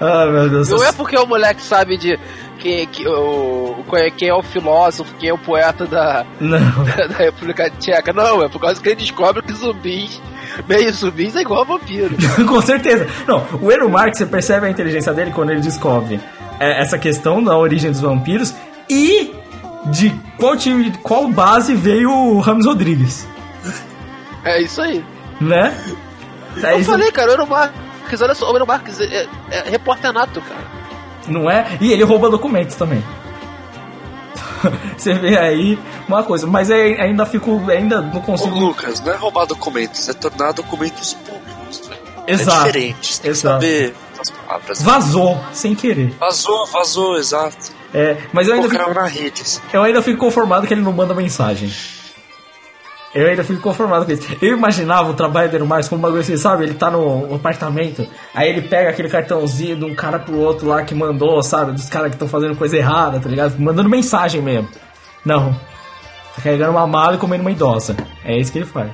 Ah, 0.00 0.26
meu 0.26 0.48
Deus. 0.48 0.68
Não 0.68 0.84
é 0.84 0.92
porque 0.92 1.16
o 1.16 1.26
moleque 1.26 1.62
sabe 1.62 1.96
de 1.96 2.18
quem, 2.58 2.86
que, 2.86 3.06
o, 3.08 3.76
quem 4.16 4.28
é 4.28 4.34
o 4.34 4.42
filósofo, 4.42 5.14
quem 5.18 5.30
é 5.30 5.32
o 5.32 5.38
poeta 5.38 5.86
da, 5.86 6.26
Não. 6.40 6.58
da 7.08 7.16
República 7.16 7.70
Tcheca. 7.70 8.12
Não, 8.12 8.42
é 8.42 8.48
por 8.48 8.60
causa 8.60 8.80
que 8.80 8.88
ele 8.88 8.96
descobre 8.96 9.42
que 9.42 9.52
zumbis, 9.52 10.20
meio 10.68 10.92
zumbis, 10.92 11.36
é 11.36 11.40
igual 11.40 11.62
a 11.62 11.64
vampiro. 11.64 12.16
Com 12.46 12.60
certeza. 12.60 13.06
Não, 13.26 13.44
o 13.60 13.72
Ero 13.72 13.88
Marx, 13.88 14.18
você 14.18 14.26
percebe 14.26 14.66
a 14.66 14.70
inteligência 14.70 15.12
dele 15.12 15.32
quando 15.32 15.50
ele 15.50 15.60
descobre 15.60 16.20
é, 16.60 16.82
essa 16.82 16.98
questão 16.98 17.42
da 17.42 17.56
origem 17.56 17.90
dos 17.90 18.00
vampiros 18.00 18.54
de 19.86 20.10
qual 20.38 20.56
time, 20.56 20.90
qual 21.02 21.28
base 21.28 21.74
veio 21.74 22.10
o 22.10 22.40
Ramos 22.40 22.66
Rodrigues, 22.66 23.26
É 24.44 24.60
isso 24.62 24.80
aí. 24.82 25.04
né? 25.40 25.74
É 26.62 26.72
Eu 26.74 26.80
isso- 26.80 26.90
falei, 26.90 27.10
cara, 27.12 27.28
o 27.28 27.32
Euro 27.32 27.46
Marques, 27.46 28.20
olha 28.20 28.34
só, 28.34 28.50
o 28.50 28.54
Euro 28.54 28.66
Marques 28.66 29.00
é, 29.00 29.04
é, 29.04 29.28
é 29.50 29.70
repórter 29.70 30.12
nato, 30.12 30.40
cara. 30.40 30.64
Não 31.28 31.48
é? 31.50 31.78
E 31.80 31.92
ele 31.92 32.02
rouba 32.04 32.28
documentos 32.30 32.74
também. 32.76 33.02
Você 34.96 35.14
vê 35.14 35.38
aí 35.38 35.78
uma 36.08 36.22
coisa, 36.22 36.46
mas 36.46 36.70
é- 36.70 37.00
ainda 37.00 37.24
fico, 37.24 37.62
ainda 37.70 38.00
não 38.00 38.18
Ô, 38.18 38.22
consigo. 38.22 38.58
Lucas, 38.58 39.00
não 39.00 39.12
é 39.12 39.16
roubar 39.16 39.46
documentos, 39.46 40.08
é 40.08 40.12
tornar 40.12 40.52
documentos 40.52 41.14
públicos. 41.14 41.86
velho. 41.88 42.00
Exato. 42.26 42.60
É 42.60 42.66
diferente, 42.66 43.14
você 43.14 43.22
tem 43.22 43.30
Exato. 43.30 43.58
que 43.60 43.66
saber 43.66 43.94
as 44.20 44.30
palavras. 44.30 44.82
Vazou, 44.82 45.40
sem 45.52 45.74
querer. 45.74 46.10
Vazou, 46.18 46.66
vazou, 46.66 47.16
exato. 47.18 47.72
É, 47.92 48.16
mas 48.32 48.46
eu 48.46 48.54
ainda, 48.54 48.68
fico, 48.68 48.84
eu 49.72 49.82
ainda 49.82 50.02
fico 50.02 50.18
conformado 50.18 50.66
que 50.66 50.74
ele 50.74 50.80
não 50.80 50.92
manda 50.92 51.12
mensagem. 51.12 51.72
Eu 53.12 53.26
ainda 53.26 53.42
fico 53.42 53.60
conformado 53.60 54.06
com 54.06 54.12
isso. 54.12 54.28
Eu 54.40 54.56
imaginava 54.56 55.10
o 55.10 55.14
trabalho 55.14 55.50
dele 55.50 55.64
mais 55.64 55.88
como 55.88 55.98
um 55.98 56.02
bagulho 56.02 56.20
assim, 56.20 56.36
sabe? 56.36 56.62
Ele 56.62 56.74
tá 56.74 56.90
no 56.90 57.34
apartamento, 57.34 58.06
aí 58.32 58.48
ele 58.48 58.62
pega 58.62 58.90
aquele 58.90 59.08
cartãozinho 59.08 59.76
de 59.76 59.84
um 59.84 59.94
cara 59.94 60.18
pro 60.20 60.38
outro 60.38 60.68
lá 60.68 60.84
que 60.84 60.94
mandou, 60.94 61.42
sabe? 61.42 61.72
Dos 61.72 61.88
caras 61.88 62.10
que 62.10 62.14
estão 62.14 62.28
fazendo 62.28 62.54
coisa 62.54 62.76
errada, 62.76 63.18
tá 63.18 63.28
ligado? 63.28 63.58
Mandando 63.58 63.88
mensagem 63.88 64.40
mesmo. 64.40 64.68
Não. 65.24 65.52
Tá 66.36 66.42
carregando 66.42 66.70
uma 66.70 66.86
mala 66.86 67.16
e 67.16 67.18
comendo 67.18 67.42
uma 67.42 67.50
idosa. 67.50 67.96
É 68.24 68.38
isso 68.38 68.52
que 68.52 68.58
ele 68.58 68.66
faz. 68.66 68.92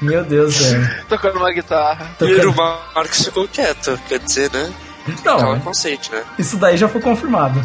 Meu 0.00 0.24
Deus, 0.24 0.56
velho. 0.56 1.04
Tocando 1.08 1.38
uma 1.38 1.52
guitarra. 1.52 2.10
Tô 2.18 2.26
E 2.26 2.46
o 2.46 2.54
Marcos 2.54 3.24
ficou 3.24 3.48
quieto, 3.48 3.98
quer 4.08 4.18
dizer, 4.20 4.50
né? 4.52 4.72
Não, 5.24 5.38
Cala 5.38 5.60
consciente, 5.60 6.12
né? 6.12 6.22
isso 6.38 6.56
daí 6.56 6.76
já 6.76 6.86
foi 6.88 7.00
confirmado. 7.00 7.58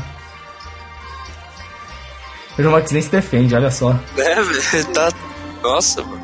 O 2.57 2.61
João 2.61 2.73
Marques 2.73 2.91
nem 2.91 3.01
se 3.01 3.09
defende, 3.09 3.55
olha 3.55 3.69
só. 3.71 3.95
É, 4.17 4.41
velho, 4.41 4.85
tá. 4.93 5.09
Nossa, 5.61 6.01
mano. 6.03 6.23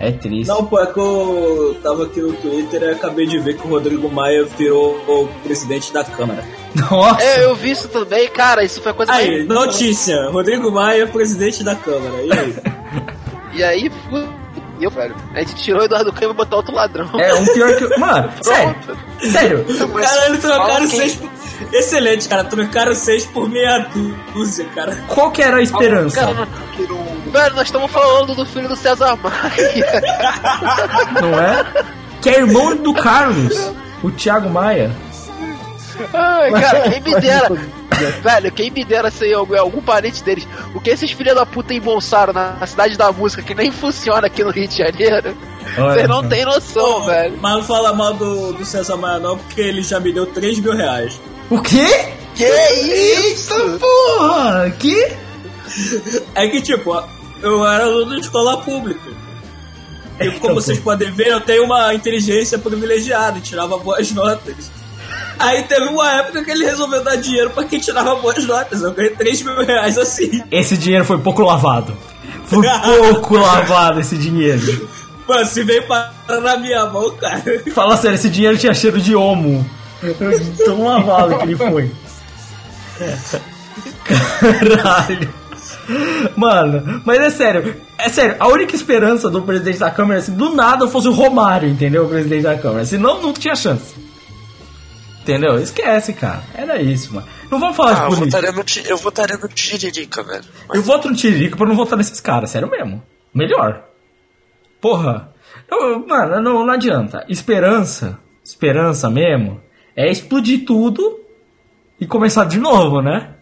É 0.00 0.12
triste. 0.12 0.46
Não, 0.48 0.64
pô, 0.64 0.78
é 0.80 0.86
que 0.86 0.98
eu 0.98 1.76
tava 1.82 2.04
aqui 2.04 2.20
no 2.20 2.32
Twitter 2.34 2.82
e 2.82 2.90
acabei 2.90 3.26
de 3.26 3.38
ver 3.38 3.56
que 3.56 3.66
o 3.66 3.70
Rodrigo 3.70 4.08
Maia 4.10 4.44
virou 4.44 4.96
o 5.08 5.26
presidente 5.42 5.92
da 5.92 6.04
Câmara. 6.04 6.44
Nossa! 6.74 7.22
É, 7.22 7.44
eu 7.44 7.54
vi 7.56 7.70
isso 7.72 7.88
também, 7.88 8.28
cara. 8.28 8.62
Isso 8.62 8.80
foi 8.80 8.92
coisa 8.92 9.10
Aí, 9.12 9.44
mais. 9.44 9.48
notícia: 9.48 10.28
Rodrigo 10.30 10.70
Maia, 10.70 11.06
presidente 11.06 11.64
da 11.64 11.74
Câmara. 11.74 12.22
E 12.22 12.32
aí? 12.32 12.54
E 13.54 13.64
aí, 13.64 13.90
fudeu, 14.78 14.90
velho. 14.90 15.14
A 15.34 15.38
gente 15.40 15.54
tirou 15.56 15.82
o 15.82 15.84
Eduardo 15.84 16.12
Câmara 16.12 16.32
e 16.32 16.36
botou 16.36 16.56
outro 16.58 16.74
ladrão. 16.74 17.08
É 17.18 17.34
um 17.34 17.44
pior 17.46 17.74
que. 17.76 17.84
o- 17.84 17.94
Mano, 18.00 18.30
sério, 18.42 18.76
sério. 19.32 19.66
Caralho, 20.00 20.38
trocaram 20.40 20.88
quem- 20.88 20.98
seis 21.00 21.14
por... 21.16 21.30
Excelente, 21.72 22.28
cara. 22.28 22.44
Trocaram 22.44 22.94
seis 22.94 23.24
por 23.26 23.48
meia 23.48 23.86
dúzia, 24.32 24.64
cara. 24.74 24.96
Qual 25.08 25.30
que 25.32 25.42
era 25.42 25.56
a 25.56 25.62
esperança? 25.62 26.20
Cara, 26.20 26.32
não- 26.34 27.18
Velho, 27.32 27.54
nós 27.56 27.66
estamos 27.66 27.90
falando 27.90 28.34
do 28.34 28.46
filho 28.46 28.68
do 28.68 28.76
César 28.76 29.16
Maia. 29.16 30.02
Não 31.20 31.38
é? 31.38 31.84
Que 32.22 32.30
é 32.30 32.38
irmão 32.38 32.74
do 32.76 32.94
Carlos, 32.94 33.72
o 34.02 34.10
Thiago 34.10 34.48
Maia. 34.48 34.90
Ai, 36.12 36.50
cara, 36.52 36.90
quem 36.90 37.00
me 37.00 37.20
dera. 37.20 37.48
Velho, 38.22 38.52
quem 38.52 38.70
me 38.70 38.84
dera 38.84 39.10
ser 39.10 39.34
algum, 39.34 39.58
algum 39.58 39.80
parente 39.80 40.22
deles. 40.22 40.46
O 40.74 40.80
que 40.80 40.90
esses 40.90 41.10
filhos 41.10 41.34
da 41.34 41.44
puta 41.44 41.74
embolsaram 41.74 42.32
na, 42.32 42.52
na 42.52 42.66
cidade 42.66 42.96
da 42.96 43.10
música 43.10 43.42
que 43.42 43.54
nem 43.54 43.72
funciona 43.72 44.26
aqui 44.28 44.44
no 44.44 44.50
Rio 44.50 44.68
de 44.68 44.78
Janeiro? 44.78 45.36
Vocês 45.74 46.08
não 46.08 46.28
têm 46.28 46.44
noção, 46.44 47.04
velho. 47.04 47.38
Mas 47.40 47.54
não 47.54 47.62
fala 47.64 47.92
mal 47.92 48.14
do, 48.14 48.52
do 48.52 48.64
César 48.64 48.96
Maia, 48.96 49.18
não, 49.18 49.36
porque 49.36 49.60
ele 49.60 49.82
já 49.82 49.98
me 50.00 50.12
deu 50.12 50.26
3 50.26 50.60
mil 50.60 50.74
reais. 50.74 51.20
O 51.50 51.60
quê? 51.60 51.86
Que 52.34 52.46
isso? 53.32 53.78
Porra! 53.80 54.70
Que? 54.78 55.12
É 56.34 56.48
que, 56.48 56.62
tipo, 56.62 57.02
eu 57.42 57.66
era 57.66 57.84
aluno 57.84 58.14
de 58.14 58.20
escola 58.20 58.58
pública. 58.58 59.10
E 60.20 60.30
como 60.40 60.54
vocês 60.54 60.78
podem 60.78 61.10
ver, 61.12 61.28
eu 61.28 61.40
tenho 61.40 61.64
uma 61.64 61.94
inteligência 61.94 62.58
privilegiada 62.58 63.38
e 63.38 63.40
tirava 63.40 63.78
boas 63.78 64.10
notas. 64.10 64.70
Aí 65.38 65.62
teve 65.62 65.86
uma 65.86 66.10
época 66.16 66.44
que 66.44 66.50
ele 66.50 66.64
resolveu 66.64 67.02
dar 67.02 67.16
dinheiro 67.16 67.50
pra 67.50 67.64
quem 67.64 67.78
tirava 67.78 68.16
boas 68.16 68.44
notas. 68.44 68.82
Eu 68.82 68.92
ganhei 68.92 69.10
3 69.10 69.42
mil 69.42 69.64
reais 69.64 69.96
assim. 69.96 70.42
Esse 70.50 70.76
dinheiro 70.76 71.04
foi 71.04 71.18
pouco 71.18 71.42
lavado. 71.42 71.96
Foi 72.46 72.66
pouco 72.82 73.36
lavado 73.38 74.00
esse 74.00 74.16
dinheiro. 74.16 74.88
Mano, 75.28 75.46
se 75.46 75.62
veio 75.62 75.86
parar 75.86 76.12
na 76.40 76.56
minha 76.56 76.86
mão, 76.86 77.10
cara. 77.16 77.42
Fala 77.74 77.96
sério, 77.96 78.14
esse 78.16 78.30
dinheiro 78.30 78.56
tinha 78.56 78.74
cheiro 78.74 79.00
de 79.00 79.14
homo. 79.14 79.68
Tão 80.64 80.84
lavado 80.84 81.38
que 81.38 81.44
ele 81.44 81.56
foi. 81.56 81.90
Caralho. 84.04 85.34
Mano, 86.36 87.02
mas 87.04 87.18
é 87.18 87.30
sério, 87.30 87.76
é 87.96 88.08
sério, 88.10 88.36
a 88.38 88.46
única 88.48 88.76
esperança 88.76 89.30
do 89.30 89.40
presidente 89.40 89.78
da 89.78 89.90
Câmara 89.90 90.18
é 90.18 90.22
se 90.22 90.30
do 90.30 90.54
nada 90.54 90.86
fosse 90.86 91.08
o 91.08 91.12
Romário, 91.12 91.68
entendeu? 91.68 92.04
O 92.04 92.08
presidente 92.08 92.42
da 92.42 92.56
Câmara. 92.58 92.84
Senão 92.84 93.22
não 93.22 93.32
tinha 93.32 93.56
chance. 93.56 93.94
Entendeu? 95.32 95.58
Esquece, 95.58 96.12
cara. 96.14 96.42
Era 96.54 96.80
isso, 96.80 97.14
mano. 97.14 97.26
Não 97.50 97.60
vamos 97.60 97.76
falar 97.76 97.90
Ah, 97.90 97.94
de 97.94 98.00
eu 98.00 98.08
política. 98.18 98.40
votaria 98.40 98.52
no, 98.52 98.88
eu 98.90 98.96
votaria 98.96 99.36
no 99.36 99.48
Tiririca, 99.48 100.22
velho. 100.22 100.44
Eu 100.72 100.82
voto 100.82 101.08
no 101.10 101.14
Tiririca 101.16 101.56
pra 101.56 101.66
não 101.66 101.76
votar 101.76 101.98
nesses 101.98 102.20
caras, 102.20 102.50
sério 102.50 102.70
mesmo. 102.70 103.02
Melhor. 103.34 103.84
Porra. 104.80 105.30
Eu- 105.70 106.06
mano, 106.06 106.40
não, 106.40 106.64
não 106.64 106.72
adianta. 106.72 107.24
Esperança, 107.28 108.18
esperança 108.42 109.10
mesmo, 109.10 109.60
é 109.94 110.10
explodir 110.10 110.64
tudo 110.64 111.20
e 112.00 112.06
começar 112.06 112.44
de 112.46 112.58
novo, 112.58 113.02
né? 113.02 113.34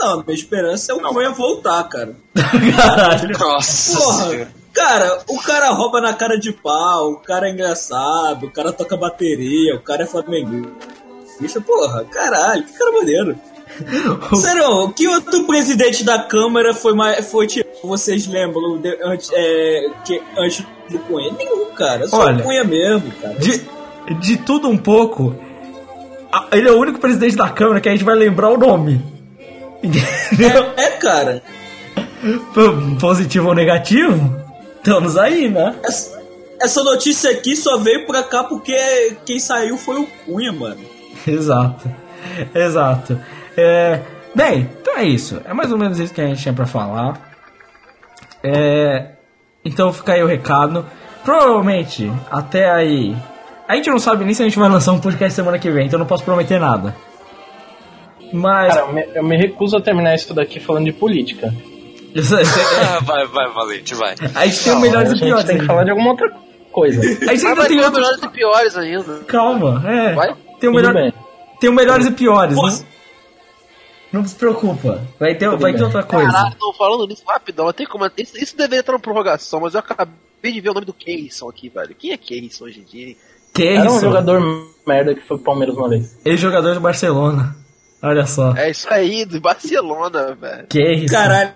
Não, 0.00 0.22
minha 0.24 0.34
esperança 0.34 0.92
é 0.92 0.94
o 0.94 1.00
Cunha 1.00 1.30
voltar, 1.30 1.84
cara. 1.84 2.14
Caralho. 2.76 3.30
Nossa 3.38 3.98
Porra, 4.00 4.24
senhora. 4.30 4.57
Cara, 4.78 5.18
o 5.28 5.38
cara 5.40 5.70
rouba 5.70 6.00
na 6.00 6.12
cara 6.12 6.38
de 6.38 6.52
pau, 6.52 7.10
o 7.12 7.16
cara 7.20 7.48
é 7.48 7.52
engraçado, 7.52 8.46
o 8.46 8.50
cara 8.50 8.72
toca 8.72 8.96
bateria, 8.96 9.74
o 9.76 9.80
cara 9.80 10.04
é 10.04 10.06
flamenguista. 10.06 10.72
Bicho, 11.40 11.60
porra, 11.62 12.04
caralho, 12.04 12.62
que 12.64 12.72
cara 12.72 12.92
maneiro. 12.92 13.36
Sério, 14.34 14.88
que 14.92 15.06
outro 15.06 15.44
presidente 15.44 16.02
da 16.04 16.18
Câmara 16.20 16.72
foi 16.74 16.94
mais. 16.94 17.30
Foi 17.30 17.46
tipo, 17.46 17.68
vocês 17.86 18.26
lembram 18.26 18.78
de- 18.78 18.98
antes, 19.04 19.30
é, 19.32 19.86
que, 20.04 20.20
antes 20.36 20.64
do 20.90 20.98
Cunha? 21.00 21.32
Nenhum, 21.38 21.66
cara. 21.74 22.08
Só 22.08 22.18
Olha, 22.18 22.42
Cunha 22.42 22.64
mesmo, 22.64 23.10
cara. 23.20 23.34
De, 23.34 23.62
de 24.20 24.36
tudo 24.38 24.68
um 24.68 24.76
pouco, 24.76 25.34
a- 26.32 26.46
ele 26.52 26.68
é 26.68 26.72
o 26.72 26.78
único 26.78 26.98
presidente 26.98 27.36
da 27.36 27.48
Câmara 27.50 27.80
que 27.80 27.88
a 27.88 27.92
gente 27.92 28.04
vai 28.04 28.16
lembrar 28.16 28.48
o 28.50 28.56
nome. 28.58 29.00
Entendeu? 29.82 30.64
É, 30.76 30.90
cara. 30.92 31.42
Positivo 33.00 33.48
ou 33.48 33.54
negativo? 33.54 34.34
Estamos 34.88 35.18
aí, 35.18 35.50
né? 35.50 35.76
Essa, 35.84 36.22
essa 36.62 36.82
notícia 36.82 37.30
aqui 37.30 37.54
só 37.54 37.76
veio 37.76 38.06
pra 38.06 38.22
cá 38.22 38.42
porque 38.42 38.74
quem 39.26 39.38
saiu 39.38 39.76
foi 39.76 40.00
o 40.00 40.06
Cunha, 40.24 40.50
mano. 40.50 40.80
Exato. 41.26 41.92
Exato. 42.54 43.20
É, 43.54 44.00
bem, 44.34 44.70
então 44.80 44.96
é 44.96 45.04
isso. 45.04 45.42
É 45.44 45.52
mais 45.52 45.70
ou 45.70 45.76
menos 45.76 45.98
isso 45.98 46.14
que 46.14 46.22
a 46.22 46.26
gente 46.26 46.40
tinha 46.40 46.54
pra 46.54 46.64
falar. 46.64 47.20
É, 48.42 49.10
então 49.62 49.92
fica 49.92 50.14
aí 50.14 50.22
o 50.22 50.26
recado. 50.26 50.86
Provavelmente, 51.22 52.10
até 52.30 52.70
aí. 52.70 53.14
A 53.68 53.76
gente 53.76 53.90
não 53.90 53.98
sabe 53.98 54.24
nem 54.24 54.32
se 54.32 54.40
a 54.42 54.46
gente 54.46 54.58
vai 54.58 54.70
lançar 54.70 54.92
um 54.92 55.00
podcast 55.00 55.34
semana 55.34 55.58
que 55.58 55.70
vem, 55.70 55.84
então 55.84 55.98
eu 55.98 56.00
não 56.00 56.06
posso 56.06 56.24
prometer 56.24 56.58
nada. 56.58 56.96
Mas. 58.32 58.74
Cara, 58.74 58.86
eu 58.86 58.92
me, 58.94 59.08
eu 59.16 59.22
me 59.22 59.36
recuso 59.36 59.76
a 59.76 59.82
terminar 59.82 60.14
isso 60.14 60.32
daqui 60.32 60.58
falando 60.58 60.86
de 60.86 60.92
política. 60.92 61.52
Ah, 62.14 63.00
vai, 63.04 63.26
vai, 63.26 63.48
Valente, 63.52 63.94
vai. 63.94 64.14
a 64.34 64.46
gente 64.46 64.64
tem 64.64 64.72
o 64.72 64.80
melhores 64.80 65.10
a 65.10 65.14
e 65.14 65.16
gente 65.18 65.26
piores. 65.26 65.44
tem 65.44 65.58
que 65.58 65.66
falar 65.66 65.84
de 65.84 65.90
alguma 65.90 66.10
outra 66.10 66.32
coisa. 66.72 67.00
A 67.00 67.34
gente 67.34 67.46
ainda 67.46 67.66
tem 67.66 67.78
outros. 67.80 67.94
melhores 67.98 68.22
e 68.22 68.28
piores 68.28 68.76
ainda. 68.76 69.18
Calma, 69.26 69.82
é. 69.86 70.14
Vai? 70.14 70.34
Tem 70.60 70.70
o 70.70 70.72
melhor. 70.74 70.94
bem. 70.94 71.12
Tem 71.60 71.70
o 71.70 71.72
melhores 71.72 72.06
e 72.06 72.10
piores. 72.12 72.54
Pô, 72.56 72.66
Não, 72.66 74.20
não 74.20 74.24
se 74.26 74.34
preocupa. 74.34 75.04
Vai 75.18 75.34
ter, 75.34 75.48
vai 75.56 75.74
ter 75.74 75.82
outra 75.82 76.02
coisa. 76.02 76.30
Caralho, 76.32 76.54
tô 76.58 76.72
falando 76.72 77.06
nisso 77.06 77.22
rapidão. 77.26 77.72
Tem 77.72 77.86
como... 77.86 78.06
isso, 78.16 78.36
isso 78.38 78.56
deveria 78.56 78.80
estar 78.80 78.92
na 78.92 78.98
prorrogação, 78.98 79.60
mas 79.60 79.74
eu 79.74 79.80
acabei 79.80 80.14
de 80.52 80.60
ver 80.60 80.70
o 80.70 80.74
nome 80.74 80.86
do 80.86 80.92
Keyson 80.94 81.48
aqui, 81.48 81.68
velho. 81.68 81.94
Quem 81.98 82.12
é 82.12 82.16
Keyson 82.16 82.64
hoje 82.64 82.80
em 82.80 82.84
dia? 82.84 83.06
hein? 83.08 83.16
Que 83.54 83.66
Era 83.66 83.90
um 83.90 84.00
jogador 84.00 84.40
merda 84.86 85.14
que 85.14 85.20
foi 85.22 85.36
pro 85.36 85.46
Palmeiras 85.46 85.76
uma 85.76 85.88
vez. 85.88 86.16
Ex-jogador 86.24 86.74
do 86.74 86.80
Barcelona. 86.80 87.56
Olha 88.00 88.24
só. 88.24 88.54
É 88.56 88.70
isso 88.70 88.86
aí, 88.88 89.24
do 89.24 89.40
Barcelona, 89.40 90.36
velho. 90.40 90.66
Isso? 91.02 91.12
Caralho, 91.12 91.52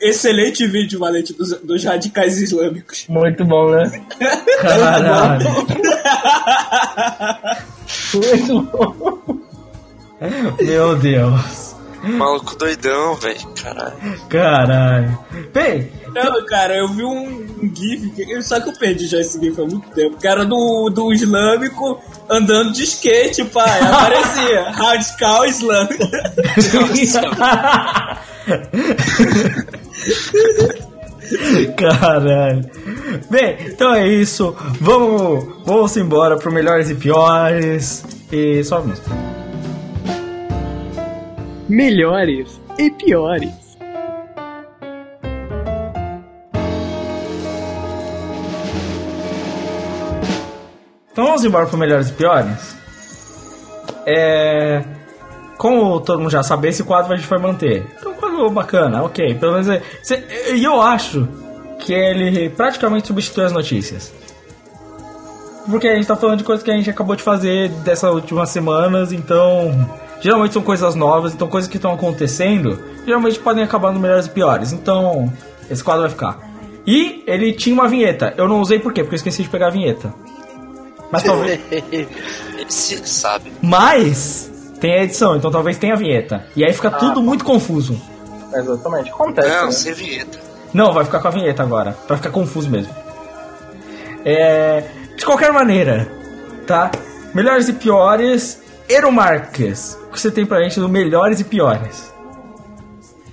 excelente 0.00 0.66
vídeo, 0.66 0.98
Valente, 0.98 1.32
dos, 1.32 1.50
dos 1.60 1.84
radicais 1.84 2.40
islâmicos. 2.40 3.04
Muito 3.08 3.44
bom, 3.44 3.70
né? 3.70 4.02
Caralho. 4.60 5.46
Muito 8.14 8.62
bom. 8.62 9.38
Meu 10.60 10.96
Deus. 10.96 11.72
Maluco 12.02 12.56
doidão, 12.56 13.14
velho. 13.14 13.38
Caralho. 13.62 14.20
Caralho. 14.28 15.18
Bem, 15.54 15.88
Não, 16.12 16.44
cara, 16.46 16.76
eu 16.76 16.88
vi 16.88 17.04
um, 17.04 17.46
GIF, 17.74 18.10
que, 18.10 18.42
só 18.42 18.60
que 18.60 18.70
eu 18.70 18.72
perdi 18.72 19.06
já 19.06 19.20
esse 19.20 19.38
GIF 19.38 19.60
há 19.60 19.64
muito 19.64 19.88
tempo, 19.90 20.16
que 20.16 20.26
era 20.26 20.44
do, 20.44 20.90
do 20.90 21.12
islâmico 21.12 22.02
andando 22.28 22.72
de 22.72 22.82
skate, 22.82 23.44
pai. 23.44 23.80
Aparecia, 23.80 24.62
radical 24.70 25.46
islâmico. 25.46 26.02
Caralho. 31.76 32.68
Bem, 33.30 33.56
então 33.66 33.94
é 33.94 34.06
isso. 34.06 34.54
Vamos, 34.80 35.44
vamos 35.64 35.96
embora 35.96 36.36
pro 36.36 36.52
melhores 36.52 36.90
e 36.90 36.94
piores. 36.94 38.04
E 38.30 38.62
só 38.64 38.78
a 38.78 38.82
música. 38.82 39.10
Melhores 41.68 42.60
e 42.78 42.90
piores. 42.90 43.50
Então 51.12 51.26
vamos 51.26 51.44
embora 51.44 51.66
pro 51.66 51.76
melhores 51.76 52.08
e 52.08 52.12
piores? 52.14 52.82
é. 54.06 54.82
Como 55.58 56.00
todo 56.00 56.18
mundo 56.18 56.30
já 56.30 56.42
sabe, 56.42 56.68
esse 56.68 56.82
quadro 56.82 57.12
a 57.12 57.16
gente 57.16 57.28
vai 57.28 57.38
manter. 57.38 57.86
Então, 57.96 58.11
quadro 58.32 58.50
bacana, 58.50 59.02
ok. 59.02 59.34
Pelo 59.34 59.52
menos. 59.52 59.68
é- 59.68 59.82
E 60.54 60.62
eu 60.64 60.80
acho 60.80 61.28
que 61.80 61.92
ele 61.92 62.48
praticamente 62.50 63.06
substitui 63.08 63.44
as 63.44 63.52
notícias. 63.52 64.12
Porque 65.70 65.86
a 65.88 65.94
gente 65.94 66.06
tá 66.06 66.16
falando 66.16 66.38
de 66.38 66.44
coisas 66.44 66.64
que 66.64 66.70
a 66.70 66.74
gente 66.76 66.90
acabou 66.90 67.14
de 67.14 67.22
fazer 67.22 67.68
dessas 67.84 68.12
últimas 68.12 68.48
semanas, 68.50 69.12
então. 69.12 69.88
Geralmente 70.20 70.52
são 70.52 70.62
coisas 70.62 70.94
novas, 70.94 71.34
então 71.34 71.48
coisas 71.48 71.68
que 71.68 71.76
estão 71.76 71.92
acontecendo 71.92 72.78
geralmente 73.04 73.40
podem 73.40 73.64
acabar 73.64 73.92
no 73.92 73.98
melhores 73.98 74.26
e 74.26 74.30
piores. 74.30 74.72
Então, 74.72 75.32
esse 75.68 75.82
quadro 75.82 76.02
vai 76.02 76.10
ficar. 76.10 76.38
E 76.86 77.24
ele 77.26 77.52
tinha 77.52 77.74
uma 77.74 77.88
vinheta. 77.88 78.32
Eu 78.36 78.46
não 78.48 78.60
usei 78.60 78.78
por 78.78 78.92
quê? 78.92 79.02
Porque 79.02 79.14
eu 79.14 79.16
esqueci 79.16 79.42
de 79.42 79.48
pegar 79.48 79.66
a 79.68 79.70
vinheta. 79.70 80.14
Mas 81.10 81.22
talvez. 81.24 81.60
Ele 81.70 82.08
se 82.68 82.96
sabe. 83.06 83.52
Mas 83.60 84.50
tem 84.80 84.94
a 84.94 85.02
edição, 85.04 85.36
então 85.36 85.50
talvez 85.50 85.76
tenha 85.76 85.92
a 85.94 85.96
vinheta. 85.96 86.46
E 86.56 86.64
aí 86.64 86.72
fica 86.72 86.90
tudo 86.90 87.20
muito 87.20 87.44
confuso. 87.44 88.00
Exatamente. 88.54 89.10
Acontece. 89.10 89.48
Não, 89.48 89.66
né? 89.66 89.72
sem 89.72 89.92
vinheta. 89.94 90.38
Não, 90.72 90.92
vai 90.92 91.04
ficar 91.04 91.20
com 91.20 91.28
a 91.28 91.30
vinheta 91.30 91.62
agora, 91.62 91.92
pra 92.06 92.16
ficar 92.16 92.30
confuso 92.30 92.68
mesmo. 92.70 92.94
É, 94.24 94.84
de 95.16 95.24
qualquer 95.24 95.52
maneira, 95.52 96.10
tá? 96.66 96.90
Melhores 97.34 97.68
e 97.68 97.72
piores, 97.74 98.60
Eromarques. 98.88 99.98
O 100.08 100.12
que 100.12 100.20
você 100.20 100.30
tem 100.30 100.46
pra 100.46 100.62
gente 100.62 100.78
do 100.80 100.88
melhores 100.88 101.40
e 101.40 101.44
piores? 101.44 102.12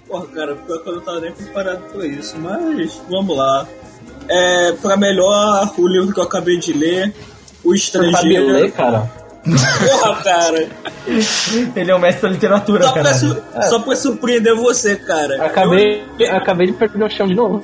Porra, 0.07 0.25
cara, 0.27 0.55
pior 0.55 0.79
que 0.83 0.89
eu 0.89 0.95
não 0.95 1.01
tava 1.01 1.19
nem 1.19 1.31
preparado 1.31 1.81
pra 1.93 2.05
isso, 2.05 2.35
mas 2.39 2.99
vamos 3.09 3.37
lá. 3.37 3.67
É, 4.27 4.71
pra 4.73 4.97
melhor, 4.97 5.71
o 5.77 5.87
livro 5.87 6.13
que 6.13 6.19
eu 6.19 6.23
acabei 6.23 6.57
de 6.57 6.73
ler, 6.73 7.13
O 7.63 7.75
Você 7.75 7.91
sabe 7.91 8.09
Estrangeiro. 8.09 8.47
ler, 8.47 8.71
cara? 8.71 9.11
Porra, 9.43 10.15
cara. 10.23 10.67
Ele 11.75 11.91
é 11.91 11.95
o 11.95 11.99
mestre 11.99 12.23
da 12.23 12.29
literatura, 12.29 12.83
Só 12.83 12.91
pra, 12.91 13.03
cara. 13.03 13.15
su- 13.15 13.41
só 13.69 13.79
pra 13.79 13.95
surpreender 13.95 14.55
você, 14.55 14.95
cara. 14.95 15.45
Acabei, 15.45 16.03
acabei 16.31 16.67
de 16.67 16.73
perder 16.73 17.03
o 17.03 17.09
chão 17.09 17.27
de 17.27 17.35
novo. 17.35 17.63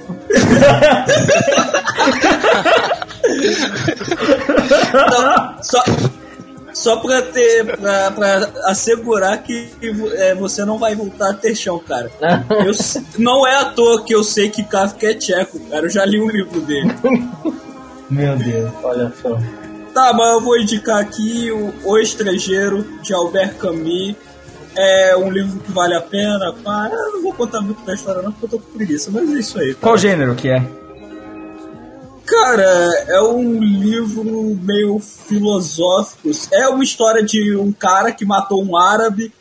Não, 4.93 5.63
só, 5.63 5.83
só 6.73 6.97
pra 6.97 7.21
ter. 7.21 7.65
Pra, 7.77 8.11
pra 8.11 8.49
assegurar 8.65 9.37
que 9.39 9.69
é, 10.15 10.35
você 10.35 10.63
não 10.65 10.77
vai 10.77 10.95
voltar 10.95 11.31
a 11.31 11.33
ter 11.33 11.55
chão, 11.55 11.79
cara. 11.79 12.09
Eu 12.49 12.71
não 13.17 13.45
é 13.45 13.57
à 13.57 13.65
toa 13.65 14.03
que 14.03 14.13
eu 14.13 14.23
sei 14.23 14.49
que 14.49 14.63
Kafka 14.63 15.07
é 15.07 15.13
tcheco, 15.13 15.59
cara. 15.69 15.85
Eu 15.85 15.89
já 15.89 16.05
li 16.05 16.19
um 16.19 16.29
livro 16.29 16.61
dele. 16.61 16.93
Meu 18.09 18.35
Deus. 18.37 18.71
Olha 18.83 19.11
só. 19.21 19.37
Tá, 19.95 20.11
mas 20.11 20.33
eu 20.33 20.41
vou 20.41 20.59
indicar 20.59 20.99
aqui 20.99 21.49
o, 21.49 21.73
o 21.85 21.97
Estrangeiro, 21.97 22.83
de 23.01 23.13
Albert 23.13 23.55
Camus. 23.55 24.13
É 24.75 25.15
um 25.15 25.31
livro 25.31 25.57
que 25.61 25.71
vale 25.71 25.95
a 25.95 26.01
pena. 26.01 26.53
Pá, 26.61 26.89
eu 26.91 27.13
não 27.13 27.23
vou 27.23 27.33
contar 27.33 27.61
muito 27.61 27.81
da 27.85 27.93
história, 27.93 28.21
não, 28.21 28.29
porque 28.33 28.45
eu 28.45 28.49
tô 28.49 28.59
com 28.59 28.77
preguiça, 28.77 29.09
mas 29.09 29.31
é 29.31 29.39
isso 29.39 29.57
aí. 29.57 29.67
cara. 29.67 29.77
Qual 29.79 29.97
gênero 29.97 30.35
que 30.35 30.49
é? 30.49 30.61
Cara, 32.25 33.05
é 33.07 33.21
um 33.21 33.57
livro 33.57 34.59
meio 34.61 34.99
filosófico. 34.99 36.29
É 36.51 36.67
uma 36.67 36.83
história 36.83 37.23
de 37.23 37.55
um 37.55 37.71
cara 37.71 38.11
que 38.11 38.25
matou 38.25 38.61
um 38.65 38.75
árabe 38.75 39.31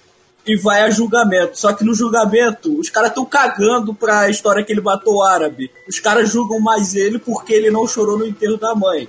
e 0.46 0.56
vai 0.56 0.82
a 0.82 0.90
julgamento. 0.90 1.58
Só 1.58 1.72
que 1.72 1.82
no 1.82 1.94
julgamento, 1.94 2.78
os 2.78 2.88
caras 2.88 3.08
estão 3.08 3.24
cagando 3.24 3.92
pra 3.92 4.30
história 4.30 4.62
que 4.62 4.72
ele 4.72 4.80
matou 4.80 5.16
o 5.16 5.22
árabe. 5.24 5.68
Os 5.88 5.98
caras 5.98 6.30
julgam 6.30 6.60
mais 6.60 6.94
ele 6.94 7.18
porque 7.18 7.52
ele 7.52 7.72
não 7.72 7.88
chorou 7.88 8.16
no 8.16 8.24
enterro 8.24 8.56
da 8.56 8.72
mãe. 8.72 9.08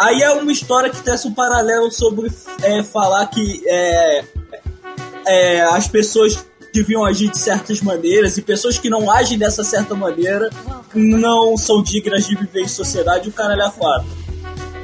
Aí 0.00 0.22
é 0.22 0.30
uma 0.30 0.50
história 0.50 0.88
que 0.88 1.02
tece 1.02 1.28
um 1.28 1.34
paralelo 1.34 1.90
sobre 1.92 2.32
é, 2.62 2.82
falar 2.82 3.26
que 3.26 3.62
é, 3.66 4.24
é, 5.26 5.60
as 5.62 5.86
pessoas 5.86 6.42
deviam 6.72 7.04
agir 7.04 7.30
de 7.30 7.38
certas 7.38 7.82
maneiras 7.82 8.38
e 8.38 8.42
pessoas 8.42 8.78
que 8.78 8.88
não 8.88 9.10
agem 9.10 9.36
dessa 9.36 9.62
certa 9.62 9.94
maneira 9.94 10.48
não 10.94 11.56
são 11.56 11.82
dignas 11.82 12.26
de 12.26 12.34
viver 12.34 12.62
em 12.62 12.68
sociedade 12.68 13.28
o 13.28 13.32
caralho 13.32 13.62
é 13.62 13.70
fato. 13.70 14.06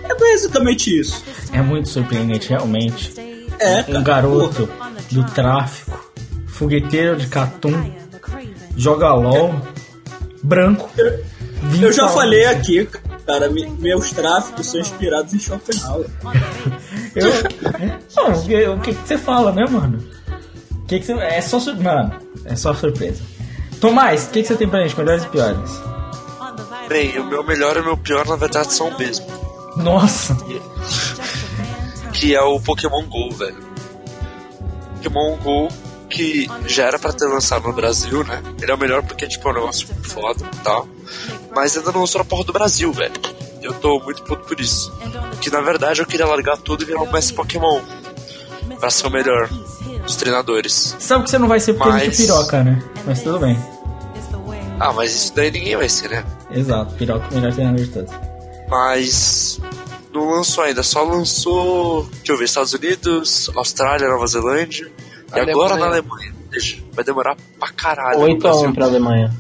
É 0.05 0.15
basicamente 0.15 1.01
isso. 1.01 1.25
É 1.53 1.63
muito 1.63 1.89
surpreendente, 1.89 2.51
realmente. 2.51 3.15
É, 3.59 3.81
Um 3.81 3.85
cara. 3.85 4.01
garoto 4.01 4.69
do 5.11 5.25
tráfico, 5.25 6.13
fogueteiro 6.47 7.17
de 7.17 7.27
Catum, 7.27 7.91
joga 8.77 9.15
LOL, 9.15 9.55
branco. 10.43 10.91
Eu 10.99 11.93
já 11.93 12.07
20 12.07 12.15
falei 12.15 12.45
aqui, 12.47 12.89
cara, 13.27 13.49
me- 13.51 13.69
meus 13.79 14.11
tráficos 14.13 14.67
são 14.69 14.81
inspirados 14.81 15.35
em 15.35 15.39
Schopenhauer. 15.39 16.07
Eu... 17.15 17.31
Não, 18.17 18.33
o 18.39 18.43
que- 18.47 18.67
o 18.69 18.81
que 18.81 18.93
você 18.93 19.19
fala, 19.19 19.53
né, 19.53 19.65
mano? 19.69 20.03
O 20.83 20.87
que 20.87 21.01
que 21.01 21.07
você... 21.07 21.13
É 21.15 21.41
só. 21.41 21.59
Mano, 21.75 22.13
é 22.45 22.55
só 22.57 22.73
surpresa. 22.75 23.23
Tomás, 23.81 24.27
o 24.27 24.31
que, 24.31 24.43
que 24.43 24.49
você 24.49 24.57
tem 24.57 24.69
pra 24.69 24.81
gente? 24.83 24.97
Melhores 24.97 25.25
e 25.25 25.29
piores? 25.29 25.71
Bem, 26.89 27.19
o 27.19 27.25
meu 27.25 27.43
melhor 27.45 27.77
e 27.77 27.81
o 27.81 27.85
meu 27.85 27.97
pior, 27.97 28.27
na 28.27 28.37
verdade, 28.37 28.73
são 28.73 28.89
o 28.89 28.99
mesmo. 28.99 29.27
Nossa! 29.77 30.37
Que 32.13 32.35
é 32.35 32.41
o 32.41 32.61
Pokémon 32.61 33.03
GO, 33.07 33.31
velho. 33.35 33.57
Pokémon 35.03 35.37
GO 35.37 35.69
que 36.09 36.49
já 36.67 36.85
era 36.85 36.99
pra 36.99 37.13
ter 37.13 37.27
lançado 37.27 37.67
no 37.67 37.73
Brasil, 37.75 38.23
né? 38.25 38.41
Ele 38.63 38.71
é 38.71 38.75
o 38.75 38.79
melhor 38.79 39.03
porque, 39.03 39.27
tipo, 39.27 39.47
é 39.49 39.51
um 39.51 39.55
negócio 39.55 39.89
foda 40.05 40.45
e 40.53 40.57
tal. 40.63 40.87
Mas 41.55 41.77
ainda 41.77 41.93
não 41.93 42.01
lançou 42.01 42.19
na 42.21 42.25
porra 42.25 42.45
do 42.45 42.53
Brasil, 42.53 42.93
velho. 42.93 43.13
Eu 43.63 43.73
tô 43.75 43.99
muito 44.01 44.23
puto 44.23 44.47
por 44.47 44.61
isso. 44.61 44.93
Que 45.41 45.51
na 45.51 45.61
verdade 45.61 46.01
eu 46.01 46.07
queria 46.07 46.27
largar 46.27 46.57
tudo 46.57 46.83
e 46.83 46.87
virar 46.87 47.01
um 47.03 47.11
mestre 47.13 47.35
Pokémon. 47.35 47.81
Pra 48.79 48.91
ser 48.91 49.07
o 49.07 49.11
melhor 49.11 49.49
dos 50.05 50.17
treinadores. 50.17 50.95
Sabe 50.99 51.25
que 51.25 51.31
você 51.31 51.39
não 51.39 51.49
vai 51.49 51.59
ser 51.61 51.75
porque 51.75 51.89
é 52.05 52.07
Mas- 52.09 52.17
piroca, 52.17 52.63
né? 52.63 52.83
Mas 53.07 53.23
tudo 53.23 53.39
bem. 53.39 53.57
Ah, 54.79 54.93
mas 54.93 55.15
isso 55.15 55.35
daí 55.35 55.51
ninguém 55.51 55.75
vai 55.77 55.89
ser, 55.89 56.11
né? 56.11 56.25
Exato, 56.51 56.95
piroca 56.97 57.25
é 57.27 57.31
o 57.31 57.35
melhor 57.35 57.53
treinador 57.55 57.85
de 57.85 57.91
todos. 57.91 58.13
Mas 58.69 59.59
não 60.13 60.31
lançou 60.31 60.65
ainda, 60.65 60.83
só 60.83 61.03
lançou, 61.03 62.05
deixa 62.17 62.33
eu 62.33 62.37
ver, 62.39 62.45
Estados 62.45 62.73
Unidos, 62.75 63.51
Austrália, 63.57 64.07
Nova 64.09 64.27
Zelândia 64.27 64.91
e 65.29 65.33
Alemanha. 65.33 65.55
agora 65.57 65.77
na 65.77 65.87
Alemanha. 65.87 66.35
Deixa, 66.51 66.77
Vai 66.93 67.05
demorar 67.05 67.37
pra 67.59 67.69
caralho. 67.71 68.19
no 68.19 68.25
8 68.27 68.47
a 68.47 68.51
1 68.51 68.53
Brasil. 68.59 68.75
pra 68.75 68.85
Alemanha. 68.87 69.35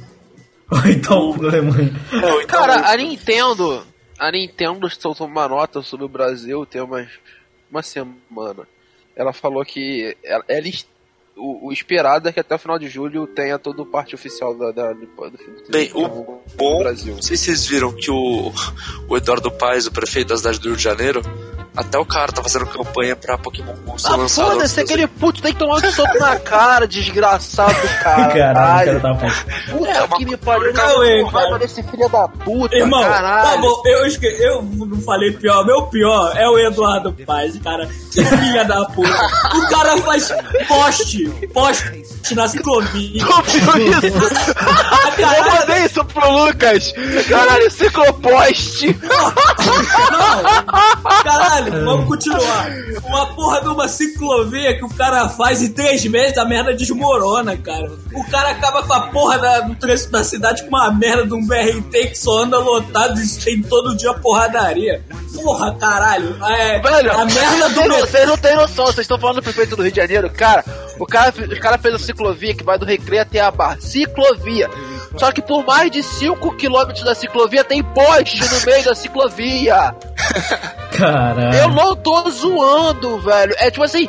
Ou 0.70 0.78
então 0.90 1.32
pra 1.32 1.48
Alemanha. 1.48 1.92
É, 2.12 2.32
ou 2.32 2.42
então, 2.42 2.60
Cara, 2.60 2.90
a 2.90 2.96
Nintendo. 2.96 3.86
A 4.18 4.30
Nintendo 4.30 4.88
soltou 4.90 5.26
uma 5.26 5.46
nota 5.46 5.82
sobre 5.82 6.06
o 6.06 6.08
Brasil 6.08 6.64
tem 6.64 6.80
umas, 6.80 7.08
uma 7.70 7.82
semana. 7.82 8.66
Ela 9.14 9.32
falou 9.32 9.62
que 9.64 10.16
ela, 10.24 10.42
ela 10.48 10.66
o, 11.36 11.68
o 11.68 11.72
esperado 11.72 12.28
é 12.28 12.32
que 12.32 12.40
até 12.40 12.54
o 12.54 12.58
final 12.58 12.78
de 12.78 12.88
julho 12.88 13.26
tenha 13.26 13.58
toda 13.58 13.82
a 13.82 13.86
parte 13.86 14.14
oficial 14.14 14.56
da, 14.56 14.72
da, 14.72 14.92
do, 14.92 15.06
do, 15.06 15.70
Bem, 15.70 15.90
o 15.94 16.40
bom, 16.56 16.78
Brasil. 16.78 17.14
não 17.14 17.22
sei 17.22 17.36
se 17.36 17.44
vocês 17.44 17.66
viram 17.66 17.92
que 17.92 18.10
o, 18.10 18.52
o 19.08 19.16
Eduardo 19.16 19.50
Paes, 19.50 19.86
o 19.86 19.92
prefeito 19.92 20.28
da 20.28 20.36
cidade 20.38 20.58
do 20.58 20.68
Rio 20.68 20.76
de 20.76 20.82
Janeiro, 20.82 21.20
até 21.77 21.99
o 21.99 22.05
cara 22.05 22.33
tá 22.33 22.43
fazendo 22.43 22.66
campanha 22.66 23.14
pra 23.14 23.37
Pokémon 23.39 23.74
Go 23.85 23.99
ser 23.99 24.09
Ah, 24.12 24.16
lançado. 24.16 24.51
foda-se, 24.53 24.81
aquele 24.81 25.07
puto 25.07 25.43
tem 25.43 25.53
que 25.53 25.59
tomar 25.59 25.77
um 25.77 25.93
soco 25.93 26.18
na 26.18 26.37
cara, 26.41 26.87
desgraçado 26.87 27.74
do 27.74 27.89
cara. 28.03 28.35
Caralho, 28.35 28.99
o 28.99 29.01
cara 29.01 29.14
tá 29.14 29.45
Puta 29.72 29.91
É, 29.91 30.03
uma 30.03 30.16
que 30.16 30.24
me 30.24 30.37
pariu, 30.37 30.72
não, 30.72 30.99
raiva 31.27 31.31
cara. 31.31 31.59
desse 31.59 31.83
filho 31.83 32.09
da 32.09 32.29
puta, 32.29 32.77
Irmão, 32.77 33.03
tá 33.03 33.09
caralho. 33.09 33.61
bom, 33.61 33.83
eu, 33.85 34.07
esque... 34.07 34.27
eu 34.27 34.62
não 34.62 35.01
falei 35.03 35.33
pior. 35.33 35.64
Meu 35.66 35.83
pior 35.87 36.33
é 36.37 36.49
o 36.49 36.59
Eduardo 36.59 37.12
Paz, 37.27 37.59
cara. 37.62 37.87
Que 38.12 38.24
filha 38.24 38.64
da 38.64 38.85
puta. 38.87 39.11
O 39.55 39.68
cara 39.68 39.97
faz 39.99 40.33
poste, 40.68 41.29
poste 41.53 42.07
na 42.35 42.49
ciclovia. 42.49 43.22
Eu 45.18 45.53
mandei 45.53 45.85
isso 45.85 46.05
pro 46.05 46.31
Lucas! 46.31 46.93
Caralho, 47.29 47.70
cicloposte! 47.70 48.99
Não, 49.03 49.33
caralho, 51.22 51.65
vamos 51.70 52.06
continuar. 52.06 52.68
Uma 53.04 53.26
porra 53.34 53.60
de 53.60 53.68
uma 53.68 53.88
ciclovia 53.88 54.76
que 54.76 54.84
o 54.84 54.88
cara 54.88 55.28
faz 55.28 55.62
em 55.62 55.72
três 55.72 56.04
meses, 56.06 56.36
a 56.38 56.44
merda 56.44 56.74
desmorona, 56.74 57.56
cara. 57.56 57.90
O 58.14 58.24
cara 58.30 58.50
acaba 58.50 58.82
com 58.82 58.92
a 58.92 59.00
porra 59.08 59.38
da- 59.38 59.60
do 59.60 59.74
trânsito 59.76 60.12
da 60.12 60.24
cidade 60.24 60.62
com 60.62 60.68
uma 60.68 60.90
merda 60.92 61.26
de 61.26 61.34
um 61.34 61.46
BRT 61.46 62.06
que 62.08 62.18
só 62.18 62.42
anda 62.44 62.58
lotado 62.58 63.20
e 63.20 63.28
tem 63.38 63.62
todo 63.62 63.96
dia 63.96 64.12
porradaria. 64.14 65.02
Porra, 65.34 65.74
caralho. 65.74 66.36
É, 66.44 66.78
Velho, 66.80 67.12
a 67.12 67.24
merda 67.24 67.68
do 67.68 67.74
vocês 67.74 67.88
não- 67.88 67.96
metrô. 67.96 68.06
vocês 68.06 68.28
não 68.28 68.36
tem 68.38 68.56
noção, 68.56 68.86
vocês 68.86 68.98
estão 69.00 69.18
falando 69.18 69.36
do 69.36 69.42
prefeito 69.42 69.76
do 69.76 69.82
Rio 69.82 69.92
de 69.92 70.00
Janeiro, 70.00 70.30
cara. 70.30 70.64
O 70.98 71.04
cara, 71.06 71.32
o 71.38 71.60
cara 71.60 71.76
fez 71.78 71.94
a 71.94 71.98
ciclovia 71.98 72.54
que 72.54 72.64
vai 72.64 72.78
do 72.78 72.86
Recreio 72.86 73.22
até 73.22 73.40
a 73.40 73.50
Barra. 73.50 73.76
Ciclovia. 73.80 74.68
Só 75.16 75.32
que 75.32 75.40
por 75.40 75.64
mais 75.64 75.90
de 75.90 76.02
5 76.02 76.56
quilômetros 76.56 77.04
da 77.04 77.14
ciclovia 77.14 77.64
tem 77.64 77.82
poste 77.82 78.40
no 78.40 78.60
meio 78.66 78.84
da 78.84 78.94
ciclovia. 78.94 79.94
Caralho. 80.92 81.58
Eu 81.58 81.70
não 81.70 81.96
tô 81.96 82.30
zoando, 82.30 83.18
velho. 83.20 83.54
É 83.58 83.70
tipo 83.70 83.84
assim. 83.84 84.08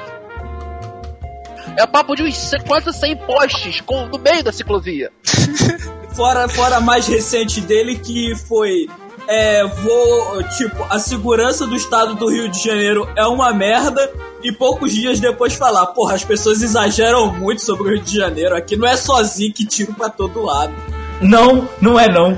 É 1.77 1.85
papo 1.85 2.15
de 2.15 2.23
uns 2.23 2.51
quase 2.67 2.91
100 2.91 3.17
postes 3.17 3.81
com, 3.81 4.07
no 4.07 4.17
meio 4.17 4.43
da 4.43 4.51
ciclovia. 4.51 5.11
Fora, 6.15 6.49
fora 6.49 6.77
a 6.77 6.81
mais 6.81 7.05
recente 7.05 7.61
dele, 7.61 7.95
que 7.95 8.35
foi 8.47 8.87
é, 9.27 9.63
vou, 9.65 10.43
tipo, 10.57 10.85
a 10.89 10.97
segurança 10.97 11.67
do 11.67 11.75
estado 11.75 12.15
do 12.15 12.29
Rio 12.29 12.49
de 12.49 12.63
Janeiro 12.63 13.07
é 13.15 13.25
uma 13.27 13.53
merda 13.53 14.09
e 14.41 14.51
poucos 14.51 14.93
dias 14.93 15.19
depois 15.19 15.53
falar, 15.53 15.85
porra, 15.87 16.15
as 16.15 16.23
pessoas 16.23 16.63
exageram 16.63 17.33
muito 17.33 17.61
sobre 17.61 17.83
o 17.83 17.91
Rio 17.91 18.01
de 18.01 18.15
Janeiro, 18.15 18.55
aqui 18.55 18.77
não 18.77 18.87
é 18.87 18.95
sozinho 18.95 19.53
que 19.53 19.65
tiro 19.65 19.93
pra 19.93 20.09
todo 20.09 20.41
lado. 20.41 20.73
Não, 21.21 21.67
não 21.81 21.99
é 21.99 22.07
não. 22.07 22.37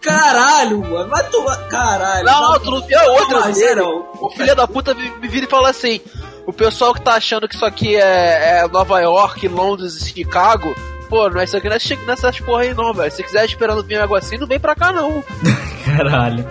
Caralho, 0.00 0.80
mano, 0.80 1.08
vai 1.08 1.24
tomar. 1.30 1.56
Caralho. 1.68 2.24
Não, 2.24 2.52
não, 2.52 2.60
tu 2.60 2.70
não 2.70 2.86
viu 2.86 2.98
a 2.98 3.06
outra 3.12 3.52
dele. 3.52 3.74
não. 3.74 4.06
O 4.20 4.30
filho 4.30 4.54
da 4.54 4.66
puta 4.66 4.94
me, 4.94 5.10
me 5.18 5.28
vira 5.28 5.46
e 5.46 5.50
fala 5.50 5.70
assim: 5.70 6.00
o 6.46 6.52
pessoal 6.52 6.94
que 6.94 7.02
tá 7.02 7.14
achando 7.14 7.48
que 7.48 7.56
isso 7.56 7.64
aqui 7.64 7.96
é, 7.96 8.60
é 8.60 8.68
Nova 8.68 9.00
York, 9.00 9.48
Londres 9.48 9.96
e 9.96 10.08
Chicago. 10.08 10.74
Pô, 11.08 11.28
não 11.28 11.40
é 11.40 11.44
isso 11.44 11.56
aqui 11.56 11.68
não 11.68 11.76
é 11.76 11.78
nessas 12.06 12.40
porra 12.40 12.62
aí 12.62 12.74
não, 12.74 12.92
velho. 12.92 13.10
Se 13.10 13.22
quiser 13.22 13.44
esperando 13.44 13.82
vir 13.82 13.98
um 13.98 14.00
negócio 14.02 14.26
assim, 14.26 14.38
não 14.38 14.46
vem 14.46 14.58
pra 14.58 14.74
cá 14.74 14.92
não. 14.92 15.22
Caralho. 15.84 16.46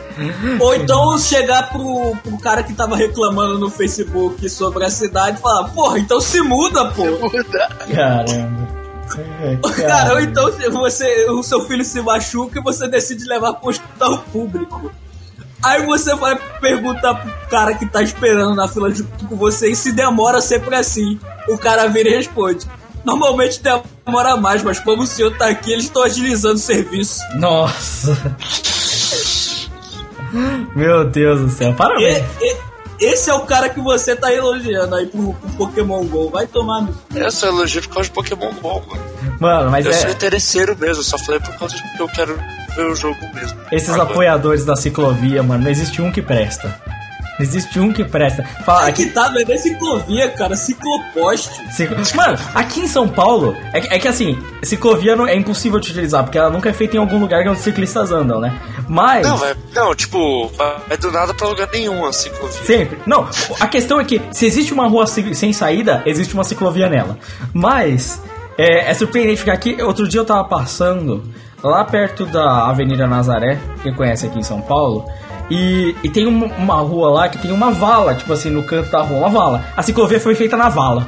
Ou 0.59 0.76
então 0.76 1.18
chegar 1.18 1.70
pro, 1.70 2.16
pro 2.24 2.38
cara 2.39 2.63
que 2.63 2.74
tava 2.74 2.95
reclamando 2.95 3.59
no 3.59 3.70
Facebook 3.70 4.47
sobre 4.49 4.86
a 4.86 4.89
cidade 4.89 5.38
e 5.38 5.41
falar, 5.41 5.70
porra, 5.70 5.99
então 5.99 6.22
se 6.22 6.41
muda, 6.41 6.86
pô. 6.91 7.03
Muda. 7.03 7.70
Caramba. 7.93 8.84
É, 9.17 9.57
Cara, 9.87 10.13
ou 10.13 10.19
então 10.19 10.51
se 10.51 10.67
você, 10.69 11.29
o 11.29 11.43
seu 11.43 11.61
filho 11.65 11.83
se 11.85 12.01
machuca 12.01 12.59
e 12.59 12.63
você 12.63 12.87
decide 12.87 13.23
levar 13.25 13.53
pro 13.53 13.69
hospital 13.69 14.17
público. 14.31 14.91
Aí 15.63 15.85
você 15.85 16.13
vai 16.15 16.37
perguntar 16.59 17.15
pro 17.15 17.31
cara 17.49 17.73
que 17.75 17.85
tá 17.85 18.01
esperando 18.01 18.53
na 18.55 18.67
fila 18.67 18.93
junto 18.93 19.25
com 19.25 19.35
você 19.35 19.71
e 19.71 19.75
se 19.75 19.91
demora 19.91 20.41
sempre 20.41 20.75
assim. 20.75 21.19
O 21.47 21.57
cara 21.57 21.87
vira 21.87 22.09
e 22.09 22.15
responde. 22.15 22.65
Normalmente 23.03 23.61
demora 24.05 24.35
mais, 24.37 24.63
mas 24.63 24.79
como 24.79 25.03
o 25.03 25.07
senhor 25.07 25.35
tá 25.37 25.47
aqui, 25.47 25.71
eles 25.71 25.85
estão 25.85 26.03
agilizando 26.03 26.55
o 26.55 26.59
serviço. 26.59 27.19
Nossa. 27.35 28.35
Meu 30.75 31.05
Deus 31.05 31.39
do 31.41 31.49
céu. 31.49 31.71
E- 31.71 31.75
Parabéns. 31.75 32.23
e- 32.41 32.57
esse 32.99 33.29
é 33.29 33.33
o 33.33 33.41
cara 33.41 33.69
que 33.69 33.79
você 33.79 34.15
tá 34.15 34.33
elogiando 34.33 34.95
aí 34.95 35.05
pro, 35.07 35.33
pro 35.33 35.49
Pokémon 35.51 36.03
GO. 36.05 36.29
Vai 36.29 36.47
tomar 36.47 36.81
no. 36.81 36.95
Eu 37.13 37.31
só 37.31 37.47
elogio 37.47 37.81
por 37.83 37.95
causa 37.95 38.09
de 38.09 38.15
Pokémon 38.15 38.51
GO, 38.61 38.81
mano. 38.87 39.15
Mano, 39.39 39.71
mas 39.71 39.85
Eu 39.85 39.93
sou 39.93 40.09
é, 40.09 40.11
interesseiro 40.11 40.77
mesmo, 40.77 41.03
só 41.03 41.17
falei 41.17 41.39
por 41.39 41.57
causa 41.57 41.75
de 41.75 41.81
que 41.95 42.01
eu 42.01 42.07
quero 42.07 42.39
ver 42.75 42.85
o 42.85 42.95
jogo 42.95 43.17
mesmo. 43.33 43.59
esses 43.71 43.89
Agora. 43.89 44.09
apoiadores 44.09 44.65
da 44.65 44.75
ciclovia, 44.75 45.43
mano, 45.43 45.63
não 45.63 45.71
existe 45.71 46.01
um 46.01 46.11
que 46.11 46.21
presta. 46.21 46.79
Não 47.38 47.45
existe 47.45 47.79
um 47.79 47.91
que 47.91 48.03
presta. 48.03 48.43
Fala, 48.65 48.88
Aqui 48.88 49.07
tá, 49.07 49.27
velho, 49.29 49.51
é 49.51 49.57
ciclovia, 49.57 50.29
cara, 50.29 50.55
cicloposte. 50.55 51.49
Ciclo- 51.73 51.97
Mano, 52.15 52.38
aqui 52.53 52.79
em 52.81 52.88
São 52.88 53.07
Paulo, 53.07 53.55
é 53.73 53.81
que, 53.81 53.93
é 53.93 53.99
que 53.99 54.07
assim, 54.07 54.38
ciclovia 54.63 55.15
não, 55.15 55.27
é 55.27 55.36
impossível 55.36 55.79
de 55.79 55.89
utilizar, 55.91 56.23
porque 56.23 56.38
ela 56.38 56.49
nunca 56.49 56.69
é 56.69 56.73
feita 56.73 56.95
em 56.95 56.99
algum 56.99 57.19
lugar 57.19 57.43
que 57.43 57.49
os 57.49 57.59
ciclistas 57.59 58.11
andam, 58.11 58.39
né? 58.39 58.53
Mas. 58.88 59.27
Não, 59.27 59.38
vai, 59.38 59.53
não, 59.73 59.93
tipo, 59.95 60.47
vai 60.88 60.97
do 60.97 61.11
nada 61.11 61.33
pra 61.33 61.47
lugar 61.47 61.67
nenhum, 61.73 62.05
assim, 62.05 62.29
ciclovia. 62.29 62.63
Sempre. 62.63 62.99
Não, 63.05 63.27
a 63.59 63.67
questão 63.67 63.99
é 63.99 64.03
que 64.05 64.21
se 64.31 64.45
existe 64.45 64.73
uma 64.73 64.88
rua 64.88 65.05
sem 65.07 65.51
saída, 65.53 66.01
existe 66.05 66.33
uma 66.33 66.43
ciclovia 66.43 66.88
nela. 66.88 67.17
Mas 67.53 68.21
é, 68.57 68.89
é 68.89 68.93
surpreendente 68.93 69.39
ficar 69.39 69.53
aqui. 69.53 69.81
Outro 69.81 70.07
dia 70.07 70.19
eu 70.21 70.25
tava 70.25 70.43
passando 70.45 71.23
lá 71.63 71.83
perto 71.83 72.25
da 72.25 72.67
Avenida 72.67 73.07
Nazaré, 73.07 73.57
quem 73.81 73.93
conhece 73.93 74.25
aqui 74.27 74.39
em 74.39 74.43
São 74.43 74.61
Paulo. 74.61 75.05
E, 75.49 75.95
e 76.03 76.09
tem 76.09 76.25
uma, 76.25 76.47
uma 76.47 76.75
rua 76.77 77.09
lá 77.11 77.29
que 77.29 77.37
tem 77.37 77.51
uma 77.51 77.71
vala, 77.71 78.15
tipo 78.15 78.33
assim, 78.33 78.49
no 78.49 78.63
canto 78.63 78.89
da 78.89 79.01
rua, 79.01 79.19
uma 79.19 79.29
vala. 79.29 79.63
A 79.77 79.81
ciclovia 79.83 80.19
foi 80.19 80.33
feita 80.35 80.57
na 80.57 80.69
vala. 80.69 81.05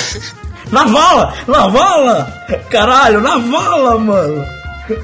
na 0.70 0.84
vala! 0.84 1.34
Na 1.46 1.66
vala! 1.68 2.24
Caralho, 2.70 3.20
na 3.20 3.38
vala, 3.38 3.98
mano! 3.98 4.44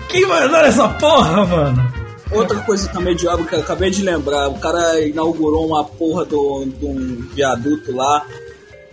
Quem 0.09 0.27
vai 0.27 0.43
andar 0.45 0.63
nessa 0.65 0.89
porra, 0.89 1.45
mano? 1.47 1.93
Outra 2.31 2.59
coisa 2.61 2.87
também 2.89 3.17
obra 3.27 3.45
que 3.47 3.55
eu 3.55 3.61
acabei 3.61 3.91
de 3.91 4.03
lembrar, 4.03 4.49
o 4.49 4.59
cara 4.59 5.01
inaugurou 5.01 5.67
uma 5.67 5.83
porra 5.85 6.25
do- 6.25 6.65
de 6.67 6.85
um 6.87 7.27
viaduto 7.35 7.95
lá. 7.97 8.25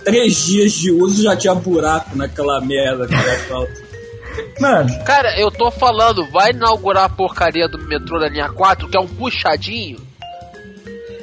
Três 0.04 0.46
dias 0.46 0.72
de 0.72 0.92
uso 0.92 1.22
já 1.24 1.36
tinha 1.36 1.54
buraco 1.54 2.16
naquela 2.16 2.62
merda 2.62 3.06
de 3.06 3.14
asfalto. 3.14 3.87
Mano, 4.60 5.04
Cara, 5.04 5.40
eu 5.40 5.52
tô 5.52 5.70
falando, 5.72 6.30
vai 6.32 6.52
inaugurar 6.52 7.06
a 7.06 7.10
porcaria 7.10 7.68
do 7.68 7.78
metrô 7.78 8.20
da 8.20 8.28
linha 8.28 8.50
4, 8.50 8.90
que 8.90 8.98
é 8.98 9.00
um 9.00 9.08
puxadinho. 9.08 10.00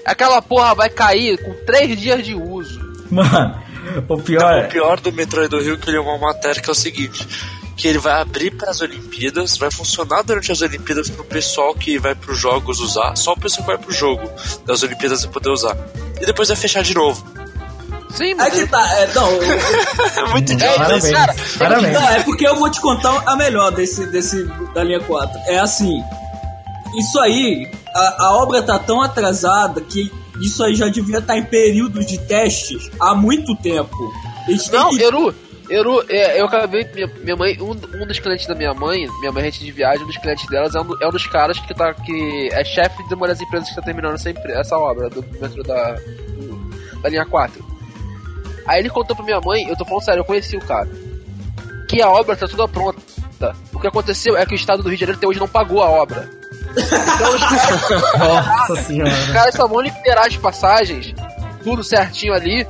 Aquela 0.05 0.43
porra 0.43 0.75
vai 0.75 0.91
cair 0.91 1.39
com 1.43 1.55
três 1.65 1.99
dias 1.99 2.25
de 2.25 2.35
uso. 2.35 2.81
mano, 3.11 3.63
o 4.09 4.19
pior. 4.21 4.65
O 4.65 4.69
pior 4.69 5.01
do 5.01 5.13
metrô 5.13 5.49
do 5.49 5.61
Rio 5.61 5.75
é 5.75 5.77
que 5.77 5.91
ele 5.91 5.97
é 5.97 6.01
uma 6.01 6.19
matéria 6.19 6.61
que 6.61 6.69
é 6.69 6.73
o 6.73 6.75
seguinte: 6.75 7.27
que 7.77 7.89
ele 7.89 7.99
vai 7.99 8.21
abrir 8.21 8.51
para 8.51 8.71
as 8.71 8.81
Olimpíadas, 8.81 9.57
vai 9.57 9.71
funcionar 9.71 10.23
durante 10.23 10.53
as 10.53 10.61
Olimpíadas 10.61 11.11
pro 11.11 11.25
pessoal 11.25 11.75
que 11.75 11.99
vai 11.99 12.15
pros 12.15 12.39
jogos 12.39 12.81
usar, 12.81 13.17
só 13.17 13.33
o 13.33 13.41
pessoal 13.41 13.63
que 13.63 13.73
vai 13.73 13.79
pro 13.79 13.93
jogo 13.93 14.31
das 14.67 14.83
Olimpíadas 14.83 15.25
vai 15.25 15.33
poder 15.33 15.51
usar. 15.51 15.77
E 16.21 16.27
depois 16.27 16.49
vai 16.49 16.57
fechar 16.57 16.83
de 16.83 16.95
novo. 16.95 17.25
Sim, 18.11 18.31
É 18.33 18.35
mas 18.35 18.55
que 18.55 18.67
tá, 18.67 18.81
é, 18.99 19.13
não, 19.15 19.29
eu- 19.31 19.43
É 20.17 20.31
muito 20.33 20.53
É, 20.53 20.55
idiota 20.55 20.77
Parabéns. 20.79 21.05
isso. 21.05 21.13
cara, 21.15 21.35
Parabéns. 21.59 21.93
não, 21.95 22.09
é 22.11 22.23
porque 22.23 22.47
eu 22.47 22.57
vou 22.57 22.71
te 22.71 22.81
contar 22.81 23.23
a 23.27 23.37
melhor 23.37 23.71
desse, 23.73 24.07
desse 24.07 24.45
da 24.75 24.85
linha 24.85 25.01
4. 25.01 25.39
É 25.47 25.59
assim, 25.59 26.01
isso 26.97 27.19
aí, 27.21 27.69
a, 27.95 28.25
a 28.27 28.37
obra 28.37 28.63
tá 28.63 28.79
tão 28.79 29.03
atrasada 29.03 29.81
que 29.81 30.13
isso 30.41 30.63
aí 30.63 30.75
já 30.75 30.89
devia 30.89 31.19
estar 31.19 31.37
em 31.37 31.45
período 31.45 32.05
de 32.05 32.19
testes 32.19 32.91
há 33.01 33.15
muito 33.15 33.55
tempo. 33.57 33.97
Não, 34.73 34.91
que- 34.91 35.03
Eru, 35.03 35.35
Eru, 35.71 36.05
é, 36.09 36.41
eu 36.41 36.45
acabei. 36.47 36.87
Minha, 36.95 37.07
minha 37.23 37.37
mãe, 37.37 37.57
um, 37.61 37.71
um 37.71 38.07
dos 38.07 38.19
clientes 38.19 38.47
da 38.47 38.55
minha 38.55 38.75
mãe, 38.75 39.07
minha 39.21 39.33
mãe 39.33 39.45
é 39.45 39.47
agente 39.49 39.65
de 39.65 39.73
viagem, 39.73 40.03
um 40.05 40.07
dos 40.07 40.19
clientes 40.19 40.47
delas 40.49 40.75
é 40.75 40.81
um, 40.81 40.87
é 41.01 41.09
um 41.09 41.11
dos 41.11 41.27
caras 41.27 41.59
que 41.59 41.75
tá. 41.75 41.95
que 41.95 42.49
é 42.53 42.63
chefe 42.65 43.03
de 43.09 43.15
uma 43.15 43.27
das 43.27 43.41
empresas 43.41 43.69
que 43.71 43.75
tá 43.75 43.83
terminando 43.83 44.15
essa, 44.15 44.31
essa 44.31 44.77
obra 44.79 45.09
do 45.09 45.25
metrô 45.41 45.63
da. 45.63 45.97
da 47.03 47.09
linha 47.09 47.25
4. 47.25 47.74
Aí 48.67 48.81
ele 48.81 48.91
contou 48.91 49.15
pra 49.15 49.25
minha 49.25 49.41
mãe, 49.41 49.69
eu 49.69 49.77
tô 49.77 49.85
falando 49.85 50.05
sério, 50.05 50.21
eu 50.21 50.25
conheci 50.25 50.57
o 50.57 50.61
cara. 50.65 50.89
Que 51.89 52.01
a 52.03 52.09
obra 52.11 52.35
tá 52.37 52.47
toda 52.49 52.67
pronta. 52.69 53.01
O 53.73 53.79
que 53.81 53.87
aconteceu 53.87 54.37
é 54.37 54.47
que 54.47 54.55
o 54.55 54.57
estado 54.57 54.83
do 54.83 54.89
Rio 54.89 54.97
de 54.97 55.01
Janeiro 55.01 55.19
até 55.19 55.27
hoje 55.27 55.39
não 55.41 55.49
pagou 55.49 55.83
a 55.83 55.89
obra. 55.91 56.29
Então 56.71 57.35
os 57.35 57.41
caras, 57.43 58.19
Nossa 58.19 58.77
senhora. 58.83 59.11
os 59.13 59.31
caras 59.33 59.55
só 59.55 59.67
vão 59.69 59.81
liberar 59.81 60.27
as 60.27 60.37
passagens, 60.37 61.13
tudo 61.63 61.85
certinho 61.85 62.33
ali, 62.33 62.67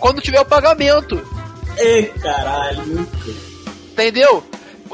quando 0.00 0.20
tiver 0.20 0.40
o 0.40 0.44
pagamento. 0.44 1.20
Ê, 1.78 2.04
caralho. 2.20 3.08
Entendeu? 3.92 4.42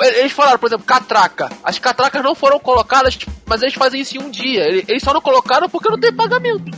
Eles 0.03 0.33
falaram, 0.33 0.59
por 0.59 0.67
exemplo, 0.67 0.85
catraca. 0.87 1.51
As 1.65 1.79
catracas 1.79 2.23
não 2.23 2.35
foram 2.35 2.59
colocadas, 2.61 3.19
mas 3.47 3.61
eles 3.63 3.75
fazem 3.75 4.01
isso 4.01 4.17
em 4.17 4.21
um 4.23 4.31
dia. 4.31 4.65
Ele- 4.65 4.85
Eles 4.87 5.03
só 5.03 5.13
não 5.13 5.21
colocaram 5.21 5.69
porque 5.69 5.89
não 5.89 5.99
tem 5.99 6.13
pagamento. 6.15 6.71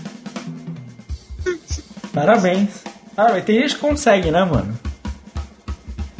Parabéns. 2.13 2.71
Parabéns. 3.15 3.45
Tem 3.45 3.61
gente 3.61 3.75
que 3.75 3.81
consegue, 3.81 4.31
né, 4.31 4.45
mano? 4.45 4.79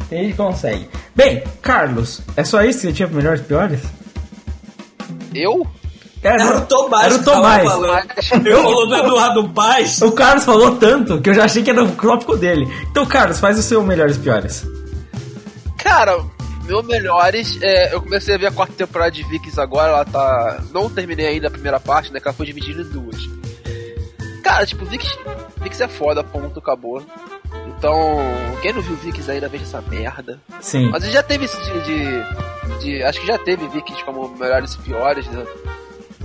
Tem 0.09 0.23
gente 0.23 0.31
que 0.31 0.37
consegue. 0.37 0.87
Bem, 1.15 1.43
Carlos, 1.61 2.21
é 2.35 2.43
só 2.43 2.63
isso 2.63 2.81
que 2.81 2.87
você 2.87 2.93
tinha 2.93 3.07
pra 3.07 3.17
melhores 3.17 3.41
e 3.41 3.43
piores? 3.43 3.79
Eu? 5.33 5.65
Era, 6.21 6.41
Era 6.43 6.57
o 6.57 6.61
Tomás. 6.65 7.05
Era 7.05 7.15
o 7.15 7.23
Tomás. 7.23 7.63
Eu 8.45 8.63
falou 8.63 8.87
do 8.87 8.95
Eduardo 8.95 9.49
Paz. 9.49 10.01
O 10.01 10.11
Carlos 10.11 10.45
falou 10.45 10.75
tanto 10.77 11.19
que 11.21 11.29
eu 11.29 11.33
já 11.33 11.43
achei 11.45 11.61
que 11.63 11.69
era 11.69 11.83
o 11.83 11.91
tópico 11.91 12.37
dele. 12.37 12.65
Então, 12.89 13.05
Carlos, 13.05 13.39
faz 13.39 13.59
o 13.59 13.61
seu 13.63 13.83
melhores 13.83 14.15
e 14.15 14.19
piores. 14.19 14.65
Cara, 15.77 16.23
meu 16.65 16.81
melhores. 16.81 17.59
é, 17.61 17.93
eu 17.93 18.01
comecei 18.01 18.35
a 18.35 18.37
ver 18.37 18.47
a 18.47 18.51
quarta 18.51 18.73
temporada 18.73 19.11
de 19.11 19.23
Vikings 19.23 19.59
agora. 19.59 19.89
Ela 19.91 20.05
tá. 20.05 20.61
Não 20.71 20.89
terminei 20.89 21.27
ainda 21.27 21.47
a 21.47 21.51
primeira 21.51 21.79
parte, 21.79 22.13
né? 22.13 22.19
Que 22.21 22.27
ela 22.27 22.35
foi 22.37 22.45
dividida 22.45 22.81
em 22.81 22.85
duas. 22.89 23.17
Cara, 24.41 24.65
tipo, 24.65 24.85
Vikings, 24.85 25.17
Vikings 25.63 25.83
é 25.83 25.87
foda, 25.87 26.23
ponto, 26.23 26.59
acabou. 26.59 27.01
Então, 27.67 28.17
quem 28.61 28.73
não 28.73 28.81
viu 28.81 28.95
Vikings 28.95 29.29
ainda 29.31 29.47
veja 29.49 29.63
essa 29.63 29.81
merda. 29.81 30.39
Sim. 30.61 30.89
Mas 30.89 31.03
já 31.11 31.23
teve 31.23 31.45
isso 31.45 31.59
de, 31.61 31.81
de, 31.81 32.79
de- 32.79 33.03
Acho 33.03 33.21
que 33.21 33.27
já 33.27 33.37
teve 33.37 33.67
Vikings 33.67 34.03
como 34.03 34.27
melhores 34.37 34.73
e 34.73 34.77
piores, 34.79 35.25
né? 35.27 35.45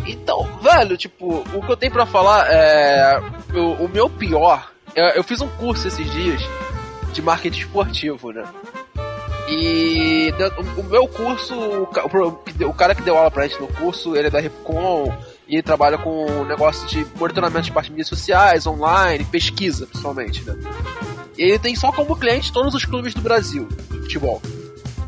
Então, 0.07 0.49
velho, 0.62 0.97
tipo, 0.97 1.45
o 1.55 1.62
que 1.62 1.70
eu 1.72 1.76
tenho 1.76 1.93
pra 1.93 2.07
falar 2.07 2.47
é. 2.51 3.20
O, 3.55 3.84
o 3.84 3.89
meu 3.89 4.09
pior. 4.09 4.70
Eu, 4.95 5.05
eu 5.07 5.24
fiz 5.24 5.41
um 5.41 5.49
curso 5.49 5.86
esses 5.89 6.11
dias 6.11 6.41
de 7.12 7.20
marketing 7.22 7.61
esportivo, 7.61 8.32
né? 8.32 8.45
E 9.51 10.32
o, 10.76 10.82
meu 10.82 11.09
curso, 11.09 11.55
o 11.59 12.74
cara 12.74 12.95
que 12.95 13.03
deu 13.03 13.16
aula 13.16 13.30
pra 13.30 13.47
gente 13.47 13.61
no 13.61 13.66
curso, 13.68 14.14
ele 14.14 14.28
é 14.28 14.30
da 14.30 14.41
Repcom 14.41 15.12
e 15.49 15.63
trabalha 15.63 15.97
com 15.97 16.45
negócio 16.45 16.87
de 16.87 17.07
monitoramento 17.17 17.65
de 17.65 17.73
parte 17.73 17.87
de 17.87 17.93
mídias 17.93 18.09
sociais, 18.09 18.67
online, 18.67 19.25
pesquisa, 19.25 19.87
principalmente, 19.87 20.45
né? 20.45 20.55
E 21.39 21.43
ele 21.43 21.59
tem 21.59 21.75
só 21.75 21.91
como 21.91 22.17
cliente 22.17 22.53
todos 22.53 22.75
os 22.75 22.85
clubes 22.85 23.15
do 23.15 23.23
Brasil 23.23 23.67
de 23.91 23.99
futebol. 24.01 24.43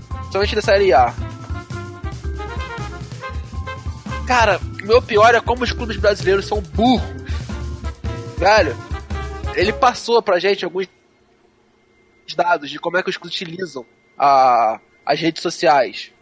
Principalmente 0.09 0.55
da 0.55 0.63
Série 0.63 0.93
A. 0.95 1.13
Cara, 4.27 4.61
o 4.83 4.87
meu 4.87 5.03
pior 5.03 5.35
é 5.35 5.41
como 5.41 5.65
os 5.65 5.73
clubes 5.73 5.97
brasileiros 5.97 6.47
são 6.47 6.61
burros. 6.61 7.21
Velho, 8.39 8.75
ele 9.55 9.73
passou 9.73 10.23
pra 10.23 10.39
gente 10.39 10.65
alguns 10.65 10.89
dados 12.35 12.71
de 12.71 12.79
como 12.79 12.97
é 12.97 13.03
que 13.03 13.11
os 13.11 13.17
clubes 13.17 13.35
utilizam 13.35 13.85
a, 14.17 14.81
as 15.05 15.21
redes 15.21 15.43
sociais. 15.43 16.13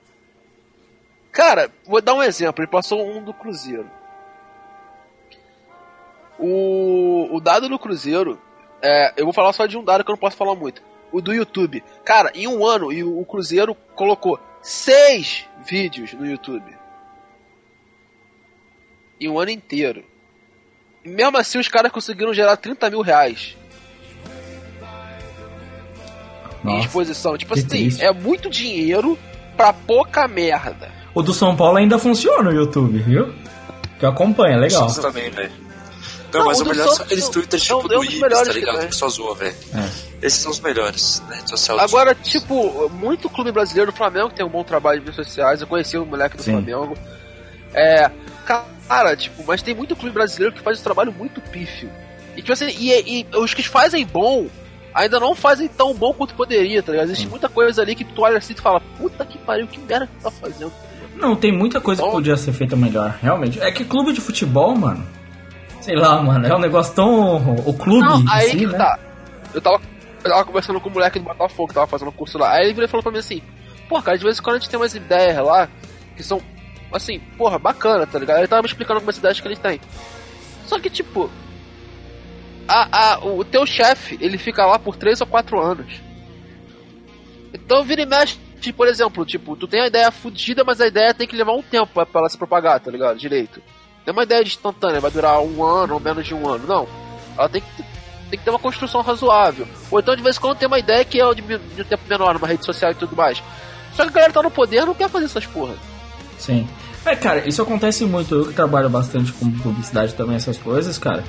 Cara, 1.30 1.70
vou 1.86 2.00
dar 2.00 2.14
um 2.14 2.22
exemplo. 2.22 2.64
Ele 2.64 2.70
passou 2.70 3.06
um 3.06 3.22
do 3.22 3.34
Cruzeiro. 3.34 3.97
O, 6.38 7.28
o 7.32 7.40
dado 7.40 7.68
do 7.68 7.78
Cruzeiro, 7.78 8.38
é, 8.82 9.12
eu 9.16 9.24
vou 9.24 9.32
falar 9.32 9.52
só 9.52 9.66
de 9.66 9.76
um 9.76 9.84
dado 9.84 10.04
que 10.04 10.10
eu 10.10 10.14
não 10.14 10.20
posso 10.20 10.36
falar 10.36 10.54
muito. 10.54 10.82
O 11.10 11.20
do 11.20 11.32
YouTube. 11.32 11.82
Cara, 12.04 12.30
em 12.34 12.46
um 12.46 12.66
ano, 12.66 12.92
e 12.92 13.02
o 13.02 13.24
Cruzeiro 13.24 13.74
colocou 13.94 14.38
seis 14.62 15.46
vídeos 15.66 16.12
no 16.12 16.26
YouTube. 16.26 16.76
Em 19.20 19.28
um 19.28 19.38
ano 19.38 19.50
inteiro. 19.50 20.04
E 21.04 21.08
mesmo 21.08 21.36
assim, 21.38 21.58
os 21.58 21.68
caras 21.68 21.90
conseguiram 21.90 22.32
gerar 22.32 22.56
30 22.56 22.90
mil 22.90 23.00
reais. 23.00 23.56
em 26.64 26.68
Nossa, 26.68 26.86
exposição. 26.86 27.36
Tipo 27.36 27.54
assim, 27.54 27.66
triste. 27.66 28.04
é 28.04 28.12
muito 28.12 28.50
dinheiro 28.50 29.18
pra 29.56 29.72
pouca 29.72 30.28
merda. 30.28 30.90
O 31.14 31.22
do 31.22 31.32
São 31.32 31.56
Paulo 31.56 31.78
ainda 31.78 31.98
funciona 31.98 32.50
no 32.50 32.52
YouTube, 32.52 32.98
viu? 32.98 33.32
Que 33.98 34.04
eu 34.04 34.10
acompanho, 34.10 34.54
é 34.54 34.60
legal. 34.60 34.86
Isso 34.86 35.00
também, 35.00 35.30
velho. 35.30 35.67
Não, 36.32 36.40
Não, 36.40 36.46
mas 36.46 36.58
o 36.58 36.60
o 36.60 36.64
do 36.64 36.70
melhor 36.70 36.94
são 36.94 37.04
aqueles 37.04 37.26
um- 37.26 37.30
twitters 37.30 37.62
um- 37.62 37.64
tipo 37.66 37.92
é 37.92 37.96
um 37.96 38.00
do 38.00 38.04
Ibis, 38.04 38.20
melhores 38.20 38.48
tá 38.48 38.52
que 38.54 38.60
ligado? 38.60 38.78
tem. 38.80 38.88
Que 38.88 38.94
só 38.96 39.08
zoa, 39.08 39.34
velho. 39.34 39.54
É. 39.74 40.26
Esses 40.26 40.40
são 40.40 40.50
os 40.52 40.60
melhores, 40.60 41.22
né? 41.28 41.40
Social 41.46 41.78
Agora, 41.80 42.14
tipo, 42.14 42.88
muito 42.90 43.30
clube 43.30 43.50
brasileiro, 43.52 43.90
o 43.90 43.94
Flamengo 43.94 44.30
tem 44.30 44.44
um 44.44 44.48
bom 44.48 44.62
trabalho 44.64 45.00
de 45.00 45.06
redes 45.06 45.24
sociais. 45.26 45.60
Eu 45.60 45.66
conheci 45.66 45.96
o 45.96 46.04
moleque 46.04 46.36
do 46.36 46.42
Sim. 46.42 46.52
Flamengo. 46.52 46.96
É. 47.72 48.10
Cara, 48.88 49.14
tipo, 49.16 49.44
mas 49.46 49.60
tem 49.62 49.74
muito 49.74 49.94
clube 49.94 50.12
brasileiro 50.14 50.54
que 50.54 50.60
faz 50.62 50.80
um 50.80 50.82
trabalho 50.82 51.12
muito 51.12 51.40
pífio. 51.40 51.90
E, 52.34 52.40
tipo 52.40 52.52
assim, 52.52 52.68
e, 52.78 53.20
e 53.20 53.36
os 53.36 53.52
que 53.52 53.62
fazem 53.62 54.06
bom 54.06 54.46
ainda 54.94 55.20
não 55.20 55.34
fazem 55.34 55.68
tão 55.68 55.92
bom 55.94 56.12
quanto 56.14 56.34
poderia, 56.34 56.82
tá 56.82 56.92
ligado? 56.92 57.06
Existe 57.08 57.26
muita 57.28 57.48
coisa 57.48 57.82
ali 57.82 57.94
que 57.94 58.04
tu 58.04 58.22
olha 58.22 58.38
assim 58.38 58.52
e 58.52 58.56
tu 58.56 58.62
fala, 58.62 58.80
puta 58.98 59.24
que 59.26 59.36
pariu, 59.38 59.66
que 59.66 59.78
merda 59.78 60.06
que 60.06 60.12
tu 60.18 60.22
tá 60.22 60.30
fazendo. 60.30 60.72
Não, 61.16 61.36
tem 61.36 61.52
muita 61.52 61.80
coisa 61.80 62.00
que 62.00 62.08
Então- 62.08 62.16
podia 62.18 62.36
ser 62.36 62.52
feita 62.52 62.74
melhor, 62.76 63.18
realmente. 63.20 63.60
É 63.60 63.70
que 63.70 63.84
clube 63.84 64.12
de 64.12 64.20
futebol, 64.20 64.74
mano. 64.74 65.06
Sei 65.88 65.96
lá, 65.96 66.20
mano, 66.20 66.46
é 66.46 66.54
um 66.54 66.58
negócio 66.58 66.94
tão. 66.94 67.54
O 67.64 67.72
clube. 67.72 68.06
Não, 68.06 68.22
aí 68.30 68.50
si, 68.50 68.58
que 68.58 68.66
né? 68.66 68.76
tá. 68.76 68.98
Eu 69.54 69.60
tava, 69.62 69.80
eu 70.22 70.30
tava 70.30 70.44
conversando 70.44 70.78
com 70.78 70.90
o 70.90 70.92
moleque 70.92 71.18
do 71.18 71.24
Botafogo, 71.24 71.68
que 71.68 71.74
tava 71.74 71.86
fazendo 71.86 72.08
um 72.08 72.12
curso 72.12 72.36
lá. 72.36 72.52
Aí 72.52 72.64
ele 72.64 72.74
virou 72.74 72.84
e 72.84 72.90
falou 72.90 73.02
pra 73.02 73.10
mim 73.10 73.20
assim: 73.20 73.40
Pô, 73.88 74.02
cara, 74.02 74.18
de 74.18 74.22
vez 74.22 74.38
em 74.38 74.42
quando 74.42 74.56
a 74.56 74.58
gente 74.58 74.68
tem 74.68 74.78
umas 74.78 74.94
ideias 74.94 75.38
lá 75.38 75.66
que 76.14 76.22
são, 76.22 76.42
assim, 76.92 77.18
porra, 77.38 77.58
bacana, 77.58 78.06
tá 78.06 78.18
ligado? 78.18 78.36
Ele 78.36 78.48
tava 78.48 78.60
me 78.60 78.68
explicando 78.68 78.98
algumas 78.98 79.16
ideias 79.16 79.40
que 79.40 79.48
ele 79.48 79.56
tem. 79.56 79.80
Só 80.66 80.78
que, 80.78 80.90
tipo, 80.90 81.30
a, 82.68 83.14
a, 83.14 83.24
o 83.24 83.42
teu 83.42 83.64
chefe, 83.64 84.18
ele 84.20 84.36
fica 84.36 84.66
lá 84.66 84.78
por 84.78 84.94
3 84.94 85.22
ou 85.22 85.26
4 85.26 85.58
anos. 85.58 86.02
Então 87.54 87.82
vira 87.82 88.02
e 88.02 88.06
mexe, 88.06 88.36
por 88.76 88.86
exemplo, 88.86 89.24
tipo, 89.24 89.56
tu 89.56 89.66
tem 89.66 89.80
a 89.80 89.86
ideia 89.86 90.10
fudida, 90.10 90.64
mas 90.64 90.82
a 90.82 90.86
ideia 90.86 91.14
tem 91.14 91.26
que 91.26 91.34
levar 91.34 91.52
um 91.52 91.62
tempo 91.62 91.90
pra, 91.94 92.04
pra 92.04 92.20
ela 92.20 92.28
se 92.28 92.36
propagar, 92.36 92.78
tá 92.78 92.90
ligado? 92.90 93.16
Direito. 93.16 93.62
Não 94.08 94.12
é 94.12 94.16
uma 94.16 94.22
ideia 94.22 94.42
de 94.42 94.48
instantânea, 94.48 95.00
vai 95.00 95.10
durar 95.10 95.38
um 95.42 95.62
ano 95.62 95.94
ou 95.94 96.00
menos 96.00 96.26
de 96.26 96.34
um 96.34 96.48
ano, 96.48 96.66
não. 96.66 96.88
Ela 97.36 97.46
tem 97.46 97.60
que, 97.60 97.82
tem 98.30 98.38
que 98.38 98.44
ter 98.44 98.48
uma 98.48 98.58
construção 98.58 99.02
razoável. 99.02 99.68
Ou 99.90 100.00
então, 100.00 100.16
de 100.16 100.22
vez 100.22 100.38
em 100.38 100.40
quando, 100.40 100.56
tem 100.56 100.66
uma 100.66 100.78
ideia 100.78 101.04
que 101.04 101.20
é 101.20 101.34
de, 101.34 101.42
de 101.42 101.82
um 101.82 101.84
tempo 101.84 102.02
menor, 102.08 102.32
numa 102.32 102.46
rede 102.46 102.64
social 102.64 102.90
e 102.90 102.94
tudo 102.94 103.14
mais. 103.14 103.42
Só 103.92 104.04
que 104.04 104.08
a 104.08 104.12
galera 104.12 104.32
tá 104.32 104.42
no 104.42 104.50
poder 104.50 104.86
não 104.86 104.94
quer 104.94 105.10
fazer 105.10 105.26
essas 105.26 105.44
porra. 105.44 105.74
Sim. 106.38 106.66
É, 107.04 107.14
cara, 107.16 107.46
isso 107.46 107.60
acontece 107.60 108.06
muito. 108.06 108.34
Eu 108.34 108.46
que 108.46 108.54
trabalho 108.54 108.88
bastante 108.88 109.30
com 109.30 109.50
publicidade 109.50 110.14
também, 110.14 110.36
essas 110.36 110.56
coisas, 110.56 110.96
cara. 110.96 111.22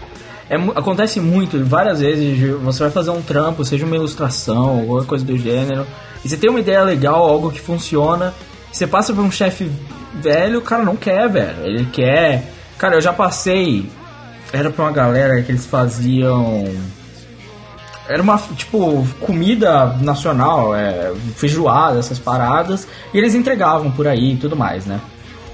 É, 0.50 0.56
acontece 0.56 1.20
muito, 1.20 1.62
várias 1.66 2.00
vezes, 2.00 2.40
você 2.62 2.84
vai 2.84 2.92
fazer 2.92 3.10
um 3.10 3.22
trampo, 3.22 3.66
seja 3.66 3.86
uma 3.86 3.96
ilustração, 3.98 4.88
ou 4.88 5.04
coisa 5.04 5.26
do 5.26 5.38
gênero, 5.38 5.86
e 6.24 6.30
você 6.30 6.38
tem 6.38 6.50
uma 6.50 6.62
ideia 6.62 6.82
legal, 6.84 7.28
algo 7.28 7.52
que 7.52 7.60
funciona, 7.60 8.34
você 8.72 8.88
passa 8.88 9.14
por 9.14 9.22
um 9.22 9.30
chefe 9.30 9.70
velho, 10.14 10.60
o 10.60 10.62
cara 10.62 10.84
não 10.84 10.96
quer, 10.96 11.28
velho. 11.28 11.66
Ele 11.66 11.86
quer. 11.86 12.59
Cara, 12.80 12.96
eu 12.96 13.02
já 13.02 13.12
passei. 13.14 13.88
Era 14.52 14.72
pra 14.72 14.86
uma 14.86 14.92
galera 14.92 15.44
que 15.44 15.52
eles 15.52 15.66
faziam. 15.66 16.64
Era 18.08 18.24
uma, 18.24 18.40
tipo, 18.56 19.06
comida 19.20 19.96
nacional, 20.02 20.74
é, 20.74 21.14
feijoada, 21.36 22.00
essas 22.00 22.18
paradas, 22.18 22.88
e 23.14 23.18
eles 23.20 23.36
entregavam 23.36 23.92
por 23.92 24.08
aí 24.08 24.34
e 24.34 24.38
tudo 24.38 24.56
mais, 24.56 24.88
né? 24.88 25.00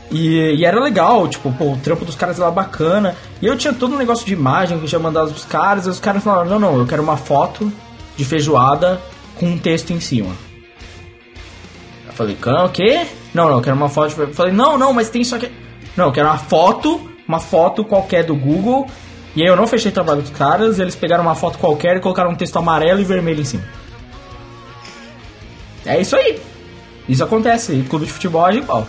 E, 0.09 0.55
e 0.55 0.63
era 0.63 0.79
legal, 0.79 1.27
tipo, 1.27 1.51
pô, 1.51 1.73
o 1.73 1.77
trampo 1.77 2.05
dos 2.05 2.15
caras 2.15 2.39
era 2.39 2.49
bacana. 2.51 3.15
E 3.41 3.45
eu 3.45 3.57
tinha 3.57 3.73
todo 3.73 3.95
um 3.95 3.97
negócio 3.97 4.25
de 4.25 4.31
imagem 4.31 4.77
que 4.77 4.85
eu 4.85 4.87
tinha 4.87 4.99
mandado 4.99 5.31
pros 5.31 5.43
caras, 5.43 5.85
e 5.85 5.89
os 5.89 5.99
caras 5.99 6.23
falaram, 6.23 6.51
não, 6.51 6.59
não, 6.59 6.77
eu 6.77 6.85
quero 6.85 7.03
uma 7.03 7.17
foto 7.17 7.69
de 8.15 8.23
feijoada 8.23 9.01
com 9.35 9.47
um 9.47 9.57
texto 9.57 9.91
em 9.91 9.99
cima. 9.99 10.33
Eu 12.07 12.13
falei, 12.13 12.35
"Cã, 12.35 12.63
o 12.63 12.69
quê? 12.69 13.05
Não, 13.33 13.49
não, 13.49 13.57
eu 13.57 13.61
quero 13.61 13.75
uma 13.75 13.89
foto. 13.89 14.09
de 14.09 14.15
fe-" 14.15 14.21
Eu 14.21 14.33
falei, 14.33 14.53
não, 14.53 14.77
não, 14.77 14.93
mas 14.93 15.09
tem 15.09 15.23
só 15.25 15.37
que. 15.37 15.51
Não, 15.97 16.05
eu 16.05 16.11
quero 16.13 16.29
uma 16.29 16.37
foto, 16.37 17.11
uma 17.27 17.39
foto 17.39 17.83
qualquer 17.83 18.23
do 18.23 18.35
Google. 18.35 18.87
E 19.35 19.41
aí 19.41 19.47
eu 19.47 19.55
não 19.55 19.67
fechei 19.67 19.91
o 19.91 19.93
trabalho 19.93 20.21
dos 20.21 20.31
caras, 20.31 20.79
eles 20.79 20.95
pegaram 20.95 21.23
uma 21.23 21.35
foto 21.35 21.57
qualquer 21.57 21.97
e 21.97 21.99
colocaram 21.99 22.31
um 22.31 22.35
texto 22.35 22.57
amarelo 22.57 23.01
e 23.01 23.03
vermelho 23.03 23.41
em 23.41 23.45
cima. 23.45 23.63
É 25.85 25.99
isso 25.99 26.15
aí. 26.15 26.41
Isso 27.07 27.23
acontece, 27.23 27.73
e 27.73 27.83
clube 27.83 28.05
de 28.05 28.11
futebol 28.13 28.47
é 28.47 28.55
igual. 28.55 28.87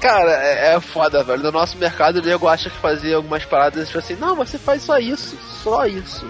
Cara, 0.00 0.30
é, 0.30 0.74
é 0.74 0.80
foda, 0.80 1.22
velho. 1.22 1.42
No 1.44 1.52
nosso 1.52 1.78
mercado, 1.78 2.16
o 2.16 2.22
nego 2.22 2.48
acha 2.48 2.68
que 2.68 2.76
fazer 2.78 3.14
algumas 3.14 3.44
paradas, 3.44 3.86
tipo 3.86 3.98
assim, 3.98 4.16
não, 4.16 4.34
você 4.34 4.58
faz 4.58 4.82
só 4.82 4.98
isso, 4.98 5.36
só 5.62 5.86
isso. 5.86 6.26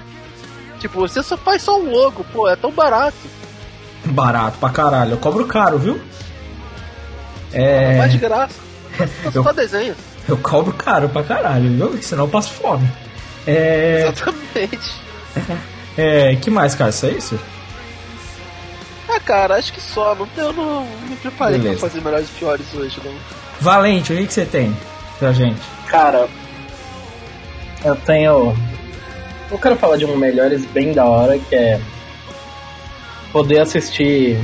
Tipo, 0.79 1.01
você 1.01 1.23
só 1.23 1.37
faz 1.37 1.63
só 1.63 1.81
um 1.81 1.91
logo, 1.91 2.25
pô, 2.33 2.47
é 2.49 2.55
tão 2.55 2.71
barato. 2.71 3.17
Barato 4.05 4.59
pra 4.59 4.69
caralho. 4.69 5.13
Eu 5.13 5.19
cobro 5.19 5.47
caro, 5.47 5.79
viu? 5.79 6.01
É. 7.53 7.97
Faz 7.99 8.13
de 8.13 8.19
graça. 8.19 8.61
Só 9.25 9.31
Eu- 9.35 9.43
só 9.43 9.53
desenho. 9.53 9.95
Eu 10.29 10.37
cobro 10.39 10.73
caro 10.73 11.09
pra 11.09 11.23
caralho, 11.23 11.71
viu? 11.71 12.03
Senão 12.03 12.25
eu 12.25 12.31
passo 12.31 12.53
fome. 12.53 12.89
É. 13.47 14.09
Exatamente. 14.09 14.93
É. 15.97 16.37
que 16.37 16.51
mais, 16.51 16.75
cara? 16.75 16.91
Isso 16.91 17.07
é 17.07 17.11
isso? 17.11 17.41
Ah, 19.09 19.21
cara, 19.21 19.57
acho 19.57 19.73
que 19.73 19.81
só. 19.81 20.15
Não, 20.15 20.29
eu 20.37 20.53
não, 20.53 20.85
não 20.85 21.09
me 21.09 21.17
preparei 21.17 21.59
Beleza. 21.59 21.79
pra 21.81 21.89
fazer 21.89 22.01
melhores 22.03 22.29
e 22.29 22.33
piores 22.33 22.67
hoje, 22.75 23.01
não. 23.05 23.13
Valente, 23.61 24.13
o 24.13 24.17
que, 24.17 24.27
que 24.27 24.33
você 24.33 24.47
tem 24.47 24.75
pra 25.19 25.33
gente? 25.33 25.61
Cara, 25.89 26.29
eu 27.85 27.97
tenho. 27.97 28.57
Eu 29.51 29.59
quero 29.59 29.77
falar 29.77 29.97
de 29.97 30.05
um 30.05 30.17
melhores 30.17 30.65
bem 30.67 30.93
da 30.93 31.05
hora 31.05 31.39
que 31.39 31.55
é 31.55 31.79
poder 33.33 33.61
assistir 33.61 34.39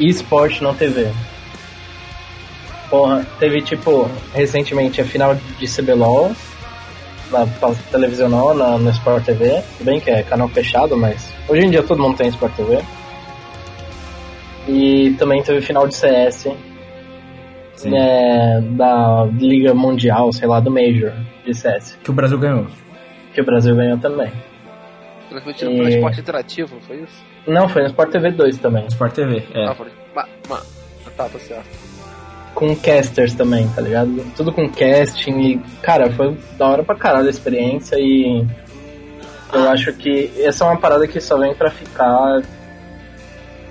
esporte 0.00 0.62
na 0.62 0.74
TV. 0.74 1.12
Porra, 2.90 3.26
teve 3.38 3.60
tipo 3.62 4.08
recentemente 4.32 5.00
a 5.00 5.04
final 5.04 5.34
de 5.34 5.66
CBLOL 5.66 6.30
na 7.30 7.44
pa- 7.46 7.74
televisional, 7.90 8.54
na, 8.54 8.78
no 8.78 8.90
Sport 8.90 9.24
TV. 9.24 9.60
Tudo 9.78 9.86
bem 9.86 9.98
que 10.00 10.08
é 10.10 10.22
canal 10.22 10.48
fechado, 10.48 10.96
mas 10.96 11.32
hoje 11.48 11.66
em 11.66 11.70
dia 11.70 11.82
todo 11.82 12.00
mundo 12.00 12.16
tem 12.16 12.28
Sport 12.28 12.52
TV. 12.54 12.78
E 14.68 15.14
também 15.18 15.42
teve 15.42 15.60
final 15.60 15.86
de 15.86 15.94
CS 15.94 16.48
Sim. 17.74 17.96
é, 17.96 18.60
da 18.60 19.24
Liga 19.38 19.74
Mundial, 19.74 20.32
sei 20.32 20.48
lá, 20.48 20.58
do 20.60 20.70
Major 20.70 21.12
de 21.44 21.54
CS, 21.54 21.98
Que 22.02 22.10
o 22.10 22.14
Brasil 22.14 22.38
ganhou. 22.38 22.66
que 23.32 23.40
o 23.40 23.44
Brasil 23.44 23.74
ganhou 23.76 23.98
também. 23.98 24.32
Transmitido 25.28 25.70
E- 25.72 25.76
pelo 25.76 25.88
esporte 25.88 26.20
interativo, 26.20 26.76
foi 26.86 26.96
isso? 26.96 27.24
Não, 27.46 27.68
foi 27.68 27.82
no 27.82 27.88
Sport 27.88 28.10
TV 28.10 28.30
2 28.32 28.58
também, 28.58 28.86
Sport 28.88 29.12
TV, 29.12 29.42
é. 29.54 29.66
Ah, 29.66 29.74
foi. 29.74 29.86
Ma, 30.14 30.26
ma, 30.48 30.56
tá, 31.16 31.28
tá 31.28 31.38
certo. 31.38 31.85
Com 32.56 32.74
casters 32.74 33.34
também, 33.34 33.68
tá 33.68 33.82
ligado? 33.82 34.24
Tudo 34.34 34.50
com 34.50 34.66
casting 34.66 35.38
e, 35.40 35.60
cara, 35.82 36.10
foi 36.10 36.36
da 36.58 36.66
hora 36.66 36.82
pra 36.82 36.96
caralho 36.96 37.26
a 37.26 37.30
experiência 37.30 37.96
e 38.00 38.44
eu 39.52 39.68
acho 39.68 39.92
que 39.92 40.32
essa 40.38 40.64
é 40.64 40.68
uma 40.68 40.78
parada 40.78 41.06
que 41.06 41.20
só 41.20 41.38
vem 41.38 41.54
pra 41.54 41.70
ficar 41.70 42.40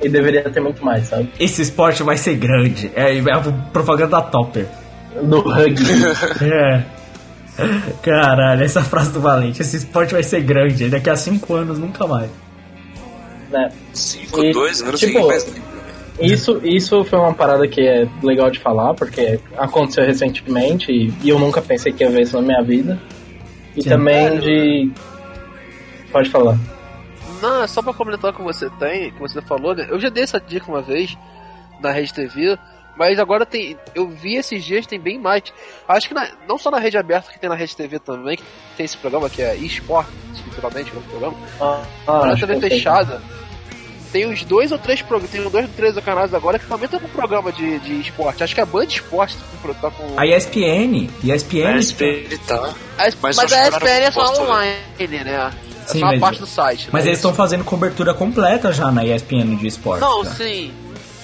e 0.01 0.07
deveria 0.07 0.47
ter 0.51 0.59
muito 0.59 0.86
mais, 0.86 1.07
sabe? 1.07 1.31
Esse 1.39 1.63
esporte 1.63 2.03
vai 2.03 2.15
ser 2.15 2.36
grande. 2.36 2.91
É, 2.95 3.17
é 3.17 3.33
a 3.33 3.39
propaganda 3.73 4.11
da 4.17 4.21
Topper. 4.21 4.67
Do 5.21 5.39
rugby. 5.41 5.83
É. 6.45 6.83
Caralho, 8.03 8.63
essa 8.63 8.83
frase 8.83 9.13
do 9.13 9.21
Valente. 9.21 9.61
Esse 9.61 9.77
esporte 9.77 10.13
vai 10.13 10.21
ser 10.21 10.41
grande. 10.41 10.89
Daqui 10.89 11.09
a 11.09 11.15
5 11.15 11.53
anos, 11.55 11.79
nunca 11.79 12.05
mais. 12.05 12.29
né? 13.49 13.69
5, 13.93 14.43
E, 14.43 14.51
2 14.51 14.81
anos, 14.81 14.99
tipo, 14.99 15.19
ninguém. 15.19 15.39
Isso, 16.20 16.61
isso 16.63 17.03
foi 17.03 17.20
uma 17.20 17.34
parada 17.34 17.68
que 17.68 17.82
é 17.82 18.07
legal 18.24 18.49
de 18.49 18.59
falar, 18.59 18.93
porque 18.93 19.39
aconteceu 19.57 20.05
recentemente 20.05 20.91
e, 20.91 21.13
e 21.22 21.30
eu 21.30 21.38
nunca 21.38 21.61
pensei 21.61 21.91
que 21.91 22.03
ia 22.03 22.09
ver 22.09 22.22
isso 22.22 22.36
na 22.38 22.41
minha 22.41 22.61
vida. 22.63 22.99
E 23.76 23.82
Sim. 23.84 23.89
também 23.89 24.39
de. 24.39 24.91
Pode 26.11 26.30
falar. 26.30 26.57
Não, 27.41 27.63
é 27.63 27.68
só 27.68 27.82
pra 27.82 27.93
comentar 27.93 28.32
o 28.32 28.34
que 28.34 28.41
você 28.41 28.70
tem, 28.72 29.11
que 29.11 29.20
você 29.20 29.41
falou, 29.41 29.76
né? 29.76 29.88
Eu 29.89 29.99
já 29.99 30.07
dei 30.09 30.24
essa 30.24 30.39
dica 30.39 30.72
uma 30.72 30.82
vez 30.82 31.18
na 31.82 31.91
Rede 31.91 32.13
TV, 32.13 32.57
mas 32.97 33.20
agora 33.20 33.45
tem. 33.45 33.78
Eu 33.93 34.07
vi 34.07 34.36
esses 34.36 34.63
dias, 34.63 34.88
tem 34.88 34.97
bem 34.97 35.20
mais. 35.20 35.43
Acho 35.86 36.07
que 36.07 36.13
na- 36.13 36.30
não 36.47 36.57
só 36.57 36.72
na 36.72 36.80
rede 36.80 36.97
aberta 36.97 37.30
que 37.34 37.38
tem 37.39 37.49
na 37.49 37.55
Rede 37.55 37.76
TV 37.76 37.99
também, 37.99 38.38
que 38.38 38.43
tem 38.78 38.86
esse 38.86 38.95
programa 38.95 39.30
que 39.30 39.41
é 39.41 39.53
eSport, 39.57 40.07
literalmente, 40.47 40.93
é 40.95 40.97
um 40.97 41.01
programa. 41.01 41.36
Ah, 41.59 41.82
Mas 42.07 42.26
na 42.26 42.32
acho 42.32 42.47
TV 42.47 42.59
que 42.59 42.66
eu 42.66 42.70
sei. 42.70 42.80
Tem 44.16 44.26
uns 44.26 44.45
dois 44.45 44.72
ou 44.72 44.78
três 44.78 45.01
programas, 45.01 45.30
tem 45.30 45.45
uns 45.45 45.51
dois 45.51 45.66
ou 45.66 45.72
três 45.76 45.93
canais 45.99 46.34
agora 46.34 46.57
que 46.57 46.66
também 46.66 46.88
tá 46.88 46.97
com 46.97 47.07
programa 47.09 47.51
de, 47.51 47.80
de 47.80 47.99
esporte. 47.99 48.41
Acho 48.45 48.55
que 48.55 48.61
a 48.61 48.66
Band 48.66 48.86
Esporte 48.86 49.36
tá 49.36 49.43
com. 49.61 49.74
Tá 49.74 49.91
com... 49.91 50.13
A 50.18 50.26
ESPN, 50.26 51.09
ESPN, 51.22 51.66
A 51.68 51.78
SPN 51.80 52.38
tá. 52.47 52.74
A 52.97 53.07
es- 53.09 53.18
Mas 53.22 53.36
mas, 53.36 53.51
a 53.51 53.68
ESPN 53.68 53.88
é 53.89 54.11
só 54.11 54.22
proposta, 54.22 54.41
online, 54.43 54.78
né? 55.26 55.51
É 55.51 55.91
Sim, 55.91 55.99
só 55.99 56.05
mas- 56.05 56.20
parte 56.22 56.39
do 56.39 56.47
site. 56.47 56.88
mas 56.93 57.03
né? 57.03 57.09
eles 57.09 57.18
estão 57.20 57.34
fazendo 57.34 57.66
cobertura 57.66 58.13
completa 58.13 58.72
já 58.72 58.89
na 58.89 59.03
ESPN 59.05 59.57
de 59.57 59.68
esporte. 59.68 59.99
Não, 59.99 60.24
tá? 60.24 60.32
sim. 60.32 60.72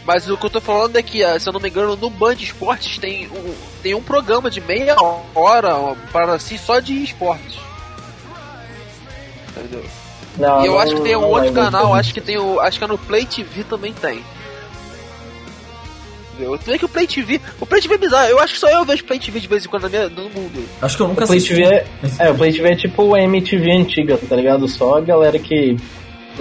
Mas 0.05 0.29
o 0.29 0.35
que 0.35 0.45
eu 0.45 0.49
tô 0.49 0.59
falando 0.59 0.97
é 0.97 1.01
que, 1.01 1.23
ah, 1.23 1.39
se 1.39 1.47
eu 1.47 1.53
não 1.53 1.61
me 1.61 1.69
engano, 1.69 1.95
no 1.95 2.09
Band 2.09 2.33
Esportes 2.33 2.97
tem 2.97 3.29
um, 3.29 3.53
tem 3.81 3.93
um 3.93 4.01
programa 4.03 4.51
de 4.51 4.59
meia 4.59 4.97
hora 5.33 5.95
para 6.11 6.37
si 6.39 6.57
só 6.57 6.81
de 6.81 7.01
esportes. 7.01 7.57
Entendeu? 9.55 9.85
Não, 10.37 10.61
e 10.63 10.67
eu 10.67 10.73
não- 10.73 10.79
acho 10.79 10.95
que 10.95 11.01
tem 11.01 11.15
um 11.15 11.21
não 11.21 11.29
outro 11.29 11.51
canal, 11.53 11.93
acho 11.93 12.13
que 12.13 12.21
tem 12.21 12.37
o. 12.37 12.59
Acho 12.59 12.77
que 12.77 12.83
é 12.83 12.87
no 12.87 12.97
Play 12.97 13.25
TV 13.25 13.63
também 13.63 13.93
tem. 13.93 14.23
Tu 16.37 16.65
vê 16.65 16.77
que 16.79 16.85
o 16.85 16.89
Play 16.89 17.05
TV. 17.05 17.39
O 17.59 17.65
Play 17.65 17.81
TV 17.81 17.95
é 17.95 17.97
bizarro, 17.97 18.27
eu 18.29 18.39
acho 18.39 18.53
que 18.53 18.59
só 18.59 18.67
eu 18.69 18.83
vejo 18.83 19.03
Play 19.03 19.19
TV 19.19 19.39
de 19.39 19.47
vez 19.47 19.65
em 19.65 19.67
quando 19.69 19.83
na 19.83 19.89
minha, 19.89 20.09
no 20.09 20.23
mundo. 20.29 20.67
Acho 20.81 20.95
que 20.97 21.03
eu 21.03 21.07
nunca 21.07 21.23
O 21.23 21.27
Play 21.27 21.37
assisti. 21.37 21.55
TV 21.55 21.75
é, 21.75 21.85
é, 22.19 22.31
o 22.31 22.35
Play 22.35 22.51
TV 22.51 22.71
é 22.71 22.75
tipo 22.75 23.13
a 23.13 23.21
MTV 23.21 23.71
antiga, 23.71 24.17
tá 24.17 24.35
ligado? 24.35 24.67
Só 24.67 24.97
a 24.97 25.01
galera 25.01 25.37
que 25.37 25.77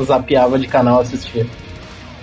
zapeava 0.02 0.58
de 0.58 0.66
canal 0.66 1.00
assistia. 1.00 1.46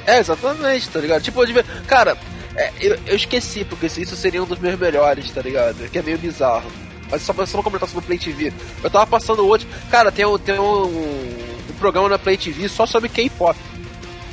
É, 0.07 0.17
exatamente, 0.19 0.89
tá 0.89 0.99
ligado? 0.99 1.21
Tipo, 1.21 1.43
eu 1.43 1.63
cara, 1.85 2.17
é, 2.55 2.71
eu, 2.81 2.97
eu 3.05 3.15
esqueci, 3.15 3.63
porque 3.63 3.85
isso 3.85 4.15
seria 4.15 4.41
um 4.41 4.47
dos 4.47 4.57
meus 4.57 4.79
melhores, 4.79 5.29
tá 5.29 5.41
ligado? 5.41 5.87
Que 5.91 5.99
é 5.99 6.01
meio 6.01 6.17
bizarro. 6.17 6.71
Mas 7.11 7.21
só 7.21 7.31
pra, 7.33 7.45
só 7.45 7.61
comentar 7.61 7.87
sobre 7.87 8.03
o 8.03 8.07
Play 8.07 8.17
TV. 8.17 8.51
Eu 8.83 8.89
tava 8.89 9.05
passando 9.05 9.45
outro. 9.45 9.67
Cara, 9.91 10.11
tem, 10.11 10.25
um, 10.25 10.37
tem 10.37 10.59
um 10.59 11.37
programa 11.77 12.09
na 12.09 12.19
Play 12.19 12.37
TV 12.37 12.67
só 12.69 12.85
sobre 12.85 13.09
K-pop. 13.09 13.57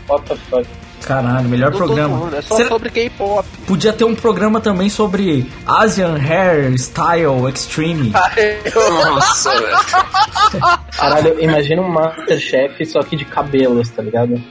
What 0.08 0.24
the 0.28 0.36
fuck? 0.50 0.66
Caralho, 1.04 1.48
melhor 1.50 1.70
Não 1.70 1.76
programa. 1.78 2.30
é 2.36 2.40
só 2.40 2.56
Será- 2.56 2.68
sobre 2.70 2.88
K-pop. 2.90 3.46
Podia 3.66 3.92
ter 3.92 4.04
um 4.04 4.14
programa 4.14 4.58
também 4.60 4.88
sobre 4.88 5.50
Asian 5.66 6.16
Hair 6.16 6.72
Style 6.78 7.46
Extreme. 7.52 8.10
Nossa, 8.74 9.50
velho. 9.60 9.76
Caralho, 10.96 11.40
imagina 11.42 11.82
um 11.82 11.88
Masterchef 11.88 12.84
só 12.86 13.02
que 13.02 13.16
de 13.16 13.24
cabelos, 13.26 13.90
tá 13.90 14.02
ligado? 14.02 14.42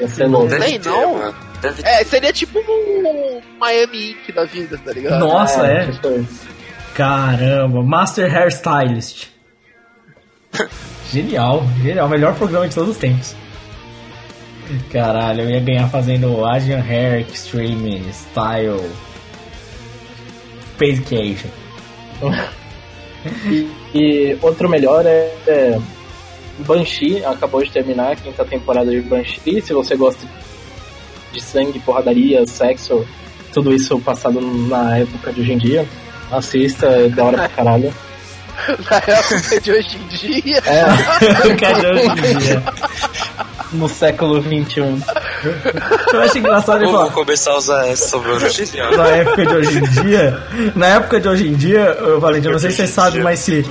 Ia 0.00 0.08
ser 0.08 0.26
louco. 0.26 0.48
Deve 0.48 0.64
Sei 0.68 0.78
não. 0.78 1.14
mano. 1.18 1.34
Deve 1.60 1.82
ter. 1.82 1.88
É, 1.88 2.04
seria 2.04 2.32
tipo 2.32 2.58
um 2.58 3.40
Miami 3.58 4.10
Ink 4.12 4.32
da 4.32 4.44
vida, 4.44 4.78
tá 4.84 4.92
ligado? 4.92 5.18
Nossa, 5.18 5.66
é. 5.66 5.86
tipo 5.90 6.08
isso. 6.10 6.46
Caramba, 6.94 7.82
Master 7.82 8.32
Hairstylist. 8.32 9.28
Genial, 11.10 11.64
genial. 11.82 12.08
Melhor 12.08 12.34
programa 12.34 12.68
de 12.68 12.74
todos 12.74 12.90
os 12.90 12.96
tempos. 12.96 13.34
Caralho, 14.90 15.42
eu 15.42 15.50
ia 15.50 15.60
ganhar 15.60 15.88
fazendo 15.88 16.44
Asian 16.44 16.80
Hair 16.80 17.26
Extreme 17.30 18.02
Style 18.12 18.90
Spacecation. 20.74 21.50
E, 23.54 23.68
e 23.94 24.38
outro 24.42 24.68
melhor 24.68 25.06
é, 25.06 25.32
é 25.46 25.80
Banshee, 26.58 27.24
acabou 27.24 27.62
de 27.62 27.70
terminar 27.70 28.10
a 28.10 28.16
quinta 28.16 28.44
temporada 28.44 28.90
de 28.90 29.00
Banshee. 29.00 29.62
Se 29.62 29.72
você 29.72 29.94
gosta 29.94 30.26
de 31.32 31.40
sangue, 31.40 31.78
porradaria, 31.78 32.44
sexo, 32.46 33.06
tudo 33.52 33.72
isso 33.72 33.98
passado 34.00 34.40
na 34.40 34.98
época 34.98 35.32
de 35.32 35.40
hoje 35.40 35.52
em 35.52 35.58
dia, 35.58 35.88
assista, 36.30 36.86
é 36.86 37.08
da 37.08 37.24
hora 37.24 37.36
pra 37.38 37.48
caralho. 37.48 37.94
Na 38.90 38.96
época 38.96 39.60
de 39.60 39.72
hoje 39.72 39.96
em 39.96 40.06
dia. 40.08 40.62
É, 40.66 41.54
Cadê 41.56 41.86
hoje 41.88 42.06
em 42.06 42.38
dia? 42.38 42.62
no 43.72 43.88
século 43.88 44.40
XXI. 44.42 45.02
Eu 46.12 46.20
acho 46.20 46.38
engraçado 46.38 46.82
ele 46.82 46.90
Vou 46.90 47.00
falar. 47.00 47.10
começar 47.12 47.52
a 47.52 47.56
usar 47.56 47.86
essa. 47.88 48.18
Genial. 48.50 48.96
Na 48.96 49.06
época 49.08 49.46
de 49.46 49.54
hoje 49.54 49.78
em 49.78 49.82
dia, 49.82 50.42
na 50.76 50.86
época 50.88 51.20
de 51.20 51.28
hoje 51.28 51.48
em 51.48 51.54
dia, 51.54 51.96
Valentim, 52.20 52.48
eu 52.48 52.52
não 52.52 52.58
sei 52.58 52.70
se 52.70 52.76
você 52.76 52.86
sabe, 52.86 53.20
mas 53.22 53.40
se 53.40 53.64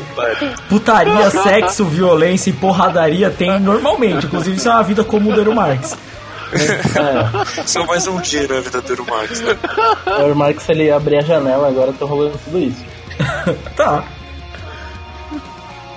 putaria, 0.68 1.30
sexo, 1.30 1.86
violência 1.86 2.50
e 2.50 2.54
porradaria 2.54 3.30
tem 3.30 3.60
normalmente. 3.60 4.26
Inclusive, 4.26 4.58
isso 4.58 4.68
é 4.68 4.72
uma 4.72 4.84
vida 4.84 5.04
comum 5.04 5.32
do 5.32 5.40
Eero 5.40 5.54
Marx. 5.54 5.96
É, 6.54 7.64
Só 7.66 7.86
mais 7.86 8.08
um 8.08 8.20
dia 8.20 8.48
na 8.48 8.60
vida 8.60 8.82
do 8.82 8.92
Eero 8.92 9.06
Marx, 9.06 9.40
né? 9.42 9.56
o 10.32 10.36
Marx 10.36 10.68
ele 10.68 10.92
abrir 10.92 11.18
a 11.20 11.22
janela, 11.22 11.68
agora 11.68 11.94
tá 11.94 12.06
rolando 12.06 12.38
tudo 12.44 12.60
isso. 12.60 12.84
Tá. 13.76 14.04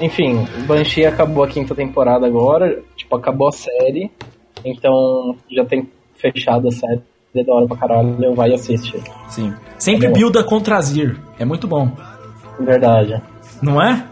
Enfim, 0.05 0.47
Banshee 0.67 1.07
acabou 1.07 1.45
a 1.45 1.49
quinta 1.49 1.75
temporada 1.75 2.27
agora, 2.27 2.83
tipo, 2.97 3.17
acabou 3.17 3.49
a 3.49 3.53
série, 3.53 4.11
então 4.65 5.35
já 5.51 5.65
tem 5.65 5.89
fechado 6.17 6.69
a 6.69 6.71
série, 6.71 7.01
é 7.35 7.43
da 7.43 7.53
hora 7.55 7.67
pra 7.67 7.77
caralho, 7.77 8.35
vai 8.35 8.51
e 8.51 8.55
assiste. 8.55 9.03
Sim. 9.29 9.55
Sempre 9.79 10.09
bom. 10.09 10.13
builda 10.15 10.45
contra 10.45 10.77
Azir. 10.77 11.19
É 11.39 11.45
muito 11.45 11.67
bom. 11.67 11.91
Verdade. 12.61 13.21
Não 13.63 13.81
é? 13.83 14.05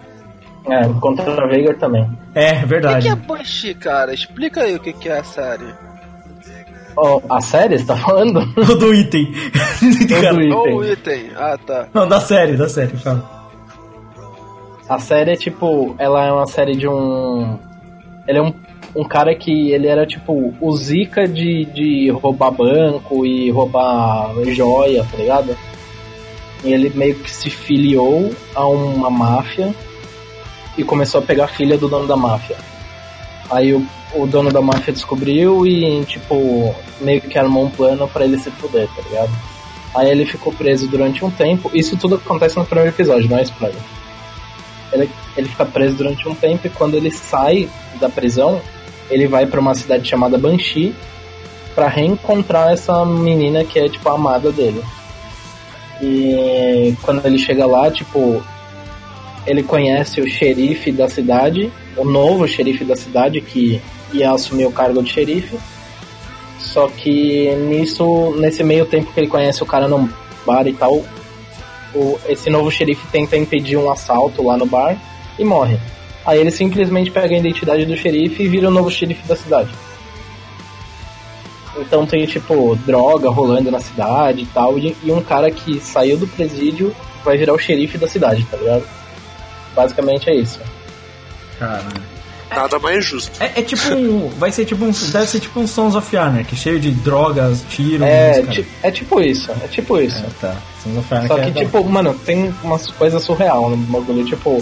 É, 0.68 0.88
contra 1.01 1.45
a 1.45 1.47
Veigar 1.47 1.76
também. 1.76 2.09
É, 2.34 2.53
O 2.53 2.61
que, 2.61 2.66
verdade. 2.66 3.07
que 3.07 3.12
é 3.12 3.16
Banshee, 3.16 3.74
cara? 3.74 4.14
Explica 4.14 4.62
aí 4.62 4.74
o 4.76 4.80
que, 4.80 4.93
que 4.93 5.09
é 5.09 5.18
a 5.18 5.24
série. 5.24 5.74
Ó, 6.97 7.20
a 7.28 7.40
série, 7.40 7.78
você 7.78 7.86
tá 7.86 7.97
falando? 7.97 8.40
O 8.57 8.74
do 8.76 8.95
item. 8.95 9.30
Do 10.49 10.57
Ou 10.57 10.78
o 10.78 10.84
item. 10.84 10.93
item. 11.26 11.30
Ah, 11.36 11.59
tá. 11.59 11.88
Não, 11.93 12.07
da 12.09 12.20
série, 12.20 12.57
da 12.57 12.68
série, 12.68 12.97
fala. 12.97 13.41
A 14.89 14.99
série 14.99 15.33
é 15.33 15.37
tipo, 15.37 15.95
ela 15.99 16.26
é 16.26 16.33
uma 16.33 16.47
série 16.47 16.76
de 16.76 16.89
um. 16.89 17.59
Ele 18.26 18.39
é 18.39 18.43
um, 18.43 18.53
um 18.95 19.05
cara 19.05 19.35
que 19.35 19.70
ele 19.70 19.87
era 19.87 20.07
tipo 20.07 20.55
o 20.61 20.76
Zika 20.76 21.26
de, 21.26 21.64
de 21.66 22.11
roubar 22.11 22.51
banco 22.51 23.24
e 23.24 23.51
roubar 23.51 24.33
joia, 24.49 25.07
tá 25.11 25.16
ligado? 25.16 25.57
E 26.64 26.72
ele 26.72 26.91
meio 26.95 27.14
que 27.16 27.30
se 27.30 27.51
filiou 27.51 28.33
a 28.55 28.66
uma 28.66 29.11
máfia 29.11 29.74
e 30.76 30.85
começou 30.85 31.20
a 31.20 31.24
pegar 31.24 31.45
a 31.45 31.49
filha 31.49 31.76
do 31.76 31.89
dono 31.89 32.07
da 32.07 32.16
máfia. 32.16 32.57
Aí 33.51 33.72
o, 33.74 33.85
o 34.14 34.26
dono 34.26 34.51
da 34.51 34.62
máfia 34.62 34.93
descobriu 34.93 35.66
e, 35.66 36.05
tipo, 36.05 36.74
meio 37.01 37.20
que 37.20 37.39
armou 37.39 37.64
um 37.64 37.70
plano 37.70 38.09
pra 38.09 38.24
ele 38.24 38.39
se 38.39 38.51
fuder, 38.51 38.89
tá 38.95 39.03
ligado? 39.03 39.33
Aí 39.95 40.11
ele 40.11 40.24
ficou 40.24 40.53
preso 40.53 40.89
durante 40.89 41.24
um 41.24 41.30
tempo. 41.30 41.70
Isso 41.74 41.97
tudo 41.97 42.14
acontece 42.14 42.57
no 42.57 42.64
primeiro 42.64 42.91
episódio, 42.91 43.28
não 43.28 43.39
é 43.39 43.43
spoiler. 43.43 43.80
Ele, 44.93 45.11
ele 45.36 45.49
fica 45.49 45.64
preso 45.64 45.97
durante 45.97 46.28
um 46.28 46.34
tempo 46.34 46.66
e 46.66 46.70
quando 46.70 46.95
ele 46.95 47.11
sai 47.11 47.68
da 48.01 48.09
prisão, 48.09 48.61
ele 49.11 49.26
vai 49.26 49.47
pra 49.47 49.61
uma 49.61 49.74
cidade 49.74 50.09
chamada 50.09 50.38
Banshee 50.38 50.95
pra 51.74 51.88
reencontrar 51.88 52.72
essa 52.72 53.05
menina 53.05 53.64
que 53.64 53.78
é, 53.78 53.88
tipo, 53.88 54.09
a 54.09 54.14
amada 54.14 54.53
dele. 54.53 54.82
E 56.01 56.95
quando 57.03 57.24
ele 57.24 57.38
chega 57.38 57.64
lá, 57.64 57.90
tipo, 57.90 58.43
ele 59.47 59.62
conhece 59.62 60.20
o 60.20 60.26
xerife 60.26 60.93
da 60.93 61.09
cidade, 61.09 61.72
o 61.97 62.05
novo 62.05 62.47
xerife 62.47 62.84
da 62.84 62.97
cidade 62.97 63.40
que 63.40 63.80
ia 64.12 64.30
assumir 64.32 64.66
o 64.66 64.72
cargo 64.72 65.03
de 65.03 65.11
xerife. 65.11 65.59
Só 66.59 66.88
que 66.88 67.55
nisso, 67.57 68.34
nesse 68.38 68.62
meio 68.62 68.86
tempo 68.86 69.12
que 69.12 69.20
ele 69.20 69.28
conhece 69.28 69.62
o 69.62 69.66
cara 69.66 69.88
no 69.88 70.09
bar 70.47 70.66
e 70.66 70.72
tal, 70.72 71.05
o, 71.95 72.18
esse 72.26 72.49
novo 72.51 72.70
xerife 72.70 73.07
tenta 73.11 73.36
impedir 73.36 73.76
um 73.76 73.90
assalto 73.90 74.43
lá 74.43 74.57
no 74.57 74.66
bar 74.66 74.97
e 75.38 75.45
morre. 75.45 75.78
Aí 76.24 76.38
ele 76.38 76.51
simplesmente 76.51 77.11
pega 77.11 77.34
a 77.34 77.38
identidade 77.38 77.84
do 77.84 77.97
xerife 77.97 78.43
e 78.43 78.49
vira 78.49 78.68
o 78.68 78.70
novo 78.70 78.90
xerife 78.90 79.26
da 79.26 79.36
cidade. 79.36 79.70
Então 81.76 82.07
tem 82.07 82.24
tipo 82.26 82.76
droga 82.76 83.30
rolando 83.30 83.70
na 83.70 83.80
cidade 83.80 84.43
e 84.43 84.47
tal, 84.47 84.78
e, 84.78 84.97
e 85.03 85.11
um 85.11 85.22
cara 85.22 85.51
que 85.51 85.80
saiu 85.80 86.16
do 86.18 86.26
presídio 86.26 86.95
vai 87.24 87.36
virar 87.36 87.55
o 87.55 87.59
xerife 87.59 87.97
da 87.97 88.07
cidade, 88.07 88.45
tá 88.45 88.57
ligado? 88.57 88.84
Basicamente 89.74 90.28
é 90.28 90.34
isso. 90.34 90.61
Caralho. 91.59 92.12
Nada 92.55 92.78
mais 92.78 93.05
justo. 93.05 93.32
É, 93.42 93.61
é 93.61 93.62
tipo 93.62 93.94
um. 93.94 94.28
Vai 94.38 94.50
ser 94.53 94.64
tipo 94.64 94.84
um. 94.84 94.90
Deve 94.90 95.26
ser 95.26 95.40
tipo 95.40 95.61
um 95.61 95.66
Sons 95.66 95.94
of 95.94 96.16
Anarchy, 96.16 96.57
cheio 96.57 96.78
de 96.80 96.90
drogas, 96.90 97.64
tiros. 97.68 98.07
É, 98.07 98.42
ti- 98.42 98.66
é 98.82 98.90
tipo 98.90 99.20
isso, 99.20 99.50
é 99.62 99.68
tipo 99.68 99.98
isso. 100.00 100.18
É, 100.18 100.28
tá. 100.40 100.57
Sons 100.82 100.98
of 100.98 101.14
Anarchy 101.14 101.28
Só 101.28 101.38
é 101.38 101.44
que, 101.44 101.50
da- 101.50 101.61
tipo, 101.61 101.84
mano, 101.84 102.14
tem 102.24 102.55
umas 102.62 102.86
coisas 102.90 103.22
surreal 103.22 103.70
no 103.70 103.76
bagulho. 103.76 104.24
Tipo, 104.24 104.59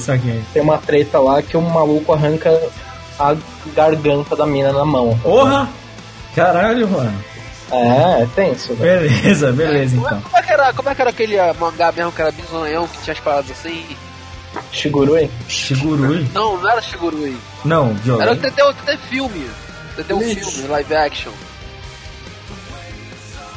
tem 0.53 0.63
uma 0.63 0.79
treta 0.79 1.19
lá 1.19 1.43
que 1.43 1.57
o 1.57 1.61
maluco 1.63 2.13
arranca 2.13 2.51
a 3.19 3.35
garganta 3.75 4.35
da 4.37 4.47
mina 4.47 4.73
na 4.73 4.85
mão. 4.85 5.11
tá 5.15 5.19
Porra! 5.23 5.69
Caralho, 6.35 6.89
mano. 6.89 7.25
É, 7.73 8.23
é 8.23 8.29
tenso, 8.35 8.75
velho. 8.75 9.09
Beleza, 9.09 9.53
beleza 9.53 9.95
é, 9.95 9.99
então. 9.99 10.21
como 10.23 10.37
é 10.37 10.43
que 10.43 10.53
era, 10.53 10.73
como 10.73 10.89
é 10.91 10.95
que 10.95 11.01
era 11.01 11.11
aquele 11.11 11.37
mangá 11.59 11.93
mesmo 11.93 12.11
que 12.11 12.21
era 12.21 12.33
bizonhão, 12.33 12.89
que 12.89 13.01
tinha 13.03 13.13
as 13.15 13.21
paradas 13.21 13.51
assim? 13.53 13.85
Shigurui? 14.73 15.31
Shigurui? 15.49 16.27
Não, 16.35 16.57
não 16.59 16.71
era 16.71 16.81
Shigurui. 16.83 17.37
Não, 17.65 17.87
Era 17.91 17.95
violento. 18.35 18.41
tem 18.41 18.51
até, 18.51 18.63
até 18.63 18.97
filme. 18.97 19.47
Até 19.99 20.15
um 20.15 20.21
filme, 20.21 20.69
live 20.69 20.95
action. 20.95 21.33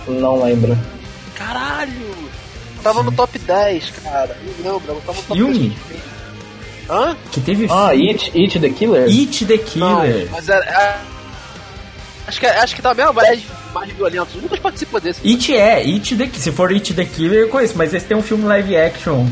Não 0.08 0.44
lembro. 0.44 0.78
Caralho! 1.36 2.14
Tava 2.84 3.02
no 3.04 3.12
top 3.12 3.40
10, 3.40 3.92
cara. 4.04 4.38
Não 4.60 4.74
lembro, 4.74 5.02
tava 5.06 5.18
no 5.18 5.24
top 5.24 5.34
Filme? 5.34 5.78
10. 5.90 6.02
Hã? 6.90 7.16
Que 7.32 7.40
teve 7.40 7.68
Ah, 7.70 7.90
filme. 7.92 8.10
It, 8.10 8.32
It 8.38 8.60
the 8.60 8.70
Killer? 8.70 9.04
It 9.08 9.46
the 9.46 9.56
Não, 9.78 10.02
Killer. 10.02 10.28
mas 10.32 10.50
era. 10.50 10.66
era- 10.66 11.02
Acho 12.28 12.40
que, 12.40 12.46
acho 12.46 12.76
que 12.76 12.82
tá 12.82 12.92
a 12.92 12.94
mesma 12.94 13.12
vibe 13.14 13.46
mais 13.74 13.92
violento. 13.92 14.38
O 14.38 14.42
Lucas 14.42 14.60
participou 14.60 15.00
desse. 15.00 15.26
It 15.28 15.54
é, 15.56 15.76
It 15.80 16.16
the, 16.16 16.30
se 16.40 16.52
for 16.52 16.72
It 16.72 16.94
the 16.94 17.06
Killer, 17.06 17.40
eu 17.42 17.50
conheço, 17.50 17.74
mas 17.78 17.94
esse 17.94 18.06
tem 18.06 18.16
um 18.18 18.22
filme 18.22 18.46
live 18.46 18.76
action. 18.78 19.28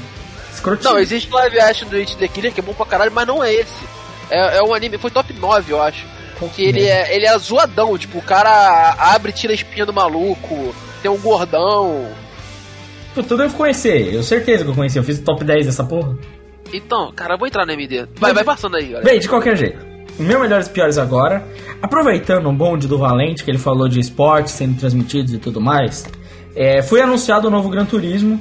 Escrotinho. 0.62 0.93
Não, 0.93 0.99
existe 0.99 1.32
live 1.32 1.59
action 1.59 1.89
do 1.89 1.95
It 1.95 2.16
the 2.18 2.28
Killer 2.28 2.53
que 2.53 2.59
é 2.59 2.64
bom 2.64 2.74
pra 2.74 2.86
caralho, 2.86 3.12
mas 3.12 3.28
não 3.28 3.43
é 3.43 3.51
esse. 3.51 3.84
É, 4.30 4.59
é 4.59 4.64
um 4.64 4.74
anime, 4.74 4.97
foi 4.97 5.09
top 5.09 5.34
9, 5.34 5.74
eu 5.74 5.82
acho. 5.82 6.05
Que 6.55 6.64
ele 6.64 6.84
é, 6.86 7.16
ele 7.16 7.28
é 7.28 7.38
zoadão, 7.38 7.95
tipo, 7.97 8.18
o 8.18 8.22
cara 8.22 8.95
abre 8.97 9.30
e 9.30 9.34
tira 9.34 9.53
a 9.53 9.55
espinha 9.55 9.86
do 9.86 9.93
maluco, 9.93 10.74
tem 11.01 11.12
um 11.12 11.18
gordão. 11.18 12.07
Pô, 13.14 13.22
tu 13.22 13.38
deve 13.38 13.53
conhecer, 13.53 14.12
eu 14.12 14.24
certeza 14.24 14.64
que 14.64 14.70
eu 14.72 14.74
conheci, 14.74 14.97
eu 14.97 15.03
fiz 15.03 15.20
o 15.20 15.24
top 15.24 15.43
10 15.43 15.68
dessa 15.68 15.84
porra. 15.84 16.18
Então, 16.74 17.12
cara, 17.12 17.36
eu 17.36 17.38
vou 17.38 17.47
entrar 17.47 17.64
no 17.64 17.72
MD. 17.72 18.07
Vai, 18.16 18.34
vai 18.34 18.43
passando 18.43 18.76
aí, 18.76 18.86
galera. 18.86 19.05
Bem, 19.05 19.20
de 19.20 19.30
qualquer 19.30 19.55
jeito, 19.55 19.86
meu 20.18 20.39
melhores 20.39 20.66
e 20.66 20.72
piores 20.72 20.97
agora, 20.97 21.45
aproveitando 21.80 22.49
o 22.49 22.53
bonde 22.53 22.88
do 22.88 22.97
Valente, 22.97 23.43
que 23.43 23.51
ele 23.51 23.59
falou 23.59 23.88
de 23.88 23.99
esportes 23.99 24.53
sendo 24.53 24.80
transmitidos 24.80 25.34
e 25.34 25.38
tudo 25.38 25.62
mais, 25.62 26.07
é, 26.55 26.82
foi 26.82 27.01
anunciado 27.01 27.49
o 27.49 27.51
novo 27.51 27.70
Gran 27.70 27.86
Turismo, 27.86 28.39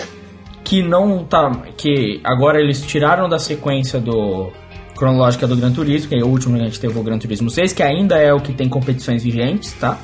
que 0.70 0.84
não 0.84 1.24
tá. 1.24 1.50
que 1.76 2.20
agora 2.22 2.60
eles 2.60 2.80
tiraram 2.82 3.28
da 3.28 3.40
sequência 3.40 3.98
do. 3.98 4.52
cronológica 4.96 5.44
do 5.44 5.56
Gran 5.56 5.72
Turismo, 5.72 6.08
que 6.08 6.14
é 6.14 6.22
o 6.22 6.28
último 6.28 6.54
que 6.54 6.62
a 6.62 6.64
gente 6.66 6.78
teve 6.78 6.96
o 6.96 7.02
Gran 7.02 7.18
Turismo 7.18 7.50
6, 7.50 7.72
que 7.72 7.82
ainda 7.82 8.16
é 8.16 8.32
o 8.32 8.38
que 8.38 8.52
tem 8.52 8.68
competições 8.68 9.24
vigentes, 9.24 9.72
tá? 9.72 9.98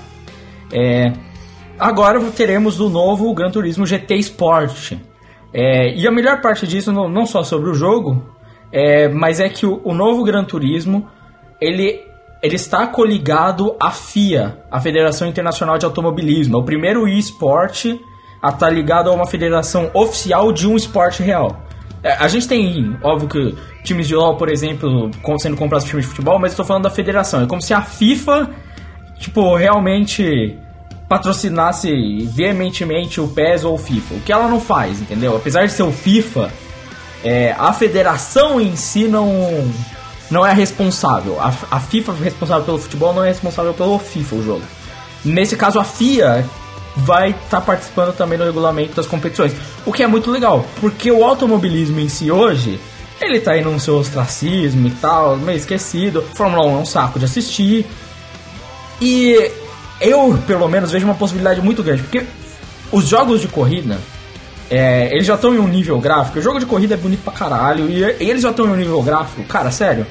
É, 0.72 1.12
agora 1.78 2.20
teremos 2.32 2.80
o 2.80 2.88
novo 2.88 3.32
Gran 3.32 3.48
Turismo 3.48 3.86
GT 3.86 4.16
Sport. 4.16 4.94
É, 5.54 5.94
e 5.94 6.04
a 6.04 6.10
melhor 6.10 6.40
parte 6.40 6.66
disso, 6.66 6.90
não, 6.90 7.08
não 7.08 7.26
só 7.26 7.44
sobre 7.44 7.70
o 7.70 7.74
jogo, 7.74 8.24
é, 8.72 9.08
mas 9.08 9.38
é 9.38 9.48
que 9.48 9.64
o, 9.64 9.80
o 9.84 9.94
novo 9.94 10.24
Gran 10.24 10.42
Turismo 10.42 11.06
ele, 11.60 12.00
ele 12.42 12.56
está 12.56 12.88
coligado 12.88 13.76
à 13.78 13.92
FIA, 13.92 14.58
a 14.68 14.80
Federação 14.80 15.28
Internacional 15.28 15.78
de 15.78 15.84
Automobilismo. 15.84 16.56
É 16.56 16.58
o 16.58 16.64
primeiro 16.64 17.06
e-sport 17.06 17.86
a 18.42 18.50
estar 18.50 18.70
ligado 18.70 19.10
a 19.10 19.12
uma 19.12 19.26
federação 19.26 19.90
oficial 19.94 20.52
de 20.52 20.66
um 20.66 20.76
esporte 20.76 21.22
real. 21.22 21.62
É, 22.02 22.12
a 22.12 22.28
gente 22.28 22.46
tem, 22.46 22.96
óbvio 23.02 23.28
que 23.28 23.58
times 23.82 24.06
de 24.06 24.14
LoL, 24.14 24.36
por 24.36 24.48
exemplo, 24.48 25.10
sendo 25.38 25.56
comprados 25.56 25.84
por 25.84 25.90
times 25.90 26.04
de 26.04 26.10
futebol, 26.10 26.38
mas 26.38 26.52
estou 26.52 26.64
falando 26.64 26.84
da 26.84 26.90
federação. 26.90 27.42
É 27.42 27.46
como 27.46 27.62
se 27.62 27.74
a 27.74 27.82
FIFA, 27.82 28.50
tipo, 29.18 29.54
realmente 29.56 30.56
patrocinasse 31.08 31.90
veementemente 32.32 33.20
o 33.20 33.28
PES 33.28 33.64
ou 33.64 33.74
o 33.74 33.78
FIFA. 33.78 34.14
O 34.14 34.20
que 34.20 34.32
ela 34.32 34.48
não 34.48 34.60
faz, 34.60 35.00
entendeu? 35.00 35.36
Apesar 35.36 35.66
de 35.66 35.72
ser 35.72 35.82
o 35.82 35.92
FIFA, 35.92 36.52
é, 37.24 37.54
a 37.58 37.72
federação 37.72 38.60
em 38.60 38.76
si 38.76 39.04
não, 39.04 39.68
não 40.30 40.46
é 40.46 40.52
responsável. 40.52 41.40
A, 41.40 41.52
a 41.70 41.80
FIFA 41.80 42.12
responsável 42.12 42.64
pelo 42.64 42.78
futebol 42.78 43.12
não 43.12 43.24
é 43.24 43.28
responsável 43.28 43.72
pelo 43.72 43.98
FIFA, 43.98 44.36
o 44.36 44.42
jogo. 44.42 44.62
Nesse 45.24 45.56
caso, 45.56 45.78
a 45.78 45.84
FIA 45.84 46.44
vai 46.96 47.30
estar 47.30 47.60
participando 47.60 48.16
também 48.16 48.38
no 48.38 48.44
regulamento 48.44 48.94
das 48.94 49.06
competições. 49.06 49.52
O 49.84 49.92
que 49.92 50.02
é 50.02 50.06
muito 50.06 50.30
legal, 50.30 50.64
porque 50.80 51.10
o 51.10 51.24
automobilismo 51.24 52.00
em 52.00 52.08
si 52.08 52.30
hoje, 52.30 52.80
ele 53.20 53.38
tá 53.40 53.52
aí 53.52 53.62
no 53.62 53.78
seu 53.78 53.96
ostracismo 53.98 54.88
e 54.88 54.90
tal, 54.92 55.36
meio 55.36 55.58
esquecido. 55.58 56.24
Fórmula 56.34 56.64
1 56.66 56.76
é 56.76 56.78
um 56.78 56.86
saco 56.86 57.18
de 57.18 57.26
assistir. 57.26 57.86
E 59.00 59.50
eu, 60.00 60.38
pelo 60.46 60.68
menos, 60.68 60.90
vejo 60.90 61.04
uma 61.04 61.14
possibilidade 61.14 61.60
muito 61.60 61.82
grande, 61.82 62.02
porque 62.02 62.24
os 62.90 63.06
jogos 63.06 63.40
de 63.40 63.48
corrida, 63.48 63.98
é, 64.70 65.10
eles 65.12 65.26
já 65.26 65.34
estão 65.34 65.54
em 65.54 65.58
um 65.58 65.68
nível 65.68 65.98
gráfico. 66.00 66.38
O 66.38 66.42
jogo 66.42 66.58
de 66.58 66.66
corrida 66.66 66.94
é 66.94 66.96
bonito 66.96 67.22
pra 67.22 67.32
caralho. 67.32 67.90
E, 67.90 68.00
e 68.00 68.30
eles 68.30 68.42
já 68.42 68.50
estão 68.50 68.66
em 68.66 68.70
um 68.70 68.76
nível 68.76 69.02
gráfico. 69.02 69.44
Cara, 69.44 69.70
sério. 69.70 70.06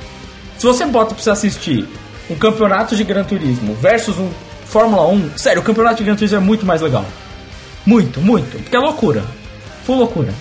Se 0.58 0.66
você 0.66 0.86
bota 0.86 1.14
pra 1.14 1.24
você 1.24 1.30
assistir 1.30 1.88
um 2.30 2.36
campeonato 2.36 2.96
de 2.96 3.04
Gran 3.04 3.24
Turismo 3.24 3.76
versus 3.76 4.18
um 4.18 4.30
Fórmula 4.66 5.08
1, 5.08 5.38
sério, 5.38 5.62
o 5.62 5.66
campeonato 5.66 5.98
de 5.98 6.04
Gran 6.04 6.16
Turismo 6.16 6.38
é 6.38 6.42
muito 6.42 6.66
mais 6.66 6.82
legal. 6.82 7.06
Muito, 7.86 8.20
muito. 8.20 8.58
Porque 8.62 8.76
é 8.76 8.80
loucura. 8.80 9.24
Full 9.86 9.98
loucura. 9.98 10.34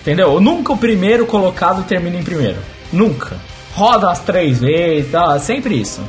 Entendeu? 0.00 0.40
Nunca 0.40 0.72
o 0.72 0.78
primeiro 0.78 1.26
colocado 1.26 1.84
termina 1.84 2.16
em 2.16 2.22
primeiro. 2.22 2.58
Nunca. 2.92 3.36
Roda 3.74 4.10
as 4.10 4.20
três 4.20 4.60
vezes, 4.60 5.10
tá? 5.10 5.38
Sempre 5.38 5.80
isso. 5.80 6.02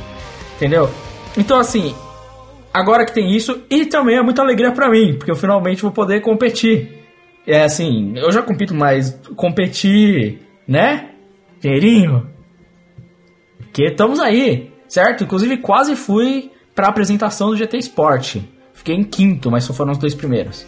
Entendeu? 0.56 0.90
Então, 1.36 1.58
assim, 1.58 1.94
agora 2.72 3.04
que 3.04 3.12
tem 3.12 3.36
isso, 3.36 3.62
e 3.70 3.86
também 3.86 4.16
é 4.16 4.22
muita 4.22 4.42
alegria 4.42 4.72
pra 4.72 4.88
mim, 4.88 5.14
porque 5.16 5.30
eu 5.30 5.36
finalmente 5.36 5.82
vou 5.82 5.90
poder 5.90 6.20
competir. 6.20 7.04
É 7.46 7.64
assim, 7.64 8.12
eu 8.16 8.30
já 8.32 8.42
compito, 8.42 8.74
mas 8.74 9.18
competir, 9.36 10.40
né? 10.66 11.10
Dinheirinho. 11.60 12.28
Porque 13.58 13.84
estamos 13.84 14.20
aí, 14.20 14.72
certo? 14.88 15.24
Inclusive 15.24 15.58
quase 15.58 15.94
fui 15.94 16.50
pra 16.78 16.86
apresentação 16.86 17.48
do 17.48 17.56
GT 17.56 17.76
Sport. 17.78 18.36
Fiquei 18.72 18.94
em 18.94 19.02
quinto, 19.02 19.50
mas 19.50 19.64
só 19.64 19.72
foram 19.72 19.90
os 19.90 19.98
dois 19.98 20.14
primeiros. 20.14 20.64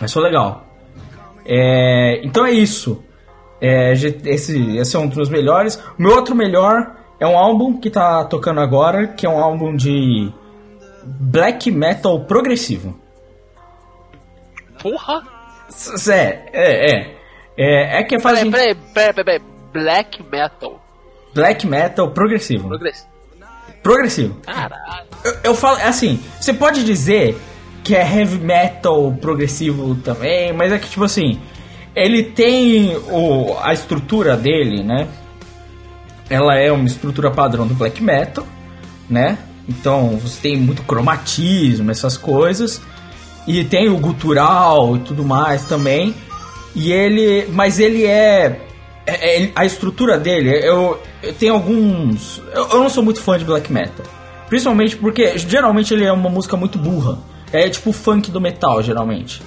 Mas 0.00 0.10
foi 0.10 0.22
legal. 0.22 0.66
É, 1.44 2.22
então 2.24 2.46
é 2.46 2.52
isso. 2.52 3.04
É, 3.60 3.92
esse, 3.92 4.78
esse 4.78 4.96
é 4.96 4.98
um 4.98 5.06
dos 5.06 5.28
melhores. 5.28 5.76
O 5.98 6.02
meu 6.02 6.12
outro 6.12 6.34
melhor 6.34 6.96
é 7.20 7.26
um 7.26 7.36
álbum 7.36 7.78
que 7.78 7.90
tá 7.90 8.24
tocando 8.24 8.60
agora, 8.60 9.08
que 9.08 9.26
é 9.26 9.28
um 9.28 9.38
álbum 9.38 9.76
de 9.76 10.32
black 11.04 11.70
metal 11.70 12.24
progressivo. 12.24 12.98
Porra! 14.82 15.22
É, 16.10 16.48
é, 16.50 16.96
é. 16.96 17.18
É, 17.58 18.00
é 18.00 18.04
que 18.04 18.18
faz 18.18 18.38
Peraí, 18.38 18.50
peraí, 18.50 18.74
peraí, 18.94 19.12
peraí, 19.12 19.40
peraí. 19.40 19.58
Black 19.70 20.22
Metal. 20.22 20.80
black 21.34 21.66
metal 21.66 22.10
progressivo. 22.10 22.68
Progress. 22.68 23.06
Progressivo. 23.82 24.36
Caralho. 24.44 25.06
Eu, 25.24 25.36
eu 25.44 25.54
falo, 25.54 25.78
é 25.78 25.86
assim, 25.86 26.20
você 26.40 26.52
pode 26.52 26.84
dizer 26.84 27.38
que 27.82 27.94
é 27.94 28.00
heavy 28.00 28.38
metal 28.38 29.12
progressivo 29.20 29.94
também, 29.96 30.52
mas 30.52 30.72
é 30.72 30.78
que 30.78 30.88
tipo 30.88 31.04
assim, 31.04 31.40
ele 31.94 32.22
tem 32.22 32.96
o, 33.10 33.56
a 33.60 33.72
estrutura 33.72 34.36
dele, 34.36 34.82
né? 34.82 35.08
Ela 36.30 36.56
é 36.56 36.70
uma 36.70 36.86
estrutura 36.86 37.30
padrão 37.30 37.66
do 37.66 37.74
black 37.74 38.02
metal, 38.02 38.46
né? 39.08 39.38
Então 39.68 40.16
você 40.16 40.40
tem 40.40 40.56
muito 40.56 40.82
cromatismo, 40.82 41.90
essas 41.90 42.16
coisas. 42.16 42.80
E 43.46 43.64
tem 43.64 43.88
o 43.88 43.96
gutural 43.96 44.96
e 44.96 45.00
tudo 45.00 45.24
mais 45.24 45.64
também. 45.64 46.14
E 46.74 46.92
ele. 46.92 47.48
Mas 47.52 47.78
ele 47.78 48.04
é. 48.06 48.60
é- 49.06 49.42
é- 49.42 49.50
a 49.54 49.64
estrutura 49.64 50.18
dele, 50.18 50.50
eu, 50.50 51.00
tenho 51.38 51.54
alguns. 51.54 52.40
Eu, 52.54 52.68
eu 52.70 52.78
não 52.80 52.88
sou 52.88 53.02
muito 53.02 53.20
fã 53.20 53.38
de 53.38 53.44
black 53.44 53.72
metal. 53.72 54.04
Principalmente 54.48 54.96
porque 54.96 55.36
geralmente 55.38 55.92
ele 55.92 56.04
é 56.04 56.12
uma 56.12 56.30
música 56.30 56.56
muito 56.56 56.78
burra. 56.78 57.18
É 57.52 57.68
tipo 57.68 57.92
funk 57.92 58.30
do 58.30 58.40
metal, 58.40 58.82
geralmente. 58.82 59.42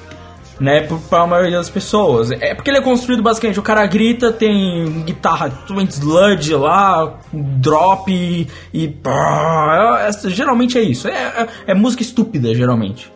Né, 0.60 0.82
por- 0.82 1.00
pra 1.00 1.26
maioria 1.26 1.58
das 1.58 1.70
pessoas. 1.72 2.30
É 2.30 2.54
porque 2.54 2.70
ele 2.70 2.78
é 2.78 2.82
construído 2.82 3.24
basicamente, 3.24 3.60
o 3.60 3.64
cara 3.64 3.84
grita, 3.88 4.32
tem 4.32 5.02
guitarra 5.04 5.50
totalmente 5.50 5.92
sludge 5.94 6.54
lá, 6.54 7.18
drop 7.34 8.12
e. 8.14 8.48
e 8.72 8.88
pá, 8.88 10.08
é- 10.08 10.30
geralmente 10.30 10.78
é 10.78 10.82
isso. 10.82 11.08
É, 11.08 11.12
é- 11.14 11.48
é 11.68 11.74
música 11.74 12.04
estúpida, 12.04 12.54
geralmente. 12.54 13.12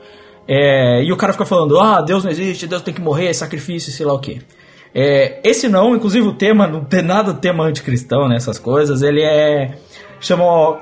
É, 0.48 1.04
e 1.04 1.12
o 1.12 1.18
cara 1.18 1.34
fica 1.34 1.46
falando, 1.46 1.80
ah, 1.80 2.02
Deus 2.02 2.24
não 2.24 2.32
existe, 2.32 2.66
Deus 2.68 2.82
tem 2.82 2.94
que 2.94 3.02
morrer, 3.02 3.32
sacrifício, 3.34 3.92
sei 3.92 4.06
lá 4.06 4.14
o 4.14 4.20
que. 4.20 4.42
Esse 5.44 5.68
não, 5.68 5.94
inclusive 5.94 6.26
o 6.26 6.34
tema, 6.34 6.66
não 6.68 6.86
tem 6.86 7.02
nada 7.02 7.34
tema 7.34 7.66
anticristão 7.66 8.30
nessas 8.30 8.58
coisas, 8.58 9.02
ele 9.02 9.22
é. 9.22 9.78
chama 10.22 10.80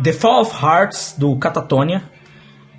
The 0.00 0.12
Fall 0.12 0.42
of 0.42 0.64
Hearts, 0.64 1.16
do 1.18 1.36
Catatonia, 1.36 2.04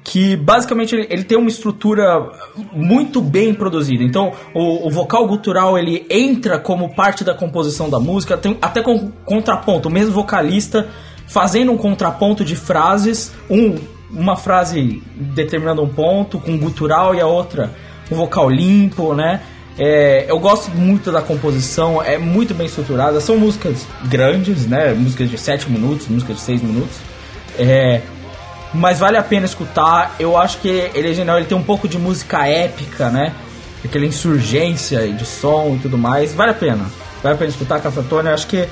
que 0.05 0.37
basicamente 0.37 0.95
ele, 0.95 1.07
ele 1.09 1.23
tem 1.25 1.37
uma 1.37 1.49
estrutura 1.49 2.31
muito 2.71 3.19
bem 3.19 3.53
produzida. 3.53 4.03
Então, 4.03 4.31
o, 4.53 4.87
o 4.87 4.89
vocal 4.89 5.27
gutural 5.27 5.77
ele 5.77 6.05
entra 6.09 6.57
como 6.57 6.95
parte 6.95 7.25
da 7.25 7.33
composição 7.33 7.89
da 7.89 7.99
música, 7.99 8.37
tem 8.37 8.57
até 8.61 8.81
com 8.81 9.11
contraponto, 9.25 9.89
o 9.89 9.91
mesmo 9.91 10.13
vocalista 10.13 10.87
fazendo 11.27 11.71
um 11.71 11.77
contraponto 11.77 12.43
de 12.43 12.55
frases, 12.55 13.33
um, 13.49 13.75
uma 14.09 14.35
frase 14.35 15.03
determinando 15.13 15.83
um 15.83 15.89
ponto 15.89 16.39
com 16.39 16.57
gutural 16.57 17.13
e 17.13 17.21
a 17.21 17.27
outra 17.27 17.69
um 18.11 18.15
vocal 18.15 18.49
limpo, 18.49 19.13
né? 19.13 19.41
É, 19.79 20.25
eu 20.27 20.37
gosto 20.37 20.69
muito 20.71 21.09
da 21.09 21.21
composição, 21.21 22.03
é 22.03 22.17
muito 22.17 22.53
bem 22.53 22.67
estruturada. 22.67 23.21
São 23.21 23.37
músicas 23.37 23.87
grandes, 24.09 24.67
né? 24.67 24.93
Músicas 24.93 25.29
de 25.29 25.37
7 25.37 25.71
minutos, 25.71 26.09
músicas 26.09 26.35
de 26.35 26.41
6 26.41 26.61
minutos. 26.61 26.97
É, 27.57 28.01
mas 28.73 28.99
vale 28.99 29.15
a 29.15 29.23
pena 29.23 29.45
escutar. 29.45 30.15
Eu 30.19 30.37
acho 30.37 30.57
que 30.57 30.67
ele 30.67 31.11
é 31.11 31.13
genial, 31.13 31.37
ele 31.37 31.47
tem 31.47 31.57
um 31.57 31.63
pouco 31.63 31.87
de 31.87 31.97
música 31.97 32.45
épica, 32.45 33.09
né? 33.09 33.33
Aquela 33.83 34.05
insurgência 34.05 35.07
de 35.07 35.25
som 35.25 35.75
e 35.77 35.79
tudo 35.79 35.97
mais. 35.97 36.33
Vale 36.33 36.51
a 36.51 36.55
pena. 36.55 36.85
Vale 37.23 37.35
a 37.35 37.37
pena 37.37 37.49
escutar 37.49 37.79
Catatone. 37.79 38.27
Eu 38.27 38.33
acho 38.33 38.47
que 38.47 38.67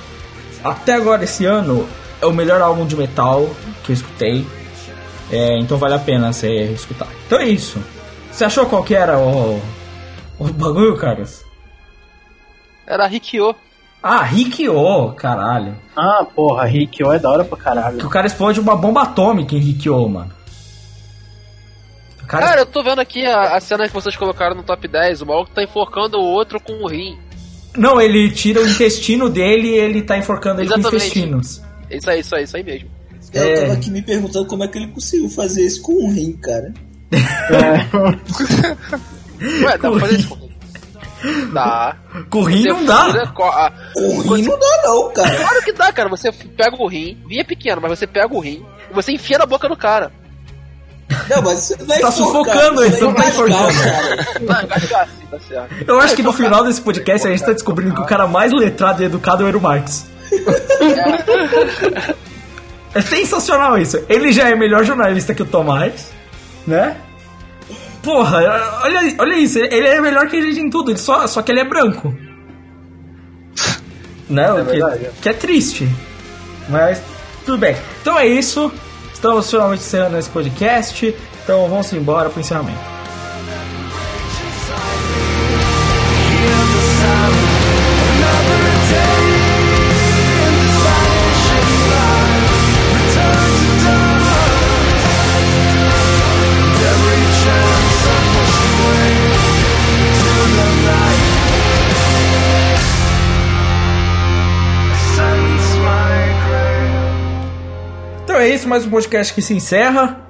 até 0.61 0.93
agora 0.93 1.23
esse 1.23 1.45
ano 1.45 1.87
é 2.21 2.25
o 2.25 2.33
melhor 2.33 2.61
álbum 2.61 2.85
de 2.85 2.97
metal 2.97 3.49
que 3.85 3.93
eu 3.93 3.93
escutei. 3.93 4.45
É, 5.31 5.57
então 5.57 5.77
vale 5.77 5.93
a 5.93 5.99
pena 5.99 6.33
você 6.33 6.63
escutar. 6.65 7.07
Então 7.25 7.39
é 7.39 7.47
isso. 7.47 7.79
Você 8.29 8.43
achou 8.43 8.65
qual 8.65 8.83
que 8.83 8.93
era 8.93 9.17
o, 9.17 9.61
o 10.39 10.45
bagulho, 10.45 10.97
caras? 10.97 11.43
Era 12.85 13.07
Rikyo. 13.07 13.55
Ah, 14.01 14.23
Rikyo, 14.23 15.13
caralho. 15.17 15.75
Ah, 15.95 16.25
porra, 16.35 16.65
Rikyo 16.65 17.11
é 17.11 17.19
da 17.19 17.29
hora 17.29 17.43
pra 17.43 17.57
Que 17.57 17.63
caralho. 17.63 18.05
o 18.05 18.09
cara 18.09 18.27
explode 18.27 18.59
uma 18.59 18.75
bomba 18.75 19.03
atômica 19.03 19.55
em 19.55 19.59
Rikyo, 19.59 20.07
mano. 20.07 20.31
Cara, 22.27 22.45
Cara, 22.47 22.61
eu 22.61 22.65
tô 22.65 22.83
vendo 22.83 22.99
aqui 22.99 23.25
a, 23.25 23.55
a 23.55 23.59
cena 23.61 23.87
que 23.87 23.93
vocês 23.93 24.15
colocaram 24.15 24.55
no 24.55 24.63
top 24.63 24.87
10. 24.87 25.21
O 25.21 25.25
maluco 25.25 25.51
tá 25.51 25.63
enforcando 25.63 26.17
o 26.17 26.21
outro 26.23 26.59
com 26.59 26.73
o 26.83 26.87
rim. 26.87 27.17
Não, 27.75 28.01
ele 28.01 28.31
tira 28.31 28.61
o 28.61 28.67
intestino 28.67 29.29
dele 29.29 29.69
e 29.69 29.77
ele 29.77 30.01
tá 30.01 30.17
enforcando 30.17 30.61
ele 30.61 30.69
com 30.69 30.79
intestinos. 30.79 31.61
Isso 31.89 32.09
aí, 32.09 32.19
isso 32.19 32.35
aí, 32.35 32.43
isso 32.43 32.57
aí 32.57 32.63
mesmo. 32.63 32.89
Eu 33.33 33.43
É. 33.43 33.61
tava 33.61 33.73
aqui 33.73 33.89
me 33.89 34.01
perguntando 34.01 34.45
como 34.47 34.63
é 34.63 34.67
que 34.67 34.77
ele 34.77 34.87
conseguiu 34.87 35.29
fazer 35.29 35.65
isso 35.65 35.81
com 35.81 35.93
um 35.93 36.11
rim, 36.11 36.33
cara. 36.33 36.73
Ué, 39.41 39.77
dá 39.77 39.89
pra 39.91 39.99
fazer 39.99 40.19
isso 40.19 40.29
com? 40.29 40.47
Dá. 41.51 41.95
Com 42.29 42.43
rim 42.43 42.61
Você 42.61 42.69
não 42.69 42.85
dá. 42.85 43.27
co- 43.33 43.43
a- 43.43 43.71
Com 43.93 44.33
rim 44.35 44.43
não 44.43 44.59
dá 44.59 44.81
não, 44.83 45.09
cara. 45.11 45.35
Claro 45.35 45.61
que 45.63 45.73
dá, 45.73 45.91
cara. 45.91 46.09
Você 46.09 46.31
pega 46.31 46.75
o 46.77 46.87
rim, 46.87 47.17
é 47.31 47.43
pequeno, 47.43 47.81
mas 47.81 47.97
você 47.97 48.05
pega 48.05 48.33
o 48.33 48.39
rim 48.39 48.63
e 48.89 48.93
você 48.93 49.11
enfia 49.11 49.37
na 49.39 49.45
boca 49.45 49.67
do 49.67 49.75
cara. 49.75 50.11
Não, 51.29 51.41
mas 51.41 51.59
você 51.59 51.75
não 51.77 51.95
é 51.95 51.99
Tá 51.99 52.09
enforcar, 52.09 52.11
sufocando 52.11 52.83
ele, 52.83 52.91
você 52.91 52.97
você 52.99 53.03
não 53.05 53.13
tá 53.13 53.27
enforcando. 53.29 53.67
assim, 53.67 55.53
tá. 55.53 55.67
Eu 55.87 55.99
acho 56.01 56.15
que 56.15 56.21
no 56.23 56.33
final 56.33 56.63
desse 56.65 56.81
podcast 56.81 57.27
a 57.27 57.31
gente 57.31 57.43
tá 57.45 57.53
descobrindo 57.53 57.95
que 57.95 58.01
o 58.01 58.05
cara 58.05 58.27
mais 58.27 58.51
letrado 58.51 59.01
e 59.01 59.05
educado 59.05 59.47
é 59.47 59.55
o 59.55 59.61
Marx. 59.61 60.05
É 62.93 63.01
sensacional 63.01 63.77
isso. 63.77 64.03
Ele 64.09 64.31
já 64.31 64.49
é 64.49 64.55
melhor 64.55 64.83
jornalista 64.83 65.33
que 65.33 65.41
o 65.43 65.45
Tomás, 65.45 66.11
né? 66.65 66.95
Porra, 68.03 68.37
olha, 68.83 69.15
olha 69.17 69.37
isso. 69.37 69.59
Ele 69.59 69.87
é 69.87 69.99
melhor 69.99 70.27
que 70.27 70.37
a 70.37 70.41
gente 70.41 70.59
em 70.59 70.69
tudo, 70.69 70.91
ele 70.91 70.99
só, 70.99 71.25
só 71.27 71.41
que 71.41 71.51
ele 71.51 71.59
é 71.61 71.65
branco. 71.65 72.13
Né? 74.29 74.51
O 74.51 74.57
que, 74.57 74.71
verdade. 74.71 75.09
que 75.21 75.29
é 75.29 75.33
triste. 75.33 75.87
Mas 76.67 77.01
tudo 77.45 77.57
bem. 77.57 77.77
Então 78.01 78.19
é 78.19 78.27
isso. 78.27 78.69
Estamos 79.13 79.49
finalmente 79.49 79.79
encerrando 79.79 80.17
esse 80.17 80.29
podcast. 80.29 81.15
Então 81.43 81.69
vamos 81.69 81.93
embora 81.93 82.29
pro 82.29 82.41
encerramento. 82.41 82.77
Então 108.37 108.45
é 108.45 108.53
isso, 108.53 108.69
mais 108.69 108.85
um 108.85 108.91
podcast 108.91 109.33
que 109.33 109.41
se 109.41 109.51
encerra. 109.55 110.29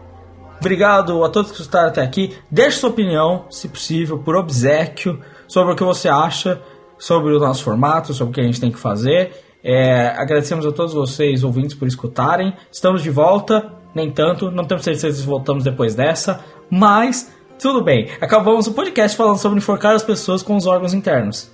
Obrigado 0.62 1.26
a 1.26 1.30
todos 1.30 1.52
que 1.52 1.60
escutaram 1.60 1.90
até 1.90 2.02
aqui. 2.02 2.38
Deixe 2.50 2.78
sua 2.78 2.90
opinião, 2.90 3.48
se 3.50 3.68
possível, 3.68 4.18
por 4.18 4.34
obsequio, 4.38 5.20
sobre 5.46 5.74
o 5.74 5.76
que 5.76 5.84
você 5.84 6.08
acha 6.08 6.62
sobre 6.98 7.36
o 7.36 7.40
nosso 7.40 7.66
formato, 7.66 8.14
sobre 8.14 8.32
o 8.32 8.34
que 8.34 8.40
a 8.40 8.46
gente 8.46 8.62
tem 8.62 8.72
que 8.72 8.80
fazer. 8.80 9.34
É, 9.62 10.08
agradecemos 10.16 10.66
a 10.66 10.72
todos 10.72 10.94
vocês, 10.94 11.44
ouvintes, 11.44 11.76
por 11.76 11.86
escutarem. 11.86 12.54
Estamos 12.72 13.04
de 13.04 13.10
volta, 13.10 13.74
nem 13.94 14.10
tanto, 14.10 14.50
não 14.52 14.64
temos 14.64 14.86
certeza 14.86 15.12
se 15.12 15.28
voltamos 15.28 15.66
depois 15.66 15.94
dessa, 15.94 16.40
mas 16.72 17.30
tudo 17.60 17.84
bem. 17.84 18.08
Acabamos 18.22 18.68
o 18.68 18.72
podcast 18.72 19.18
falando 19.18 19.38
sobre 19.38 19.58
enforcar 19.58 19.94
as 19.94 20.04
pessoas 20.04 20.42
com 20.42 20.56
os 20.56 20.66
órgãos 20.66 20.94
internos. 20.94 21.52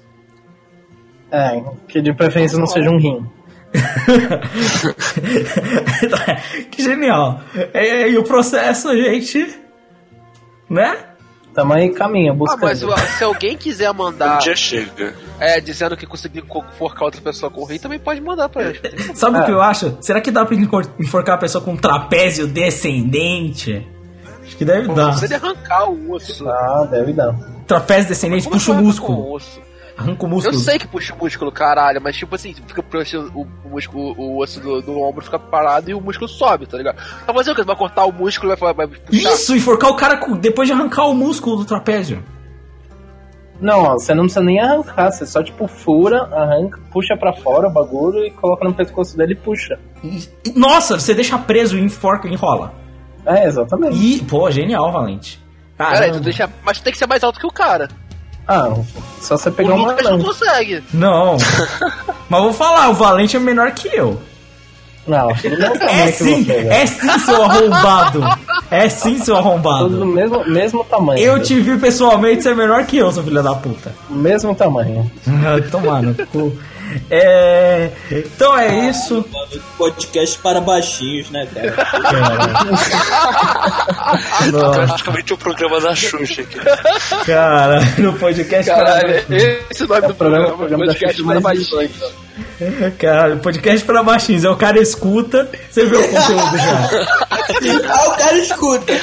É, 1.32 1.64
que 1.88 2.00
de 2.00 2.14
preferência 2.14 2.60
não 2.60 2.68
seja 2.68 2.92
um 2.92 3.00
rim. 3.00 3.26
Que 6.72 6.82
genial. 6.84 7.42
É, 7.74 8.10
e 8.10 8.18
o 8.18 8.24
processo, 8.24 8.90
a 8.90 8.96
gente. 8.96 9.60
Né? 10.70 10.98
Tamo 11.54 11.74
aí 11.74 11.90
caminho, 11.94 12.32
Ah, 12.32 12.36
buscando. 12.36 12.62
mas 12.64 12.84
o- 12.84 12.98
se 13.18 13.24
alguém 13.24 13.56
quiser 13.56 13.94
mandar 13.94 14.38
Um 14.38 14.40
dia 14.40 14.56
chega. 14.56 15.14
é, 15.40 15.60
dizendo 15.62 15.96
que 15.96 16.08
conseguiu 16.08 16.44
co- 16.48 16.64
enforcar 16.74 17.04
outra 17.04 17.22
pessoa 17.22 17.52
com 17.52 17.62
o 17.62 17.66
rim, 17.66 17.78
também 17.78 18.00
pode 18.00 18.20
mandar 18.22 18.50
pra 18.50 18.64
eles. 18.64 18.82
Sabe 19.14 19.38
o 19.38 19.42
É. 19.42 19.46
que 19.46 19.52
eu 19.52 19.62
acho? 19.62 19.96
Será 20.02 20.20
que 20.20 20.32
dá 20.32 20.44
pra 20.46 20.56
enforcar 21.00 21.36
a 21.36 21.38
pessoa 21.38 21.64
com 21.64 21.74
um 21.74 21.78
trapézio 21.78 22.48
descendente? 22.48 23.88
Acho 24.44 24.58
que 24.58 24.66
deve 24.66 24.88
dar. 24.96 25.14
Se 25.14 25.26
ele 25.26 25.36
arrancar 25.36 25.90
o 25.92 26.14
osso. 26.14 26.50
Ah, 26.50 26.88
deve 26.90 27.14
dar. 27.14 27.34
Trapézio 27.68 28.10
descendente 28.10 28.50
puxa 28.50 28.72
o 28.72 28.76
músculo. 28.76 29.40
O? 29.98 30.02
Arranca 30.02 30.24
o 30.24 30.26
Eu 30.26 30.30
músculo. 30.30 30.60
sei 30.60 30.80
que 30.80 30.88
puxa 30.88 31.14
o 31.14 31.18
músculo, 31.18 31.52
caralho, 31.52 32.02
mas 32.02 32.16
tipo 32.16 32.34
assim, 32.36 32.54
fica 32.54 32.82
o, 32.82 33.42
o 33.42 33.70
músculo, 33.70 34.16
o 34.18 34.42
osso 34.42 34.60
do, 34.60 34.82
do 34.82 35.00
ombro 35.00 35.24
fica 35.24 35.38
parado 35.40 35.90
e 35.90 35.94
o 35.94 36.02
músculo 36.02 36.28
sobe, 36.28 36.66
tá 36.66 36.78
ligado? 36.78 36.98
Vai 37.26 37.36
fazer 37.36 37.52
o 37.52 37.56
quê? 37.56 37.64
Vai 37.64 37.76
cortar 37.76 38.06
o 38.06 38.12
músculo 38.12 38.54
e 38.54 38.56
vai, 38.56 38.74
vai 38.74 38.88
puxar? 38.88 39.32
Isso, 39.34 39.56
enforcar 39.56 39.90
o 39.92 39.96
cara 39.96 40.20
depois 40.38 40.68
de 40.68 40.74
arrancar 40.74 41.06
o 41.08 41.14
músculo 41.14 41.58
do 41.58 41.66
trapézio. 41.66 42.24
Não, 43.62 43.80
ó, 43.84 43.94
você 43.94 44.14
não 44.14 44.24
precisa 44.24 44.44
nem 44.44 44.60
arrancar, 44.60 45.12
você 45.12 45.26
só 45.26 45.42
tipo 45.42 45.68
fura, 45.68 46.24
arranca, 46.34 46.80
puxa 46.92 47.16
pra 47.16 47.32
fora 47.32 47.70
o 47.70 47.72
bagulho 47.72 48.26
e 48.26 48.32
coloca 48.32 48.66
no 48.66 48.74
pescoço 48.74 49.16
dele 49.16 49.34
e 49.34 49.36
puxa. 49.36 49.80
Nossa, 50.56 51.00
você 51.00 51.14
deixa 51.14 51.38
preso 51.38 51.78
e 51.78 51.82
enforca 51.82 52.28
e 52.28 52.34
enrola. 52.34 52.74
É, 53.26 53.46
exatamente. 53.48 53.96
E, 53.96 54.22
pô, 54.26 54.52
genial, 54.52 54.92
Valente. 54.92 55.42
Caramba. 55.78 56.14
tu 56.14 56.20
deixa, 56.20 56.50
mas 56.64 56.78
tu 56.80 56.84
tem 56.84 56.92
que 56.94 57.00
ser 57.00 57.08
mais 57.08 57.24
alto 57.24 57.40
que 57.40 57.48
o 57.48 57.52
cara. 57.52 57.88
Ah, 58.48 58.74
só 59.22 59.38
você 59.38 59.50
O 59.50 59.54
pegar 59.54 59.74
uma 59.74 59.92
Lucas 59.92 60.04
não 60.10 60.22
consegue. 60.22 60.84
Não. 60.94 61.38
Mas 62.30 62.42
vou 62.42 62.54
falar, 62.54 62.90
o 62.90 62.94
Valente 62.94 63.38
é 63.38 63.40
menor 63.40 63.72
que 63.72 63.88
eu. 63.88 64.20
Não, 65.06 65.18
não 65.18 65.30
é 65.30 65.34
o 65.34 65.84
É 65.90 66.12
sim, 66.12 66.46
é 66.50 66.86
sim, 66.86 67.20
seu 67.20 67.44
arrombado. 67.44 68.24
É 68.72 68.88
sim, 68.88 69.20
seu 69.20 69.36
Todos 69.36 69.44
do 69.44 69.50
arrombado. 69.50 70.06
mesmo, 70.06 70.46
mesmo 70.46 70.84
tamanho. 70.86 71.20
Eu 71.20 71.42
te 71.42 71.60
vi 71.60 71.78
pessoalmente, 71.78 72.44
você 72.44 72.52
é 72.52 72.56
menor 72.56 72.86
que 72.86 72.98
eu, 72.98 73.12
seu 73.12 73.22
filho 73.24 73.44
da 73.44 73.54
puta. 73.54 73.94
Mesmo 74.10 74.56
tamanho. 74.56 75.10
Tomar 75.70 76.02
no 76.02 76.16
cu. 76.28 76.58
É... 77.10 77.90
Então 78.12 78.58
é 78.58 78.90
isso. 78.90 79.26
Podcast 79.78 80.38
para 80.40 80.62
baixinhos, 80.62 81.30
né, 81.30 81.48
cara? 81.54 81.74
Praticamente 84.52 85.34
o 85.34 85.38
programa 85.38 85.80
da 85.82 85.96
Xuxa 85.96 86.42
aqui. 86.42 86.60
Cara, 87.26 87.80
no 87.98 88.14
podcast 88.14 88.70
Caralho, 88.72 89.24
para 89.24 89.36
esse 89.38 89.88
nome 89.88 90.08
do 90.08 90.16
programa- 90.16 90.16
programa, 90.16 90.58
programa 90.58 90.86
da 90.88 90.94
Xuxa 90.94 91.24
para 91.26 91.40
baixinhos. 91.40 92.14
Caralho, 92.98 93.40
podcast 93.40 93.86
para 93.86 94.04
baixinhos. 94.04 94.44
É 94.44 94.50
o 94.50 94.56
cara 94.56 94.80
escuta, 94.80 95.50
você 95.70 95.86
vê 95.86 95.96
o 95.98 96.10
conteúdo 96.10 96.58
já. 96.58 96.90
Ah, 97.88 98.08
o 98.08 98.18
cara 98.18 98.38
escuta. 98.38 98.94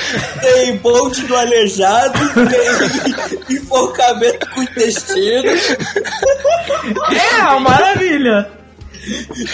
Tem 0.41 0.77
bonde 0.79 1.23
do 1.23 1.37
aleijado, 1.37 2.19
tem 3.49 3.57
enforcamento 3.59 4.47
com 4.51 4.63
intestino, 4.63 5.51
É 7.13 7.43
uma 7.43 7.61
maravilha. 7.61 8.49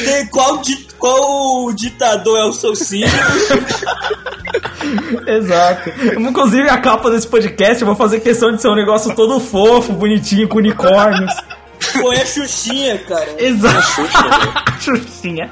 tem 0.04 0.26
qual, 0.28 0.62
qual 0.98 1.72
ditador 1.72 2.38
é 2.38 2.44
o 2.44 2.52
seu 2.52 2.74
signo. 2.74 3.10
Exato. 5.26 5.90
Inclusive, 6.18 6.68
a 6.68 6.78
capa 6.78 7.10
desse 7.10 7.26
podcast 7.26 7.82
eu 7.82 7.86
vou 7.86 7.96
fazer 7.96 8.20
questão 8.20 8.52
de 8.54 8.62
ser 8.62 8.68
um 8.68 8.76
negócio 8.76 9.14
todo 9.14 9.40
fofo, 9.40 9.92
bonitinho, 9.92 10.48
com 10.48 10.58
unicórnios. 10.58 11.32
Põe 12.00 12.16
a 12.16 12.26
Xuxinha, 12.26 12.98
cara. 12.98 13.34
Exato. 13.42 14.02
Xuxinha. 14.80 15.50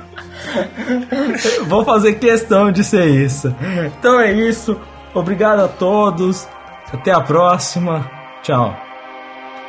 Vou 1.67 1.85
fazer 1.85 2.15
questão 2.15 2.71
de 2.71 2.85
ser 2.85 3.07
isso. 3.07 3.55
Então 3.99 4.21
é 4.21 4.33
isso. 4.33 4.79
Obrigado 5.15 5.61
a 5.61 5.69
todos. 5.69 6.47
Até 6.93 7.13
a 7.13 7.21
próxima. 7.21 8.11
Tchau. 8.43 8.77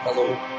Falou. 0.03 0.54